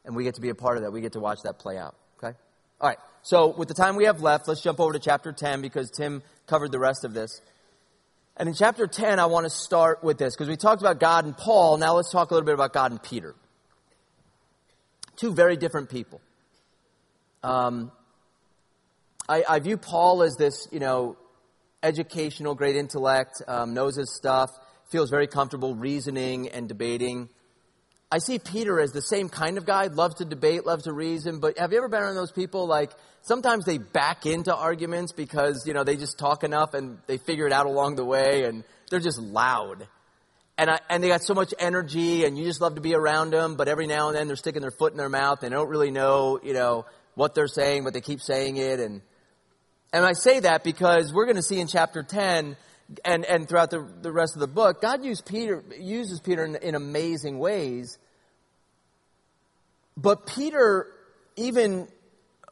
And 0.05 0.15
we 0.15 0.23
get 0.23 0.37
to 0.37 0.41
be 0.41 0.51
a 0.51 0.55
part 0.55 0.77
of 0.77 0.85
that. 0.85 0.93
We 0.93 1.01
get 1.01 1.15
to 1.15 1.21
watch 1.21 1.39
that 1.43 1.59
play 1.59 1.79
out. 1.79 1.97
Okay? 2.23 2.37
All 2.81 2.89
right. 2.89 2.99
So, 3.23 3.49
with 3.57 3.67
the 3.67 3.75
time 3.75 3.97
we 3.97 4.05
have 4.05 4.21
left, 4.21 4.47
let's 4.47 4.63
jump 4.63 4.79
over 4.79 4.93
to 4.93 5.01
chapter 5.01 5.33
10 5.33 5.61
because 5.63 5.91
Tim 5.91 6.23
covered 6.47 6.71
the 6.71 6.79
rest 6.79 7.05
of 7.05 7.13
this. 7.13 7.41
And 8.37 8.49
in 8.49 8.55
chapter 8.55 8.87
10, 8.87 9.19
I 9.19 9.27
want 9.27 9.45
to 9.45 9.51
start 9.51 10.03
with 10.03 10.19
this 10.19 10.35
because 10.35 10.49
we 10.49 10.57
talked 10.57 10.81
about 10.81 10.99
God 10.99 11.25
and 11.25 11.37
Paul. 11.37 11.77
Now 11.77 11.95
let's 11.95 12.11
talk 12.11 12.31
a 12.31 12.35
little 12.35 12.47
bit 12.47 12.55
about 12.55 12.73
God 12.73 12.91
and 12.91 13.03
Peter. 13.03 13.35
Two 15.17 15.35
very 15.35 15.57
different 15.57 15.91
people. 15.91 16.21
Um, 17.43 17.93
I, 19.29 19.45
I, 19.49 19.59
view 19.59 19.77
Paul 19.77 20.23
as 20.23 20.37
this, 20.37 20.69
you 20.71 20.79
know, 20.79 21.17
educational, 21.83 22.55
great 22.55 22.77
intellect, 22.77 23.43
um, 23.49 23.75
knows 23.75 23.97
his 23.97 24.15
stuff, 24.15 24.51
feels 24.91 25.11
very 25.11 25.27
comfortable 25.27 25.75
reasoning 25.75 26.49
and 26.49 26.69
debating. 26.69 27.29
I 28.13 28.19
see 28.19 28.39
Peter 28.39 28.79
as 28.79 28.93
the 28.93 29.01
same 29.01 29.31
kind 29.31 29.57
of 29.57 29.65
guy, 29.65 29.87
loves 29.87 30.17
to 30.17 30.27
debate, 30.27 30.67
loves 30.67 30.85
to 30.85 30.93
reason, 30.93 31.41
but 31.41 31.57
have 31.57 31.73
you 31.73 31.79
ever 31.79 31.89
been 31.89 32.03
around 32.03 32.15
those 32.15 32.31
people 32.31 32.67
like 32.67 32.91
sometimes 33.23 33.65
they 33.65 33.79
back 33.79 34.27
into 34.27 34.55
arguments 34.55 35.13
because, 35.13 35.67
you 35.67 35.73
know, 35.73 35.83
they 35.83 35.97
just 35.97 36.19
talk 36.19 36.45
enough 36.45 36.75
and 36.75 36.99
they 37.07 37.17
figure 37.17 37.47
it 37.47 37.55
out 37.55 37.65
along 37.65 37.97
the 37.97 38.05
way 38.05 38.45
and 38.45 38.65
they're 38.91 39.01
just 39.01 39.19
loud. 39.19 39.89
And, 40.59 40.69
I, 40.69 40.81
and 40.91 41.03
they 41.03 41.09
got 41.09 41.23
so 41.23 41.33
much 41.33 41.55
energy 41.59 42.27
and 42.27 42.37
you 42.37 42.45
just 42.45 42.61
love 42.61 42.75
to 42.75 42.83
be 42.83 42.95
around 42.95 43.31
them, 43.31 43.57
but 43.57 43.67
every 43.67 43.87
now 43.87 44.09
and 44.09 44.17
then 44.19 44.27
they're 44.27 44.37
sticking 44.37 44.61
their 44.61 44.71
foot 44.71 44.93
in 44.93 44.99
their 44.99 45.09
mouth 45.09 45.43
and 45.43 45.51
they 45.51 45.57
don't 45.57 45.71
really 45.71 45.91
know, 45.91 46.39
you 46.43 46.53
know, 46.53 46.85
what 47.15 47.35
they're 47.35 47.49
saying, 47.49 47.85
but 47.85 47.95
they 47.95 48.03
keep 48.03 48.21
saying 48.21 48.59
it. 48.59 48.79
And, 48.79 49.01
and 49.91 50.05
I 50.05 50.13
say 50.13 50.41
that 50.41 50.65
because 50.65 51.15
we're 51.15 51.25
going 51.25 51.37
to 51.37 51.43
see 51.43 51.61
in 51.61 51.67
chapter 51.67 52.03
10 52.03 52.59
and, 53.07 53.25
and 53.25 53.49
throughout 53.49 53.71
the, 53.71 53.91
the 54.03 54.13
rest 54.13 54.35
of 54.35 54.41
the 54.41 54.47
book, 54.47 54.83
God 54.83 55.03
used 55.03 55.25
Peter, 55.25 55.65
uses 55.81 56.21
Peter 56.21 56.45
in, 56.45 56.57
in 56.57 56.75
amazing 56.75 57.39
ways 57.39 57.99
but 59.97 60.27
Peter, 60.27 60.87
even 61.37 61.89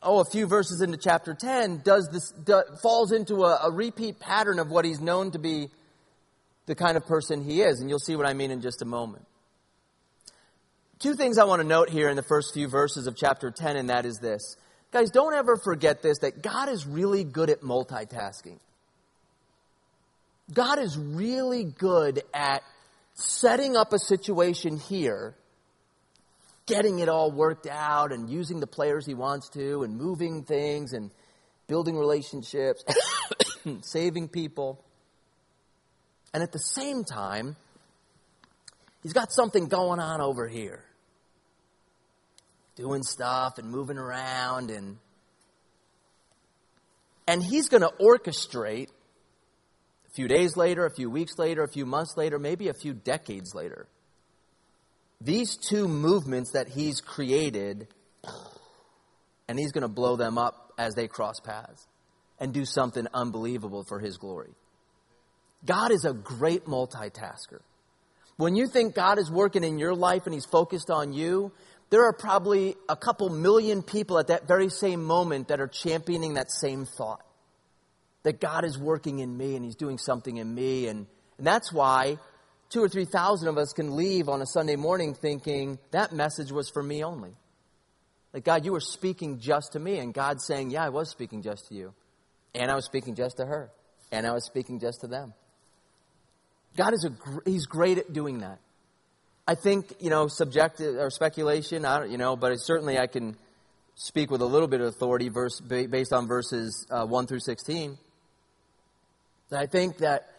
oh, 0.02 0.20
a 0.20 0.24
few 0.24 0.46
verses 0.46 0.80
into 0.80 0.96
chapter 0.96 1.34
10, 1.34 1.82
does 1.84 2.08
this, 2.10 2.30
do, 2.30 2.62
falls 2.82 3.12
into 3.12 3.44
a, 3.44 3.68
a 3.68 3.70
repeat 3.70 4.18
pattern 4.18 4.58
of 4.58 4.70
what 4.70 4.84
he's 4.84 5.00
known 5.00 5.30
to 5.32 5.38
be 5.38 5.68
the 6.66 6.74
kind 6.74 6.96
of 6.96 7.06
person 7.06 7.42
he 7.42 7.62
is. 7.62 7.80
And 7.80 7.88
you'll 7.88 7.98
see 7.98 8.16
what 8.16 8.26
I 8.26 8.34
mean 8.34 8.50
in 8.50 8.60
just 8.60 8.82
a 8.82 8.84
moment. 8.84 9.26
Two 10.98 11.14
things 11.14 11.38
I 11.38 11.44
want 11.44 11.62
to 11.62 11.66
note 11.66 11.88
here 11.88 12.08
in 12.08 12.16
the 12.16 12.22
first 12.22 12.52
few 12.52 12.68
verses 12.68 13.06
of 13.06 13.16
chapter 13.16 13.50
10, 13.50 13.76
and 13.76 13.88
that 13.88 14.04
is 14.04 14.18
this. 14.18 14.56
Guys, 14.92 15.10
don't 15.10 15.34
ever 15.34 15.56
forget 15.56 16.02
this 16.02 16.18
that 16.18 16.42
God 16.42 16.68
is 16.68 16.86
really 16.86 17.24
good 17.24 17.48
at 17.48 17.60
multitasking. 17.62 18.58
God 20.52 20.78
is 20.78 20.98
really 20.98 21.64
good 21.64 22.22
at 22.34 22.62
setting 23.14 23.76
up 23.76 23.92
a 23.92 23.98
situation 23.98 24.78
here 24.78 25.34
getting 26.70 27.00
it 27.00 27.08
all 27.08 27.32
worked 27.32 27.66
out 27.66 28.12
and 28.12 28.30
using 28.30 28.60
the 28.60 28.66
players 28.66 29.04
he 29.04 29.14
wants 29.14 29.48
to 29.50 29.82
and 29.82 29.96
moving 29.96 30.44
things 30.44 30.92
and 30.92 31.10
building 31.66 31.96
relationships, 31.96 32.84
saving 33.82 34.28
people. 34.28 34.82
And 36.32 36.42
at 36.42 36.52
the 36.52 36.58
same 36.58 37.02
time, 37.04 37.56
he's 39.02 39.12
got 39.12 39.32
something 39.32 39.66
going 39.66 39.98
on 39.98 40.20
over 40.20 40.46
here. 40.46 40.84
Doing 42.76 43.02
stuff 43.02 43.58
and 43.58 43.68
moving 43.70 43.98
around 43.98 44.70
and 44.70 44.96
and 47.26 47.42
he's 47.42 47.68
going 47.68 47.82
to 47.82 47.92
orchestrate 48.00 48.88
a 50.08 50.10
few 50.14 50.26
days 50.26 50.56
later, 50.56 50.86
a 50.86 50.90
few 50.90 51.08
weeks 51.08 51.38
later, 51.38 51.62
a 51.62 51.68
few 51.68 51.86
months 51.86 52.16
later, 52.16 52.38
maybe 52.38 52.68
a 52.68 52.74
few 52.74 52.92
decades 52.92 53.54
later 53.54 53.86
these 55.20 55.56
two 55.56 55.86
movements 55.86 56.52
that 56.52 56.68
he's 56.68 57.00
created, 57.00 57.88
and 59.48 59.58
he's 59.58 59.72
going 59.72 59.82
to 59.82 59.88
blow 59.88 60.16
them 60.16 60.38
up 60.38 60.72
as 60.78 60.94
they 60.94 61.08
cross 61.08 61.40
paths 61.40 61.86
and 62.38 62.54
do 62.54 62.64
something 62.64 63.06
unbelievable 63.12 63.84
for 63.84 63.98
his 63.98 64.16
glory. 64.16 64.50
God 65.66 65.90
is 65.90 66.06
a 66.06 66.14
great 66.14 66.64
multitasker. 66.64 67.60
When 68.36 68.56
you 68.56 68.66
think 68.66 68.94
God 68.94 69.18
is 69.18 69.30
working 69.30 69.62
in 69.62 69.78
your 69.78 69.94
life 69.94 70.22
and 70.24 70.32
he's 70.32 70.46
focused 70.46 70.90
on 70.90 71.12
you, 71.12 71.52
there 71.90 72.04
are 72.04 72.14
probably 72.14 72.76
a 72.88 72.96
couple 72.96 73.28
million 73.28 73.82
people 73.82 74.18
at 74.18 74.28
that 74.28 74.48
very 74.48 74.70
same 74.70 75.04
moment 75.04 75.48
that 75.48 75.60
are 75.60 75.68
championing 75.68 76.34
that 76.34 76.50
same 76.50 76.86
thought. 76.86 77.22
That 78.22 78.40
God 78.40 78.64
is 78.64 78.78
working 78.78 79.18
in 79.18 79.36
me 79.36 79.56
and 79.56 79.64
he's 79.64 79.76
doing 79.76 79.98
something 79.98 80.38
in 80.38 80.54
me. 80.54 80.86
And, 80.86 81.06
and 81.36 81.46
that's 81.46 81.70
why 81.72 82.16
two 82.70 82.82
or 82.82 82.88
three 82.88 83.04
thousand 83.04 83.48
of 83.48 83.58
us 83.58 83.72
can 83.72 83.96
leave 83.96 84.28
on 84.28 84.40
a 84.40 84.46
Sunday 84.46 84.76
morning 84.76 85.14
thinking 85.14 85.78
that 85.90 86.12
message 86.12 86.50
was 86.50 86.70
for 86.70 86.82
me 86.82 87.04
only. 87.04 87.32
Like, 88.32 88.44
God, 88.44 88.64
you 88.64 88.72
were 88.72 88.80
speaking 88.80 89.40
just 89.40 89.72
to 89.72 89.80
me. 89.80 89.98
And 89.98 90.14
God's 90.14 90.46
saying, 90.46 90.70
Yeah, 90.70 90.84
I 90.84 90.90
was 90.90 91.10
speaking 91.10 91.42
just 91.42 91.68
to 91.68 91.74
you. 91.74 91.92
And 92.54 92.70
I 92.70 92.74
was 92.74 92.84
speaking 92.84 93.14
just 93.14 93.36
to 93.38 93.46
her. 93.46 93.70
And 94.12 94.26
I 94.26 94.32
was 94.32 94.44
speaking 94.44 94.80
just 94.80 95.00
to 95.02 95.06
them. 95.06 95.34
God 96.76 96.92
is 96.94 97.04
a, 97.04 97.50
he's 97.50 97.66
great 97.66 97.98
at 97.98 98.12
doing 98.12 98.38
that. 98.38 98.58
I 99.46 99.54
think, 99.56 99.92
you 99.98 100.10
know, 100.10 100.28
subjective 100.28 100.96
or 100.96 101.10
speculation, 101.10 101.84
I 101.84 102.00
don't, 102.00 102.10
you 102.10 102.18
know, 102.18 102.36
but 102.36 102.54
certainly 102.56 102.98
I 102.98 103.08
can 103.08 103.36
speak 103.96 104.30
with 104.30 104.40
a 104.40 104.46
little 104.46 104.68
bit 104.68 104.80
of 104.80 104.86
authority 104.86 105.28
verse, 105.28 105.60
based 105.60 106.12
on 106.12 106.28
verses 106.28 106.86
uh, 106.90 107.04
1 107.04 107.26
through 107.26 107.40
16. 107.40 107.98
I 109.52 109.66
think 109.66 109.98
that 109.98 110.30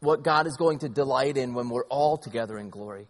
what 0.00 0.22
God 0.22 0.46
is 0.46 0.56
going 0.56 0.80
to 0.80 0.88
delight 0.88 1.36
in 1.36 1.54
when 1.54 1.68
we're 1.68 1.86
all 1.86 2.16
together 2.16 2.58
in 2.58 2.70
glory 2.70 3.06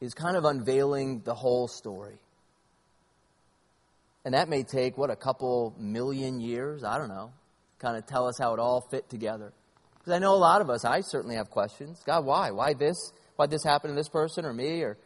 is 0.00 0.12
kind 0.14 0.36
of 0.36 0.44
unveiling 0.44 1.22
the 1.24 1.34
whole 1.34 1.68
story. 1.68 2.18
And 4.24 4.34
that 4.34 4.48
may 4.48 4.64
take, 4.64 4.98
what, 4.98 5.10
a 5.10 5.16
couple 5.16 5.74
million 5.78 6.40
years? 6.40 6.84
I 6.84 6.98
don't 6.98 7.08
know. 7.08 7.30
Kind 7.78 7.96
of 7.96 8.06
tell 8.06 8.26
us 8.26 8.36
how 8.38 8.54
it 8.54 8.60
all 8.60 8.86
fit 8.90 9.08
together. 9.08 9.52
Because 9.98 10.12
I 10.12 10.18
know 10.18 10.34
a 10.34 10.36
lot 10.36 10.60
of 10.60 10.68
us, 10.68 10.84
I 10.84 11.00
certainly 11.00 11.36
have 11.36 11.50
questions. 11.50 12.02
God, 12.04 12.24
why? 12.24 12.50
Why 12.50 12.74
this? 12.74 13.12
Why 13.36 13.46
this 13.46 13.64
happen 13.64 13.90
to 13.90 13.96
this 13.96 14.08
person 14.08 14.44
or 14.44 14.52
me? 14.52 14.82
Or, 14.82 14.98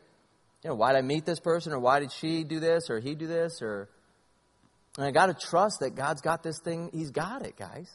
you 0.65 0.71
know, 0.71 0.77
why 0.77 0.93
did 0.93 0.99
I 0.99 1.03
meet 1.03 1.27
this 1.27 1.41
person? 1.41 1.73
Or 1.73 1.79
why 1.79 2.01
did 2.01 2.13
she 2.13 2.45
do 2.45 2.61
this 2.61 2.91
or 2.91 2.99
he 2.99 3.15
do 3.15 3.27
this? 3.27 3.61
Or, 3.61 3.89
and 4.97 5.07
I 5.07 5.11
got 5.11 5.27
to 5.27 5.35
trust 5.35 5.81
that 5.81 5.95
God's 5.95 6.23
got 6.23 6.43
this 6.43 6.59
thing. 6.65 6.91
He's 6.93 7.11
got 7.11 7.45
it, 7.45 7.57
guys. 7.57 7.95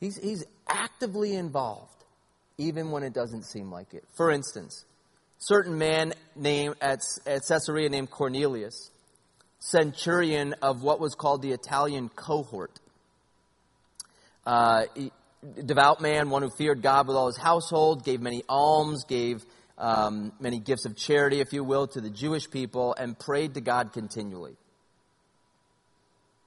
He's, 0.00 0.16
he's 0.16 0.44
actively 0.66 1.34
involved, 1.34 2.04
even 2.56 2.90
when 2.90 3.02
it 3.02 3.12
doesn't 3.12 3.44
seem 3.44 3.70
like 3.70 3.92
it. 3.92 4.04
For 4.16 4.30
instance, 4.30 4.84
certain 5.38 5.76
man 5.78 6.14
named 6.34 6.76
at, 6.80 7.00
at 7.26 7.42
Caesarea 7.46 7.90
named 7.90 8.10
Cornelius, 8.10 8.90
centurion 9.58 10.54
of 10.62 10.82
what 10.82 11.00
was 11.00 11.14
called 11.14 11.42
the 11.42 11.52
Italian 11.52 12.08
cohort. 12.08 12.80
Uh, 14.46 14.84
devout 15.64 16.00
man, 16.00 16.30
one 16.30 16.42
who 16.42 16.50
feared 16.56 16.80
God 16.80 17.06
with 17.06 17.16
all 17.16 17.26
his 17.26 17.36
household, 17.36 18.02
gave 18.04 18.22
many 18.22 18.42
alms, 18.48 19.04
gave 19.04 19.44
um, 19.76 20.32
many 20.40 20.58
gifts 20.58 20.86
of 20.86 20.96
charity, 20.96 21.40
if 21.40 21.52
you 21.52 21.62
will, 21.62 21.86
to 21.88 22.00
the 22.00 22.10
Jewish 22.10 22.50
people, 22.50 22.94
and 22.98 23.18
prayed 23.18 23.54
to 23.54 23.60
God 23.60 23.92
continually 23.92 24.56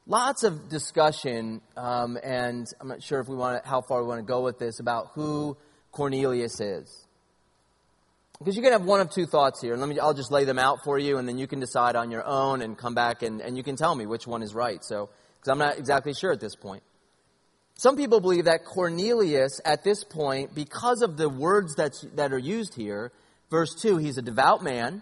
lots 0.08 0.44
of 0.44 0.70
discussion, 0.70 1.62
um, 1.78 2.18
and 2.24 2.68
I'm 2.80 2.88
not 2.88 3.02
sure 3.02 3.20
if 3.20 3.28
we 3.28 3.36
want 3.36 3.64
to, 3.64 3.70
how 3.70 3.82
far 3.82 4.02
we 4.02 4.08
want 4.08 4.20
to 4.20 4.26
go 4.26 4.42
with 4.42 4.60
this 4.60 4.80
about 4.80 5.12
who 5.14 5.58
Cornelius 5.92 6.60
is. 6.60 7.06
Because 8.40 8.56
you 8.56 8.64
can 8.64 8.74
have 8.74 8.84
one 8.84 9.00
of 9.00 9.10
two 9.10 9.26
thoughts 9.26 9.62
here. 9.62 9.78
Let 9.78 9.88
me, 9.88 10.00
I'll 10.00 10.14
just 10.14 10.32
lay 10.32 10.44
them 10.44 10.60
out 10.60 10.84
for 10.84 11.00
you, 11.00 11.18
and 11.18 11.28
then 11.28 11.38
you 11.38 11.48
can 11.48 11.60
decide 11.60 11.96
on 11.96 12.12
your 12.12 12.26
own 12.26 12.62
and 12.62 12.78
come 12.78 12.94
back 12.94 13.22
and, 13.22 13.40
and 13.40 13.56
you 13.56 13.64
can 13.64 13.76
tell 13.76 13.96
me 13.96 14.06
which 14.06 14.28
one 14.28 14.42
is 14.42 14.54
right. 14.54 14.84
So, 14.84 15.10
because 15.40 15.52
I'm 15.52 15.60
not 15.60 15.78
exactly 15.78 16.14
sure 16.14 16.32
at 16.32 16.40
this 16.40 16.56
point. 16.56 16.84
Some 17.76 17.96
people 17.96 18.20
believe 18.20 18.46
that 18.46 18.66
Cornelius, 18.66 19.60
at 19.66 19.84
this 19.84 20.04
point, 20.04 20.54
because 20.54 21.02
of 21.02 21.18
the 21.18 21.28
words 21.30 21.76
that's, 21.76 22.02
that 22.16 22.32
are 22.32 22.40
used 22.40 22.76
here, 22.76 23.12
verse 23.50 23.74
2, 23.82 23.98
he's 23.98 24.18
a 24.18 24.22
devout 24.22 24.64
man. 24.64 25.02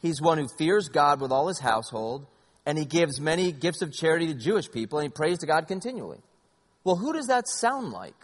He's 0.00 0.20
one 0.20 0.38
who 0.38 0.48
fears 0.56 0.88
God 0.88 1.20
with 1.20 1.32
all 1.32 1.48
his 1.48 1.58
household 1.58 2.26
and 2.66 2.76
he 2.76 2.84
gives 2.84 3.20
many 3.20 3.52
gifts 3.52 3.80
of 3.80 3.92
charity 3.92 4.26
to 4.26 4.34
Jewish 4.34 4.70
people, 4.70 4.98
and 4.98 5.06
he 5.06 5.10
prays 5.10 5.38
to 5.38 5.46
God 5.46 5.68
continually. 5.68 6.18
Well, 6.82 6.96
who 6.96 7.12
does 7.12 7.28
that 7.28 7.48
sound 7.48 7.92
like? 7.92 8.14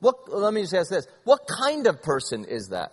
What, 0.00 0.28
let 0.28 0.52
me 0.52 0.62
just 0.62 0.74
ask 0.74 0.90
this. 0.90 1.06
What 1.24 1.40
kind 1.46 1.86
of 1.86 2.02
person 2.02 2.44
is 2.44 2.68
that? 2.68 2.92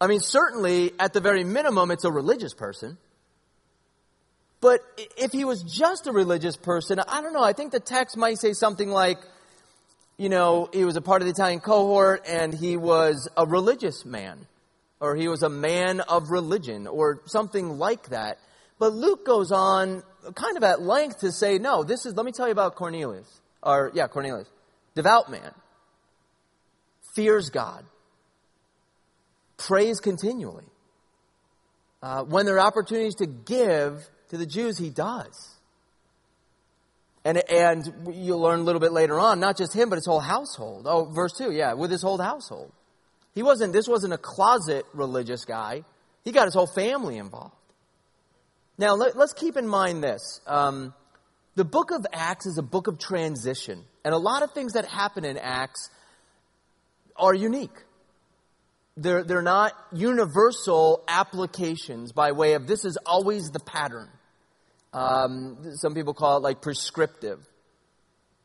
I 0.00 0.06
mean, 0.06 0.20
certainly, 0.20 0.92
at 0.98 1.12
the 1.12 1.20
very 1.20 1.42
minimum, 1.42 1.90
it's 1.90 2.04
a 2.04 2.12
religious 2.12 2.54
person. 2.54 2.96
But 4.60 4.80
if 5.16 5.32
he 5.32 5.44
was 5.44 5.62
just 5.62 6.06
a 6.06 6.12
religious 6.12 6.56
person, 6.56 7.00
I 7.00 7.20
don't 7.20 7.32
know. 7.32 7.42
I 7.42 7.52
think 7.52 7.72
the 7.72 7.80
text 7.80 8.16
might 8.16 8.38
say 8.38 8.52
something 8.52 8.88
like, 8.88 9.18
you 10.16 10.28
know, 10.28 10.68
he 10.72 10.84
was 10.84 10.96
a 10.96 11.00
part 11.00 11.22
of 11.22 11.26
the 11.26 11.32
Italian 11.32 11.60
cohort 11.60 12.24
and 12.28 12.52
he 12.52 12.76
was 12.76 13.28
a 13.36 13.46
religious 13.46 14.04
man 14.04 14.46
or 15.00 15.14
he 15.14 15.28
was 15.28 15.42
a 15.42 15.48
man 15.48 16.00
of 16.00 16.30
religion, 16.30 16.86
or 16.86 17.22
something 17.26 17.78
like 17.78 18.08
that. 18.10 18.38
But 18.78 18.92
Luke 18.92 19.24
goes 19.26 19.52
on 19.52 20.02
kind 20.34 20.56
of 20.56 20.62
at 20.62 20.80
length 20.80 21.20
to 21.20 21.32
say, 21.32 21.58
no, 21.58 21.82
this 21.82 22.06
is, 22.06 22.14
let 22.14 22.26
me 22.26 22.32
tell 22.32 22.46
you 22.46 22.52
about 22.52 22.74
Cornelius. 22.74 23.28
Or, 23.62 23.90
yeah, 23.94 24.06
Cornelius. 24.08 24.48
Devout 24.94 25.30
man. 25.30 25.52
Fears 27.14 27.50
God. 27.50 27.84
prays 29.56 30.00
continually. 30.00 30.64
Uh, 32.00 32.22
when 32.22 32.46
there 32.46 32.56
are 32.56 32.66
opportunities 32.66 33.16
to 33.16 33.26
give 33.26 34.08
to 34.28 34.36
the 34.36 34.46
Jews, 34.46 34.78
he 34.78 34.90
does. 34.90 35.56
And, 37.24 37.42
and 37.50 37.84
you'll 38.12 38.40
learn 38.40 38.60
a 38.60 38.62
little 38.62 38.80
bit 38.80 38.92
later 38.92 39.18
on, 39.18 39.40
not 39.40 39.58
just 39.58 39.74
him, 39.74 39.90
but 39.90 39.96
his 39.96 40.06
whole 40.06 40.20
household. 40.20 40.86
Oh, 40.88 41.06
verse 41.06 41.32
2, 41.36 41.50
yeah, 41.50 41.72
with 41.72 41.90
his 41.90 42.02
whole 42.02 42.18
household. 42.18 42.72
He 43.38 43.44
wasn't, 43.44 43.72
this 43.72 43.86
wasn't 43.86 44.12
a 44.14 44.18
closet 44.18 44.84
religious 44.92 45.44
guy. 45.44 45.84
He 46.24 46.32
got 46.32 46.46
his 46.46 46.54
whole 46.54 46.66
family 46.66 47.18
involved. 47.18 47.54
Now, 48.76 48.96
let, 48.96 49.14
us 49.14 49.32
keep 49.32 49.56
in 49.56 49.68
mind 49.68 50.02
this. 50.02 50.40
Um, 50.44 50.92
the 51.54 51.64
book 51.64 51.92
of 51.92 52.04
Acts 52.12 52.46
is 52.46 52.58
a 52.58 52.64
book 52.64 52.88
of 52.88 52.98
transition. 52.98 53.84
And 54.04 54.12
a 54.12 54.18
lot 54.18 54.42
of 54.42 54.54
things 54.54 54.72
that 54.72 54.86
happen 54.86 55.24
in 55.24 55.38
Acts 55.38 55.88
are 57.14 57.32
unique. 57.32 57.84
They're, 58.96 59.22
they're 59.22 59.40
not 59.40 59.72
universal 59.92 61.04
applications 61.06 62.10
by 62.10 62.32
way 62.32 62.54
of 62.54 62.66
this 62.66 62.84
is 62.84 62.98
always 63.06 63.52
the 63.52 63.60
pattern. 63.60 64.08
Um, 64.92 65.76
some 65.76 65.94
people 65.94 66.12
call 66.12 66.38
it 66.38 66.40
like 66.40 66.60
prescriptive. 66.60 67.38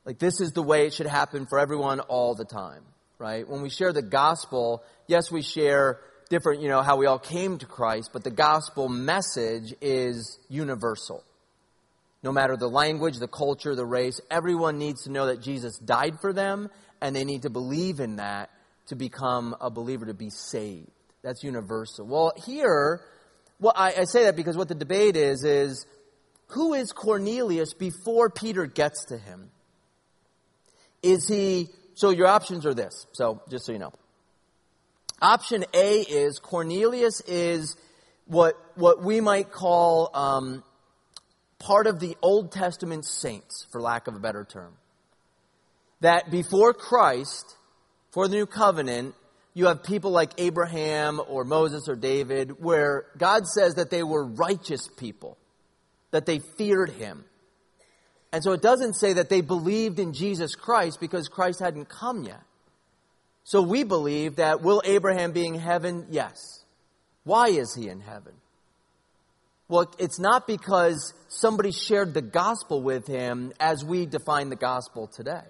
Like 0.06 0.20
this 0.20 0.40
is 0.40 0.52
the 0.52 0.62
way 0.62 0.86
it 0.86 0.94
should 0.94 1.08
happen 1.08 1.48
for 1.48 1.58
everyone 1.58 2.00
all 2.00 2.36
the 2.36 2.46
time, 2.46 2.84
right? 3.20 3.48
When 3.48 3.62
we 3.62 3.70
share 3.70 3.94
the 3.94 4.02
gospel, 4.02 4.84
yes, 5.08 5.32
we 5.32 5.42
share 5.42 6.00
different, 6.30 6.62
you 6.62 6.70
know, 6.70 6.82
how 6.82 6.98
we 6.98 7.06
all 7.06 7.20
came 7.20 7.58
to 7.60 7.66
Christ, 7.66 8.10
but 8.12 8.24
the 8.24 8.32
gospel 8.32 8.90
message 8.90 9.74
is 9.82 10.40
universal. 10.50 11.24
No 12.24 12.32
matter 12.32 12.56
the 12.56 12.70
language, 12.70 13.18
the 13.18 13.28
culture, 13.28 13.76
the 13.76 13.86
race, 13.86 14.20
everyone 14.32 14.78
needs 14.78 15.04
to 15.04 15.12
know 15.12 15.28
that 15.28 15.42
Jesus 15.42 15.78
died 15.78 16.20
for 16.22 16.32
them 16.34 16.70
and 17.02 17.16
they 17.16 17.26
need 17.26 17.42
to 17.42 17.50
believe 17.50 18.00
in 18.00 18.16
that 18.16 18.50
to 18.88 18.96
become 18.96 19.56
a 19.60 19.70
believer, 19.70 20.06
to 20.06 20.14
be 20.14 20.30
saved. 20.30 20.90
That's 21.22 21.44
universal. 21.44 22.06
Well, 22.06 22.34
here, 22.46 23.02
well, 23.60 23.74
I, 23.76 23.94
I 24.00 24.04
say 24.06 24.24
that 24.24 24.36
because 24.36 24.58
what 24.58 24.70
the 24.70 24.76
debate 24.76 25.16
is, 25.16 25.44
is 25.44 25.86
who 26.48 26.74
is 26.74 26.92
Cornelius 26.92 27.74
before 27.74 28.30
Peter 28.30 28.66
gets 28.66 29.06
to 29.06 29.18
him? 29.18 29.50
Is 31.02 31.28
he, 31.28 31.70
so 31.96 32.10
your 32.10 32.28
options 32.28 32.66
are 32.66 32.74
this, 32.74 33.06
so 33.14 33.42
just 33.50 33.66
so 33.66 33.72
you 33.72 33.80
know. 33.80 33.94
Option 35.22 35.64
A 35.74 36.02
is 36.02 36.40
Cornelius 36.40 37.22
is 37.22 37.78
what, 38.26 38.56
what 38.76 39.04
we 39.04 39.22
might 39.22 39.52
call 39.52 40.10
um, 40.14 40.64
part 41.60 41.88
of 41.88 42.00
the 42.00 42.18
Old 42.22 42.52
Testament 42.52 43.06
saints, 43.06 43.66
for 43.72 43.82
lack 43.82 44.08
of 44.08 44.16
a 44.16 44.20
better 44.20 44.44
term. 44.44 44.74
That 46.02 46.30
before 46.30 46.74
Christ, 46.74 47.56
for 48.12 48.28
the 48.28 48.36
new 48.36 48.46
covenant, 48.46 49.16
you 49.54 49.68
have 49.68 49.84
people 49.84 50.12
like 50.12 50.32
Abraham 50.38 51.22
or 51.28 51.44
Moses 51.46 51.88
or 51.88 51.96
David, 51.96 52.62
where 52.62 53.06
God 53.18 53.48
says 53.48 53.76
that 53.76 53.90
they 53.90 54.04
were 54.04 54.26
righteous 54.26 54.90
people, 54.98 55.38
that 56.12 56.26
they 56.26 56.40
feared 56.40 56.90
him. 56.90 57.24
And 58.34 58.44
so 58.44 58.52
it 58.52 58.64
doesn't 58.64 58.96
say 58.96 59.14
that 59.14 59.30
they 59.30 59.42
believed 59.42 60.00
in 60.00 60.12
Jesus 60.12 60.56
Christ 60.56 61.00
because 61.00 61.28
Christ 61.28 61.60
hadn't 61.60 61.88
come 61.88 62.24
yet. 62.24 62.42
So 63.44 63.62
we 63.62 63.84
believe 63.84 64.38
that 64.38 64.62
will 64.62 64.82
Abraham 64.84 65.34
be 65.34 65.46
in 65.46 65.54
heaven? 65.54 66.08
Yes. 66.10 66.66
Why 67.24 67.50
is 67.50 67.76
he 67.76 67.90
in 67.90 68.00
heaven? 68.00 68.34
Well, 69.68 69.94
it's 70.00 70.20
not 70.20 70.48
because 70.48 71.14
somebody 71.28 71.72
shared 71.72 72.16
the 72.16 72.24
gospel 72.24 72.82
with 72.82 73.06
him 73.06 73.54
as 73.60 73.86
we 73.86 74.08
define 74.08 74.50
the 74.50 74.56
gospel 74.56 75.08
today. 75.08 75.46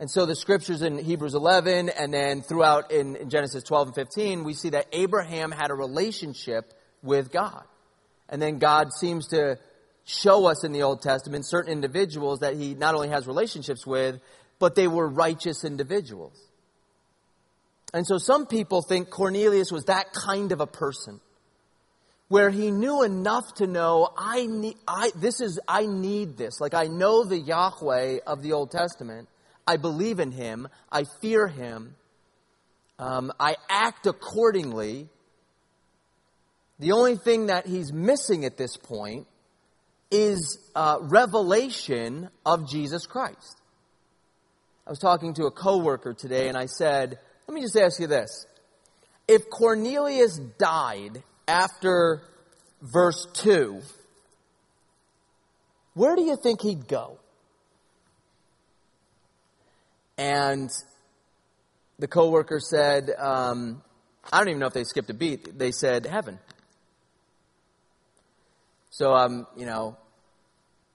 And 0.00 0.10
so 0.10 0.24
the 0.24 0.36
scriptures 0.36 0.80
in 0.80 0.98
Hebrews 0.98 1.34
11 1.34 1.90
and 1.90 2.14
then 2.14 2.40
throughout 2.40 2.90
in, 2.90 3.16
in, 3.16 3.28
Genesis 3.28 3.62
12 3.62 3.88
and 3.88 3.94
15, 3.94 4.44
we 4.44 4.54
see 4.54 4.70
that 4.70 4.86
Abraham 4.92 5.50
had 5.50 5.70
a 5.70 5.74
relationship 5.74 6.72
with 7.02 7.30
God. 7.30 7.62
And 8.28 8.40
then 8.40 8.58
God 8.58 8.92
seems 8.92 9.28
to 9.28 9.58
show 10.06 10.46
us 10.46 10.64
in 10.64 10.72
the 10.72 10.82
Old 10.82 11.02
Testament 11.02 11.44
certain 11.46 11.72
individuals 11.72 12.40
that 12.40 12.54
he 12.54 12.74
not 12.74 12.94
only 12.94 13.08
has 13.08 13.26
relationships 13.26 13.86
with, 13.86 14.20
but 14.58 14.74
they 14.74 14.88
were 14.88 15.06
righteous 15.06 15.64
individuals. 15.64 16.40
And 17.92 18.06
so 18.06 18.16
some 18.16 18.46
people 18.46 18.82
think 18.82 19.10
Cornelius 19.10 19.70
was 19.70 19.84
that 19.84 20.12
kind 20.12 20.52
of 20.52 20.60
a 20.60 20.66
person 20.66 21.20
where 22.28 22.50
he 22.50 22.70
knew 22.70 23.02
enough 23.02 23.54
to 23.56 23.66
know 23.66 24.08
I 24.16 24.46
need 24.46 24.76
I 24.86 25.10
this 25.16 25.40
is 25.40 25.60
I 25.68 25.86
need 25.86 26.36
this. 26.36 26.60
Like 26.60 26.74
I 26.74 26.86
know 26.86 27.24
the 27.24 27.38
Yahweh 27.38 28.18
of 28.26 28.42
the 28.42 28.52
Old 28.52 28.70
Testament 28.70 29.28
I 29.66 29.76
believe 29.76 30.20
in 30.20 30.30
him. 30.30 30.68
I 30.90 31.04
fear 31.20 31.48
him. 31.48 31.96
Um, 32.98 33.32
I 33.40 33.56
act 33.68 34.06
accordingly. 34.06 35.08
The 36.78 36.92
only 36.92 37.16
thing 37.16 37.46
that 37.46 37.66
he's 37.66 37.92
missing 37.92 38.44
at 38.44 38.56
this 38.56 38.76
point 38.76 39.26
is 40.10 40.58
uh, 40.74 40.98
revelation 41.00 42.28
of 42.44 42.68
Jesus 42.68 43.06
Christ. 43.06 43.60
I 44.86 44.90
was 44.90 44.98
talking 44.98 45.34
to 45.34 45.46
a 45.46 45.50
coworker 45.50 46.14
today 46.14 46.48
and 46.48 46.56
I 46.56 46.66
said, 46.66 47.18
let 47.48 47.54
me 47.54 47.60
just 47.60 47.76
ask 47.76 48.00
you 48.00 48.06
this. 48.06 48.46
If 49.26 49.50
Cornelius 49.50 50.38
died 50.58 51.22
after 51.48 52.22
verse 52.80 53.26
2, 53.34 53.80
where 55.94 56.14
do 56.14 56.22
you 56.22 56.36
think 56.36 56.60
he'd 56.60 56.86
go? 56.86 57.18
And 60.18 60.70
the 61.98 62.06
coworker 62.06 62.60
said, 62.60 63.10
um, 63.18 63.82
I 64.32 64.38
don't 64.38 64.48
even 64.48 64.60
know 64.60 64.66
if 64.66 64.72
they 64.72 64.84
skipped 64.84 65.10
a 65.10 65.14
beat. 65.14 65.58
They 65.58 65.72
said 65.72 66.06
heaven. 66.06 66.38
So 68.96 69.12
I'm, 69.12 69.46
you 69.58 69.66
know, 69.66 69.98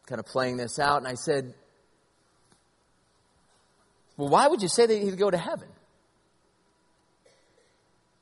kind 0.07 0.17
of 0.17 0.25
playing 0.25 0.57
this 0.57 0.79
out, 0.79 0.97
and 0.97 1.07
I 1.07 1.13
said, 1.13 1.53
Well, 4.17 4.27
why 4.27 4.47
would 4.47 4.63
you 4.63 4.69
say 4.69 4.87
that 4.87 4.97
he'd 4.97 5.19
go 5.19 5.29
to 5.29 5.37
heaven? 5.37 5.67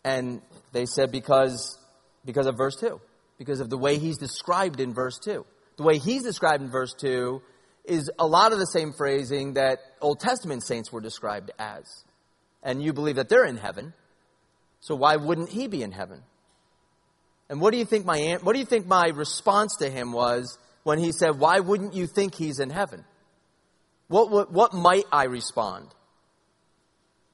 And 0.04 0.42
they 0.74 0.86
said, 0.86 1.14
Because 1.14 1.80
because 2.26 2.46
of 2.46 2.58
verse 2.58 2.76
2. 2.76 3.00
Because 3.38 3.62
of 3.62 3.70
the 3.70 3.78
way 3.78 4.00
he's 4.00 4.18
described 4.18 4.82
in 4.82 4.94
verse 4.94 5.18
2. 5.18 5.46
The 5.78 5.84
way 5.84 5.98
he's 5.98 6.24
described 6.24 6.62
in 6.62 6.70
verse 6.70 6.94
2 6.96 7.42
is 7.86 8.12
a 8.20 8.28
lot 8.28 8.52
of 8.52 8.60
the 8.60 8.68
same 8.68 8.92
phrasing 8.92 9.54
that 9.54 9.80
Old 10.02 10.20
Testament 10.20 10.62
saints 10.64 10.92
were 10.92 11.00
described 11.00 11.52
as. 11.58 12.04
And 12.64 12.84
you 12.84 12.92
believe 12.92 13.16
that 13.16 13.30
they're 13.30 13.46
in 13.46 13.56
heaven. 13.56 13.94
So 14.82 14.94
why 14.94 15.16
wouldn't 15.16 15.52
he 15.52 15.68
be 15.68 15.84
in 15.84 15.94
heaven? 15.94 16.24
And 17.50 17.60
what 17.60 17.72
do 17.72 17.78
you 17.78 17.86
think 17.86 18.06
my 18.06 18.38
what 18.44 18.54
do 18.54 18.60
you 18.60 18.66
think 18.66 18.86
my 18.86 19.08
response 19.08 19.78
to 19.78 19.90
him 19.90 20.12
was 20.12 20.58
when 20.84 21.00
he 21.00 21.12
said, 21.12 21.40
"Why 21.40 21.60
wouldn't 21.60 21.94
you 21.94 22.08
think 22.08 22.36
he's 22.36 22.60
in 22.60 22.70
heaven?" 22.70 23.04
What 24.08 24.30
what, 24.30 24.52
what 24.52 24.74
might 24.74 25.06
I 25.12 25.26
respond? 25.26 25.88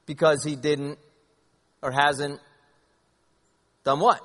Because 0.06 0.44
he 0.44 0.56
didn't 0.56 1.00
or 1.82 1.92
hasn't 1.92 2.40
done 3.84 4.00
what? 4.00 4.22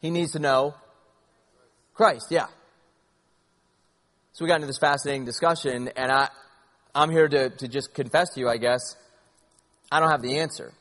He 0.00 0.10
needs 0.10 0.32
to 0.32 0.38
know 0.38 0.74
Christ, 1.94 2.26
yeah. 2.30 2.46
So 4.32 4.44
we 4.44 4.48
got 4.48 4.56
into 4.56 4.68
this 4.68 4.78
fascinating 4.78 5.26
discussion, 5.26 5.90
and 5.96 6.10
I, 6.10 6.28
I'm 6.94 7.10
here 7.10 7.28
to, 7.28 7.50
to 7.50 7.68
just 7.68 7.92
confess 7.92 8.30
to 8.30 8.40
you, 8.40 8.48
I 8.48 8.56
guess, 8.56 8.96
I 9.92 10.00
don't 10.00 10.10
have 10.10 10.22
the 10.22 10.38
answer. 10.38 10.72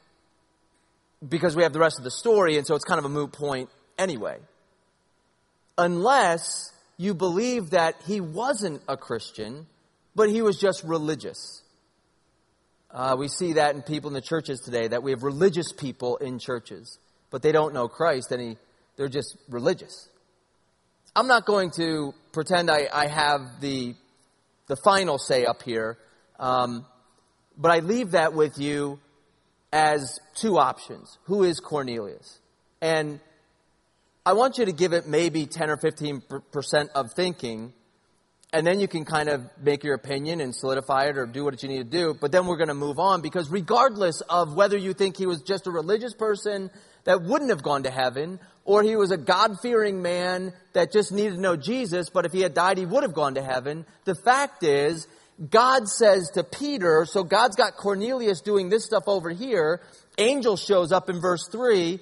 Because 1.27 1.55
we 1.55 1.63
have 1.63 1.73
the 1.73 1.79
rest 1.79 1.97
of 1.97 2.03
the 2.03 2.11
story, 2.11 2.57
and 2.57 2.65
so 2.65 2.75
it's 2.75 2.85
kind 2.85 2.99
of 2.99 3.05
a 3.05 3.09
moot 3.09 3.33
point 3.33 3.69
anyway. 3.97 4.37
Unless 5.77 6.71
you 6.97 7.13
believe 7.13 7.71
that 7.71 7.95
he 8.05 8.21
wasn't 8.21 8.81
a 8.87 8.97
Christian, 8.97 9.67
but 10.15 10.29
he 10.29 10.41
was 10.41 10.59
just 10.59 10.83
religious. 10.83 11.61
Uh, 12.91 13.15
we 13.17 13.27
see 13.27 13.53
that 13.53 13.75
in 13.75 13.81
people 13.81 14.09
in 14.09 14.13
the 14.13 14.21
churches 14.21 14.59
today, 14.61 14.87
that 14.87 15.03
we 15.03 15.11
have 15.11 15.23
religious 15.23 15.71
people 15.71 16.17
in 16.17 16.39
churches, 16.39 16.97
but 17.29 17.41
they 17.41 17.51
don't 17.51 17.73
know 17.73 17.87
Christ, 17.87 18.31
and 18.31 18.41
he, 18.41 18.57
they're 18.97 19.07
just 19.07 19.37
religious. 19.49 20.09
I'm 21.15 21.27
not 21.27 21.45
going 21.45 21.71
to 21.71 22.13
pretend 22.31 22.69
I, 22.69 22.87
I 22.93 23.07
have 23.07 23.61
the, 23.61 23.95
the 24.67 24.75
final 24.83 25.17
say 25.17 25.45
up 25.45 25.63
here, 25.63 25.97
um, 26.39 26.85
but 27.57 27.71
I 27.71 27.79
leave 27.79 28.11
that 28.11 28.33
with 28.33 28.57
you 28.57 28.99
as 29.71 30.19
two 30.35 30.57
options. 30.57 31.17
Who 31.23 31.43
is 31.43 31.59
Cornelius? 31.59 32.39
And 32.81 33.19
I 34.25 34.33
want 34.33 34.57
you 34.57 34.65
to 34.65 34.71
give 34.71 34.93
it 34.93 35.07
maybe 35.07 35.45
10 35.45 35.69
or 35.69 35.77
15 35.77 36.21
percent 36.51 36.89
of 36.95 37.13
thinking, 37.13 37.73
and 38.51 38.65
then 38.65 38.79
you 38.79 38.87
can 38.87 39.05
kind 39.05 39.29
of 39.29 39.43
make 39.61 39.83
your 39.83 39.95
opinion 39.95 40.41
and 40.41 40.55
solidify 40.55 41.05
it 41.05 41.17
or 41.17 41.25
do 41.25 41.43
what 41.43 41.61
you 41.61 41.69
need 41.69 41.77
to 41.77 41.83
do. 41.83 42.17
But 42.19 42.31
then 42.31 42.45
we're 42.45 42.57
going 42.57 42.69
to 42.69 42.73
move 42.73 42.99
on 42.99 43.21
because 43.21 43.49
regardless 43.49 44.21
of 44.21 44.55
whether 44.55 44.77
you 44.77 44.93
think 44.93 45.17
he 45.17 45.25
was 45.25 45.41
just 45.41 45.67
a 45.67 45.71
religious 45.71 46.13
person 46.13 46.69
that 47.05 47.21
wouldn't 47.21 47.49
have 47.49 47.63
gone 47.63 47.83
to 47.83 47.91
heaven, 47.91 48.39
or 48.65 48.83
he 48.83 48.95
was 48.95 49.11
a 49.11 49.17
God 49.17 49.59
fearing 49.61 50.01
man 50.01 50.53
that 50.73 50.91
just 50.91 51.11
needed 51.11 51.35
to 51.35 51.41
know 51.41 51.55
Jesus, 51.55 52.09
but 52.09 52.25
if 52.25 52.31
he 52.31 52.41
had 52.41 52.53
died, 52.53 52.77
he 52.77 52.85
would 52.85 53.03
have 53.03 53.13
gone 53.13 53.35
to 53.35 53.41
heaven. 53.41 53.85
The 54.05 54.15
fact 54.15 54.63
is 54.63 55.07
God 55.47 55.87
says 55.87 56.31
to 56.33 56.43
Peter, 56.43 57.05
so 57.05 57.23
God's 57.23 57.55
got 57.55 57.77
Cornelius 57.77 58.41
doing 58.41 58.69
this 58.69 58.85
stuff 58.85 59.03
over 59.07 59.29
here. 59.29 59.81
Angel 60.17 60.57
shows 60.57 60.91
up 60.91 61.09
in 61.09 61.21
verse 61.21 61.47
3. 61.49 61.99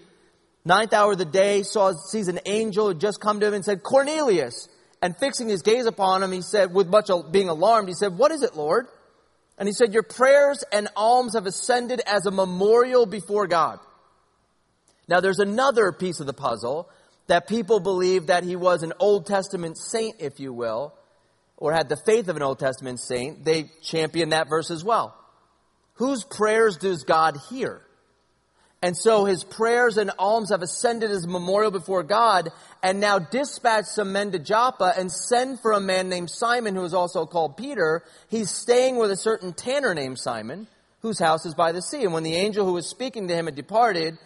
Ninth 0.65 0.93
hour 0.93 1.11
of 1.11 1.17
the 1.17 1.25
day, 1.25 1.63
saw, 1.63 1.93
sees 1.93 2.27
an 2.27 2.39
angel 2.45 2.89
had 2.89 2.99
just 2.99 3.21
come 3.21 3.39
to 3.39 3.47
him 3.47 3.53
and 3.53 3.63
said, 3.63 3.83
Cornelius. 3.83 4.67
And 5.01 5.15
fixing 5.17 5.47
his 5.47 5.61
gaze 5.61 5.85
upon 5.85 6.23
him, 6.23 6.31
he 6.31 6.41
said, 6.41 6.73
with 6.73 6.87
much 6.87 7.09
being 7.31 7.47
alarmed, 7.47 7.87
he 7.87 7.93
said, 7.93 8.17
What 8.17 8.31
is 8.31 8.41
it, 8.41 8.55
Lord? 8.55 8.87
And 9.57 9.67
he 9.67 9.73
said, 9.73 9.93
Your 9.93 10.03
prayers 10.03 10.63
and 10.71 10.87
alms 10.95 11.35
have 11.35 11.45
ascended 11.45 12.01
as 12.05 12.25
a 12.25 12.31
memorial 12.31 13.05
before 13.05 13.47
God. 13.47 13.79
Now 15.07 15.21
there's 15.21 15.39
another 15.39 15.91
piece 15.91 16.19
of 16.19 16.25
the 16.25 16.33
puzzle 16.33 16.89
that 17.27 17.47
people 17.47 17.79
believe 17.79 18.27
that 18.27 18.43
he 18.43 18.55
was 18.55 18.83
an 18.83 18.93
Old 18.99 19.25
Testament 19.25 19.77
saint, 19.77 20.15
if 20.19 20.39
you 20.39 20.51
will, 20.51 20.93
or 21.57 21.73
had 21.73 21.89
the 21.89 21.97
faith 21.97 22.29
of 22.29 22.35
an 22.35 22.41
Old 22.41 22.59
Testament 22.59 22.99
saint. 22.99 23.43
They 23.43 23.71
champion 23.81 24.29
that 24.29 24.47
verse 24.47 24.71
as 24.71 24.83
well. 24.83 25.15
Whose 25.95 26.23
prayers 26.23 26.77
does 26.77 27.03
God 27.03 27.37
hear? 27.49 27.81
And 28.83 28.95
so 28.95 29.25
his 29.25 29.43
prayers 29.43 29.97
and 29.97 30.11
alms 30.19 30.51
have 30.51 30.61
ascended 30.61 31.09
as 31.09 31.25
a 31.25 31.27
memorial 31.27 31.71
before 31.71 32.03
God, 32.03 32.49
and 32.83 32.99
now 32.99 33.17
dispatch 33.17 33.85
some 33.85 34.11
men 34.11 34.31
to 34.33 34.39
Joppa 34.39 34.93
and 34.95 35.11
send 35.11 35.59
for 35.59 35.71
a 35.71 35.79
man 35.79 36.09
named 36.09 36.29
Simon, 36.29 36.75
who 36.75 36.83
is 36.83 36.93
also 36.93 37.25
called 37.25 37.57
Peter. 37.57 38.03
He's 38.29 38.51
staying 38.51 38.97
with 38.97 39.09
a 39.09 39.17
certain 39.17 39.53
tanner 39.53 39.95
named 39.95 40.19
Simon, 40.19 40.67
whose 41.01 41.17
house 41.17 41.43
is 41.47 41.55
by 41.55 41.71
the 41.71 41.81
sea. 41.81 42.03
And 42.03 42.13
when 42.13 42.21
the 42.21 42.35
angel 42.35 42.65
who 42.65 42.73
was 42.73 42.87
speaking 42.87 43.27
to 43.27 43.33
him 43.33 43.45
had 43.45 43.55
departed, 43.55 44.19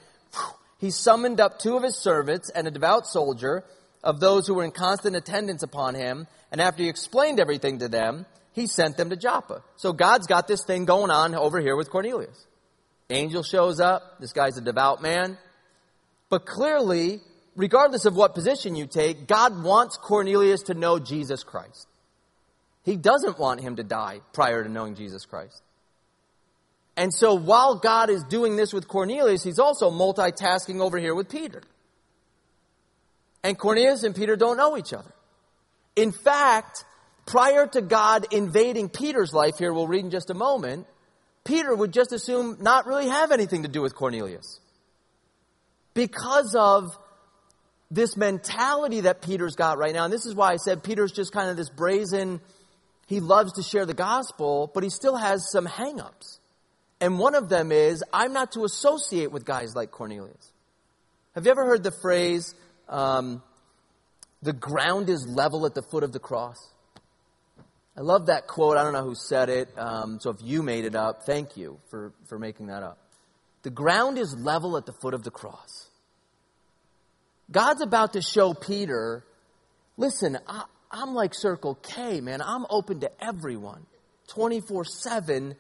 he 0.80 0.92
summoned 0.92 1.40
up 1.40 1.60
two 1.60 1.78
of 1.78 1.84
his 1.84 1.98
servants 1.98 2.50
and 2.50 2.68
a 2.68 2.72
devout 2.72 3.08
soldier 3.08 3.64
of 4.04 4.20
those 4.20 4.48
who 4.48 4.56
were 4.56 4.66
in 4.66 4.72
constant 4.72 5.16
attendance 5.16 5.64
upon 5.64 5.96
him. 5.96 6.28
And 6.52 6.60
after 6.60 6.84
he 6.84 6.90
explained 6.90 7.40
everything 7.40 7.80
to 7.80 7.88
them, 7.88 8.26
he 8.54 8.68
sent 8.68 8.98
them 8.98 9.10
to 9.10 9.16
Joppa. 9.16 9.64
So 9.78 9.94
God's 9.94 10.28
got 10.28 10.48
this 10.48 10.64
thing 10.64 10.86
going 10.86 11.12
on 11.12 11.34
over 11.36 11.60
here 11.60 11.76
with 11.76 11.90
Cornelius. 11.90 12.46
Angel 13.10 13.44
shows 13.44 13.80
up. 13.80 14.20
This 14.20 14.34
guy's 14.34 14.58
a 14.58 14.62
devout 14.62 15.02
man. 15.02 15.38
But 16.30 16.46
clearly, 16.46 17.22
regardless 17.56 18.06
of 18.06 18.16
what 18.16 18.34
position 18.34 18.76
you 18.76 18.88
take, 18.88 19.28
God 19.28 19.64
wants 19.64 19.98
Cornelius 19.98 20.64
to 20.64 20.74
know 20.74 21.00
Jesus 21.00 21.44
Christ. 21.44 21.88
He 22.84 22.96
doesn't 22.98 23.38
want 23.40 23.62
him 23.62 23.76
to 23.78 23.84
die 23.84 24.22
prior 24.34 24.64
to 24.64 24.70
knowing 24.70 24.96
Jesus 24.96 25.26
Christ. 25.26 25.62
And 26.98 27.14
so 27.14 27.34
while 27.34 27.76
God 27.76 28.10
is 28.10 28.24
doing 28.24 28.56
this 28.58 28.74
with 28.74 28.88
Cornelius, 28.88 29.44
he's 29.44 29.60
also 29.60 29.92
multitasking 29.92 30.82
over 30.82 30.98
here 30.98 31.16
with 31.16 31.30
Peter. 31.30 31.62
And 33.44 33.58
Cornelius 33.58 34.04
and 34.04 34.16
Peter 34.16 34.36
don't 34.36 34.58
know 34.58 34.78
each 34.78 34.94
other. 34.94 35.12
In 35.96 36.12
fact, 36.12 36.86
prior 37.26 37.68
to 37.68 37.82
God 37.82 38.28
invading 38.32 38.90
Peter's 38.90 39.34
life 39.34 39.58
here, 39.58 39.74
we'll 39.74 39.88
read 39.88 40.06
in 40.06 40.12
just 40.12 40.30
a 40.30 40.34
moment, 40.34 40.88
Peter 41.44 41.74
would 41.76 41.92
just 41.92 42.12
assume 42.12 42.58
not 42.60 42.86
really 42.86 43.08
have 43.08 43.32
anything 43.32 43.64
to 43.64 43.70
do 43.70 43.82
with 43.82 43.96
Cornelius. 43.96 44.60
Because 45.94 46.56
of 46.56 46.86
this 47.90 48.16
mentality 48.16 49.02
that 49.02 49.22
Peter's 49.22 49.56
got 49.56 49.78
right 49.78 49.94
now, 49.94 50.06
and 50.06 50.14
this 50.14 50.26
is 50.26 50.34
why 50.34 50.54
I 50.54 50.56
said 50.58 50.84
Peter's 50.84 51.12
just 51.12 51.34
kind 51.34 51.50
of 51.50 51.58
this 51.58 51.70
brazen, 51.70 52.40
he 53.08 53.20
loves 53.20 53.54
to 53.54 53.64
share 53.64 53.86
the 53.86 53.94
gospel, 53.94 54.72
but 54.74 54.84
he 54.84 54.90
still 54.90 55.18
has 55.18 55.52
some 55.52 55.68
hangups. 55.68 56.40
And 57.02 57.18
one 57.18 57.36
of 57.36 57.50
them 57.50 57.72
is, 57.72 58.04
I'm 58.14 58.32
not 58.32 58.54
to 58.54 58.64
associate 58.64 59.32
with 59.32 59.44
guys 59.44 59.76
like 59.76 59.92
Cornelius. 59.92 60.54
Have 61.34 61.46
you 61.46 61.52
ever 61.52 61.66
heard 61.66 61.84
the 61.84 61.92
phrase, 61.92 62.54
um, 62.88 63.42
the 64.42 64.54
ground 64.54 65.10
is 65.10 65.28
level 65.28 65.66
at 65.66 65.76
the 65.76 65.82
foot 65.82 66.04
of 66.04 66.12
the 66.12 66.20
cross? 66.20 66.58
I 67.98 68.02
love 68.02 68.28
that 68.28 68.48
quote. 68.48 68.78
I 68.78 68.84
don't 68.84 68.94
know 68.94 69.04
who 69.04 69.16
said 69.16 69.50
it. 69.50 69.70
Um, 69.78 70.20
so 70.20 70.30
if 70.30 70.38
you 70.42 70.64
made 70.64 70.86
it 70.86 70.96
up, 70.96 71.24
thank 71.26 71.58
you 71.58 71.80
for, 71.90 72.14
for 72.28 72.40
making 72.40 72.68
that 72.68 72.84
up. 72.84 72.98
The 73.64 73.70
ground 73.70 74.18
is 74.18 74.36
level 74.36 74.78
at 74.78 74.86
the 74.86 74.94
foot 74.94 75.14
of 75.14 75.24
the 75.24 75.32
cross. 75.32 75.90
God's 77.52 77.82
about 77.82 78.14
to 78.14 78.22
show 78.22 78.54
Peter, 78.54 79.24
listen, 79.98 80.38
I, 80.48 80.64
I'm 80.90 81.14
like 81.14 81.34
Circle 81.34 81.76
K, 81.76 82.22
man. 82.22 82.42
I'm 82.42 82.66
open 82.70 83.02
to 83.02 83.12
everyone 83.24 83.86
24 84.30 84.86
7 84.86 85.56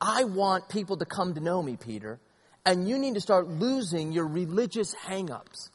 I 0.00 0.24
want 0.24 0.68
people 0.68 0.98
to 0.98 1.06
come 1.06 1.34
to 1.34 1.40
know 1.40 1.62
me, 1.62 1.76
Peter, 1.76 2.20
and 2.64 2.88
you 2.88 2.98
need 2.98 3.14
to 3.14 3.20
start 3.20 3.48
losing 3.48 4.12
your 4.12 4.26
religious 4.26 4.94
hangups 4.94 5.70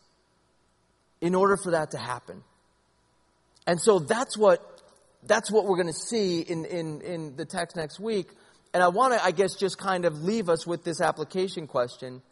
in 1.22 1.36
order 1.36 1.58
for 1.58 1.72
that 1.72 1.92
to 1.92 1.98
happen. 1.98 2.44
And 3.68 3.80
so 3.80 4.00
that's 4.00 4.38
what 4.38 4.68
that's 5.24 5.52
what 5.52 5.66
we're 5.66 5.76
going 5.76 5.94
to 5.94 5.94
see 5.94 6.42
in, 6.42 6.66
in, 6.66 7.02
in 7.02 7.36
the 7.36 7.46
text 7.46 7.76
next 7.76 8.00
week. 8.00 8.28
And 8.74 8.82
I 8.82 8.88
want 8.88 9.14
to, 9.14 9.24
I 9.24 9.30
guess, 9.30 9.56
just 9.56 9.78
kind 9.78 10.06
of 10.06 10.24
leave 10.24 10.50
us 10.50 10.66
with 10.66 10.84
this 10.84 11.00
application 11.00 11.68
question. 11.68 12.24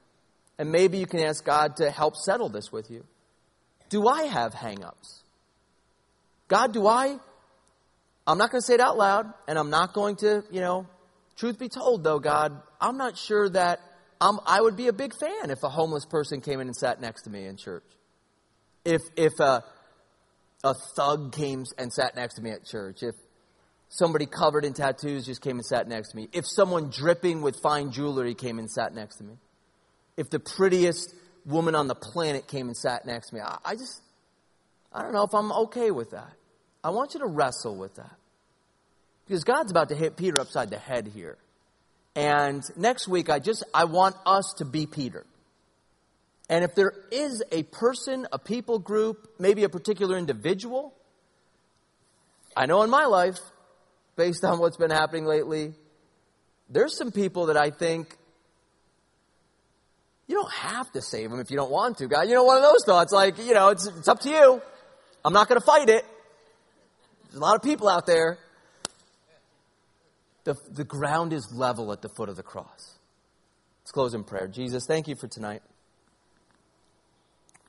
And 0.58 0.72
maybe 0.72 0.98
you 0.98 1.06
can 1.06 1.20
ask 1.20 1.46
God 1.46 1.76
to 1.78 1.92
help 1.92 2.16
settle 2.16 2.50
this 2.50 2.72
with 2.72 2.90
you. 2.90 3.06
Do 3.90 4.08
I 4.08 4.24
have 4.24 4.54
hangups? 4.54 5.22
God, 6.48 6.74
do 6.74 6.88
I? 6.88 7.20
I'm 8.26 8.40
not 8.40 8.50
going 8.50 8.62
to 8.62 8.66
say 8.66 8.74
it 8.74 8.80
out 8.80 8.98
loud, 8.98 9.32
and 9.48 9.60
I'm 9.60 9.70
not 9.70 9.94
going 9.94 10.16
to, 10.18 10.44
you 10.50 10.62
know, 10.62 10.88
Truth 11.40 11.58
be 11.58 11.70
told, 11.70 12.04
though, 12.04 12.20
God, 12.20 12.62
I'm 12.82 12.98
not 12.98 13.18
sure 13.18 13.48
that 13.48 13.80
I'm, 14.20 14.40
I 14.46 14.60
would 14.60 14.76
be 14.76 14.88
a 14.88 14.94
big 14.94 15.14
fan 15.18 15.52
if 15.52 15.64
a 15.64 15.70
homeless 15.70 16.04
person 16.04 16.42
came 16.42 16.60
in 16.60 16.68
and 16.68 16.76
sat 16.76 17.00
next 17.00 17.22
to 17.22 17.30
me 17.30 17.46
in 17.46 17.56
church. 17.56 17.86
If, 18.86 19.02
if 19.16 19.34
a, 19.40 19.64
a 20.64 20.74
thug 20.96 21.34
came 21.34 21.66
and 21.78 21.92
sat 21.92 22.16
next 22.16 22.36
to 22.36 22.42
me 22.42 22.52
at 22.52 22.66
church. 22.66 23.04
If 23.04 23.16
somebody 23.90 24.26
covered 24.26 24.66
in 24.66 24.74
tattoos 24.74 25.26
just 25.26 25.42
came 25.42 25.58
and 25.58 25.66
sat 25.66 25.88
next 25.88 26.12
to 26.12 26.18
me. 26.18 26.30
If 26.34 26.46
someone 26.48 26.90
dripping 26.90 27.42
with 27.42 27.60
fine 27.62 27.92
jewelry 27.92 28.36
came 28.36 28.60
and 28.60 28.70
sat 28.70 28.94
next 28.94 29.18
to 29.18 29.24
me. 29.24 29.34
If 30.18 30.30
the 30.30 30.40
prettiest 30.40 31.14
woman 31.46 31.76
on 31.76 31.88
the 31.88 31.96
planet 31.96 32.48
came 32.48 32.68
and 32.68 32.78
sat 32.78 33.06
next 33.06 33.30
to 33.30 33.36
me. 33.36 33.42
I, 33.42 33.58
I 33.64 33.74
just, 33.74 34.02
I 34.94 35.02
don't 35.02 35.14
know 35.14 35.24
if 35.24 35.34
I'm 35.34 35.52
okay 35.52 35.92
with 35.92 36.12
that. 36.12 36.32
I 36.84 36.90
want 36.92 37.14
you 37.14 37.22
to 37.22 37.28
wrestle 37.28 37.76
with 37.76 37.96
that. 37.96 38.16
Because 39.26 39.44
God's 39.44 39.72
about 39.72 39.90
to 39.90 39.96
hit 39.96 40.18
Peter 40.18 40.40
upside 40.40 40.70
the 40.70 40.78
head 40.78 41.08
here. 41.14 41.38
And 42.16 42.64
next 42.76 43.08
week, 43.08 43.30
I 43.30 43.40
just, 43.40 43.64
I 43.74 43.86
want 43.86 44.16
us 44.26 44.56
to 44.58 44.66
be 44.66 44.88
Peter. 44.88 45.26
And 46.50 46.64
if 46.64 46.74
there 46.76 46.94
is 47.12 47.44
a 47.52 47.64
person, 47.64 48.28
a 48.32 48.40
people 48.40 48.80
group, 48.80 49.30
maybe 49.40 49.64
a 49.64 49.70
particular 49.70 50.18
individual, 50.18 50.94
I 52.58 52.66
know 52.66 52.82
in 52.82 52.90
my 52.90 53.06
life, 53.06 53.38
based 54.16 54.44
on 54.44 54.60
what's 54.60 54.78
been 54.78 54.92
happening 54.92 55.26
lately, 55.26 55.74
there's 56.70 56.98
some 56.98 57.12
people 57.12 57.48
that 57.48 57.58
I 57.58 57.70
think 57.70 58.18
you 60.28 60.36
don't 60.36 60.52
have 60.52 60.92
to 60.92 61.02
save 61.02 61.30
them 61.30 61.40
if 61.40 61.52
you 61.52 61.58
don't 61.58 61.72
want 61.72 62.00
to, 62.00 62.08
God. 62.08 62.28
You 62.28 62.34
know, 62.34 62.44
one 62.44 62.58
of 62.58 62.64
those 62.64 62.84
thoughts, 62.86 63.14
like, 63.14 63.38
you 63.38 63.54
know, 63.54 63.70
it's, 63.70 63.88
it's 63.88 64.08
up 64.08 64.20
to 64.22 64.30
you. 64.30 64.62
I'm 65.24 65.34
not 65.34 65.48
going 65.48 65.60
to 65.60 65.66
fight 65.66 65.90
it. 65.90 66.06
There's 67.26 67.38
a 67.38 67.40
lot 67.40 67.56
of 67.56 67.62
people 67.62 67.88
out 67.88 68.06
there 68.06 68.40
the, 70.50 70.56
the 70.72 70.84
ground 70.84 71.32
is 71.32 71.52
level 71.54 71.92
at 71.92 72.02
the 72.02 72.10
foot 72.10 72.30
of 72.30 72.36
the 72.36 72.44
cross. 72.44 72.98
Let's 73.82 73.92
close 73.92 74.14
in 74.16 74.24
prayer. 74.24 74.48
Jesus, 74.48 74.86
thank 74.88 75.08
you 75.08 75.16
for 75.16 75.28
tonight. 75.28 75.62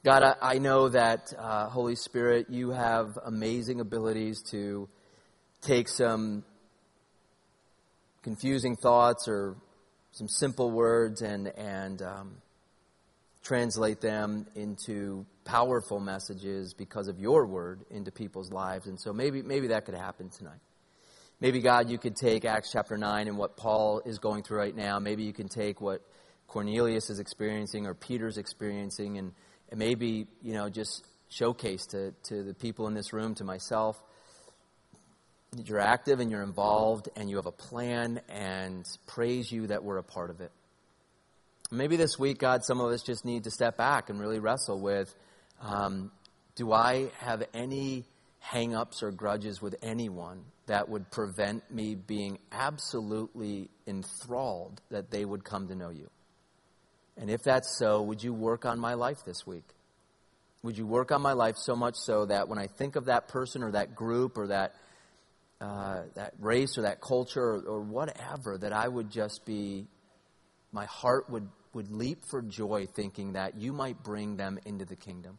God, 0.02 0.22
I, 0.22 0.54
I 0.54 0.58
know 0.58 0.88
that, 0.88 1.30
uh, 1.38 1.68
Holy 1.68 1.94
Spirit, 1.94 2.48
you 2.48 2.70
have 2.70 3.18
amazing 3.22 3.80
abilities 3.80 4.42
to 4.50 4.88
take 5.60 5.88
some 5.88 6.42
confusing 8.22 8.76
thoughts 8.76 9.28
or 9.28 9.56
some 10.12 10.26
simple 10.26 10.70
words 10.70 11.20
and, 11.20 11.48
and 11.48 12.00
um, 12.00 12.36
translate 13.42 14.00
them 14.00 14.46
into 14.54 15.26
powerful 15.44 16.00
messages 16.00 16.72
because 16.72 17.06
of 17.06 17.18
your 17.18 17.44
word 17.44 17.80
into 17.90 18.10
people's 18.10 18.50
lives. 18.50 18.86
And 18.86 18.98
so 18.98 19.12
maybe, 19.12 19.42
maybe 19.42 19.66
that 19.66 19.84
could 19.84 19.94
happen 19.94 20.30
tonight. 20.30 20.60
Maybe, 21.42 21.60
God, 21.60 21.90
you 21.90 21.98
could 21.98 22.16
take 22.16 22.46
Acts 22.46 22.70
chapter 22.72 22.96
9 22.96 23.28
and 23.28 23.36
what 23.36 23.58
Paul 23.58 24.00
is 24.06 24.18
going 24.18 24.44
through 24.44 24.60
right 24.60 24.76
now. 24.76 24.98
Maybe 24.98 25.24
you 25.24 25.34
can 25.34 25.48
take 25.48 25.82
what 25.82 26.00
Cornelius 26.46 27.10
is 27.10 27.18
experiencing 27.18 27.86
or 27.86 27.92
Peter's 27.92 28.38
experiencing 28.38 29.18
and, 29.18 29.32
and 29.70 29.78
maybe, 29.78 30.26
you 30.42 30.52
know, 30.52 30.68
just 30.68 31.04
showcase 31.28 31.86
to, 31.86 32.12
to 32.24 32.42
the 32.42 32.54
people 32.54 32.86
in 32.88 32.94
this 32.94 33.12
room, 33.12 33.34
to 33.36 33.44
myself, 33.44 34.00
that 35.52 35.68
you're 35.68 35.80
active 35.80 36.20
and 36.20 36.30
you're 36.30 36.42
involved 36.42 37.08
and 37.16 37.28
you 37.30 37.36
have 37.36 37.46
a 37.46 37.52
plan 37.52 38.20
and 38.28 38.84
praise 39.06 39.50
you 39.50 39.66
that 39.68 39.82
we're 39.82 39.98
a 39.98 40.02
part 40.02 40.30
of 40.30 40.40
it. 40.40 40.50
Maybe 41.72 41.96
this 41.96 42.18
week, 42.18 42.38
God, 42.38 42.64
some 42.64 42.80
of 42.80 42.90
us 42.90 43.02
just 43.02 43.24
need 43.24 43.44
to 43.44 43.50
step 43.50 43.76
back 43.76 44.10
and 44.10 44.20
really 44.20 44.40
wrestle 44.40 44.80
with 44.80 45.14
um, 45.60 46.10
do 46.56 46.72
I 46.72 47.10
have 47.18 47.44
any 47.54 48.04
hang 48.40 48.74
ups 48.74 49.02
or 49.02 49.12
grudges 49.12 49.62
with 49.62 49.76
anyone 49.82 50.42
that 50.66 50.88
would 50.88 51.10
prevent 51.10 51.70
me 51.70 51.94
being 51.94 52.38
absolutely 52.50 53.70
enthralled 53.86 54.80
that 54.90 55.10
they 55.10 55.24
would 55.24 55.44
come 55.44 55.68
to 55.68 55.74
know 55.74 55.90
you? 55.90 56.10
And 57.16 57.30
if 57.30 57.42
that's 57.42 57.78
so, 57.78 58.02
would 58.02 58.22
you 58.22 58.32
work 58.32 58.64
on 58.64 58.78
my 58.78 58.94
life 58.94 59.24
this 59.24 59.46
week? 59.46 59.64
Would 60.62 60.76
you 60.76 60.86
work 60.86 61.10
on 61.10 61.22
my 61.22 61.32
life 61.32 61.56
so 61.56 61.74
much 61.74 61.96
so 61.96 62.26
that 62.26 62.48
when 62.48 62.58
I 62.58 62.66
think 62.66 62.96
of 62.96 63.06
that 63.06 63.28
person 63.28 63.62
or 63.62 63.72
that 63.72 63.94
group 63.94 64.36
or 64.36 64.48
that 64.48 64.74
uh, 65.60 66.04
that 66.14 66.32
race 66.38 66.78
or 66.78 66.82
that 66.82 67.02
culture 67.02 67.42
or, 67.42 67.60
or 67.60 67.80
whatever, 67.80 68.56
that 68.56 68.72
I 68.72 68.88
would 68.88 69.10
just 69.10 69.44
be, 69.44 69.86
my 70.72 70.86
heart 70.86 71.28
would, 71.28 71.48
would 71.74 71.90
leap 71.90 72.24
for 72.30 72.40
joy 72.40 72.86
thinking 72.86 73.34
that 73.34 73.58
you 73.58 73.72
might 73.74 74.02
bring 74.02 74.36
them 74.36 74.58
into 74.64 74.86
the 74.86 74.96
kingdom. 74.96 75.36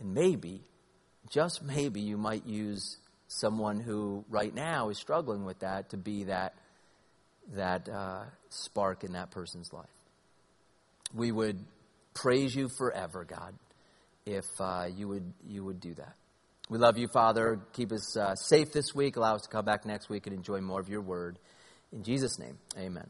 And 0.00 0.12
maybe, 0.12 0.60
just 1.30 1.62
maybe, 1.62 2.02
you 2.02 2.18
might 2.18 2.44
use 2.44 2.98
someone 3.26 3.80
who 3.80 4.24
right 4.28 4.54
now 4.54 4.90
is 4.90 4.98
struggling 4.98 5.46
with 5.46 5.60
that 5.60 5.90
to 5.90 5.96
be 5.96 6.24
that, 6.24 6.54
that 7.54 7.88
uh, 7.88 8.24
spark 8.50 9.02
in 9.02 9.12
that 9.12 9.30
person's 9.30 9.72
life. 9.72 9.88
We 11.14 11.32
would 11.32 11.58
praise 12.14 12.54
you 12.54 12.68
forever, 12.78 13.24
God, 13.24 13.54
if 14.26 14.44
uh, 14.60 14.86
you, 14.94 15.08
would, 15.08 15.32
you 15.46 15.64
would 15.64 15.80
do 15.80 15.94
that. 15.94 16.14
We 16.68 16.78
love 16.78 16.98
you, 16.98 17.08
Father. 17.08 17.60
Keep 17.72 17.92
us 17.92 18.16
uh, 18.16 18.34
safe 18.36 18.72
this 18.72 18.94
week. 18.94 19.16
Allow 19.16 19.34
us 19.34 19.42
to 19.42 19.48
come 19.48 19.64
back 19.64 19.84
next 19.84 20.08
week 20.08 20.26
and 20.26 20.36
enjoy 20.36 20.60
more 20.60 20.80
of 20.80 20.88
your 20.88 21.00
word. 21.00 21.38
In 21.92 22.04
Jesus' 22.04 22.38
name, 22.38 22.58
amen. 22.78 23.08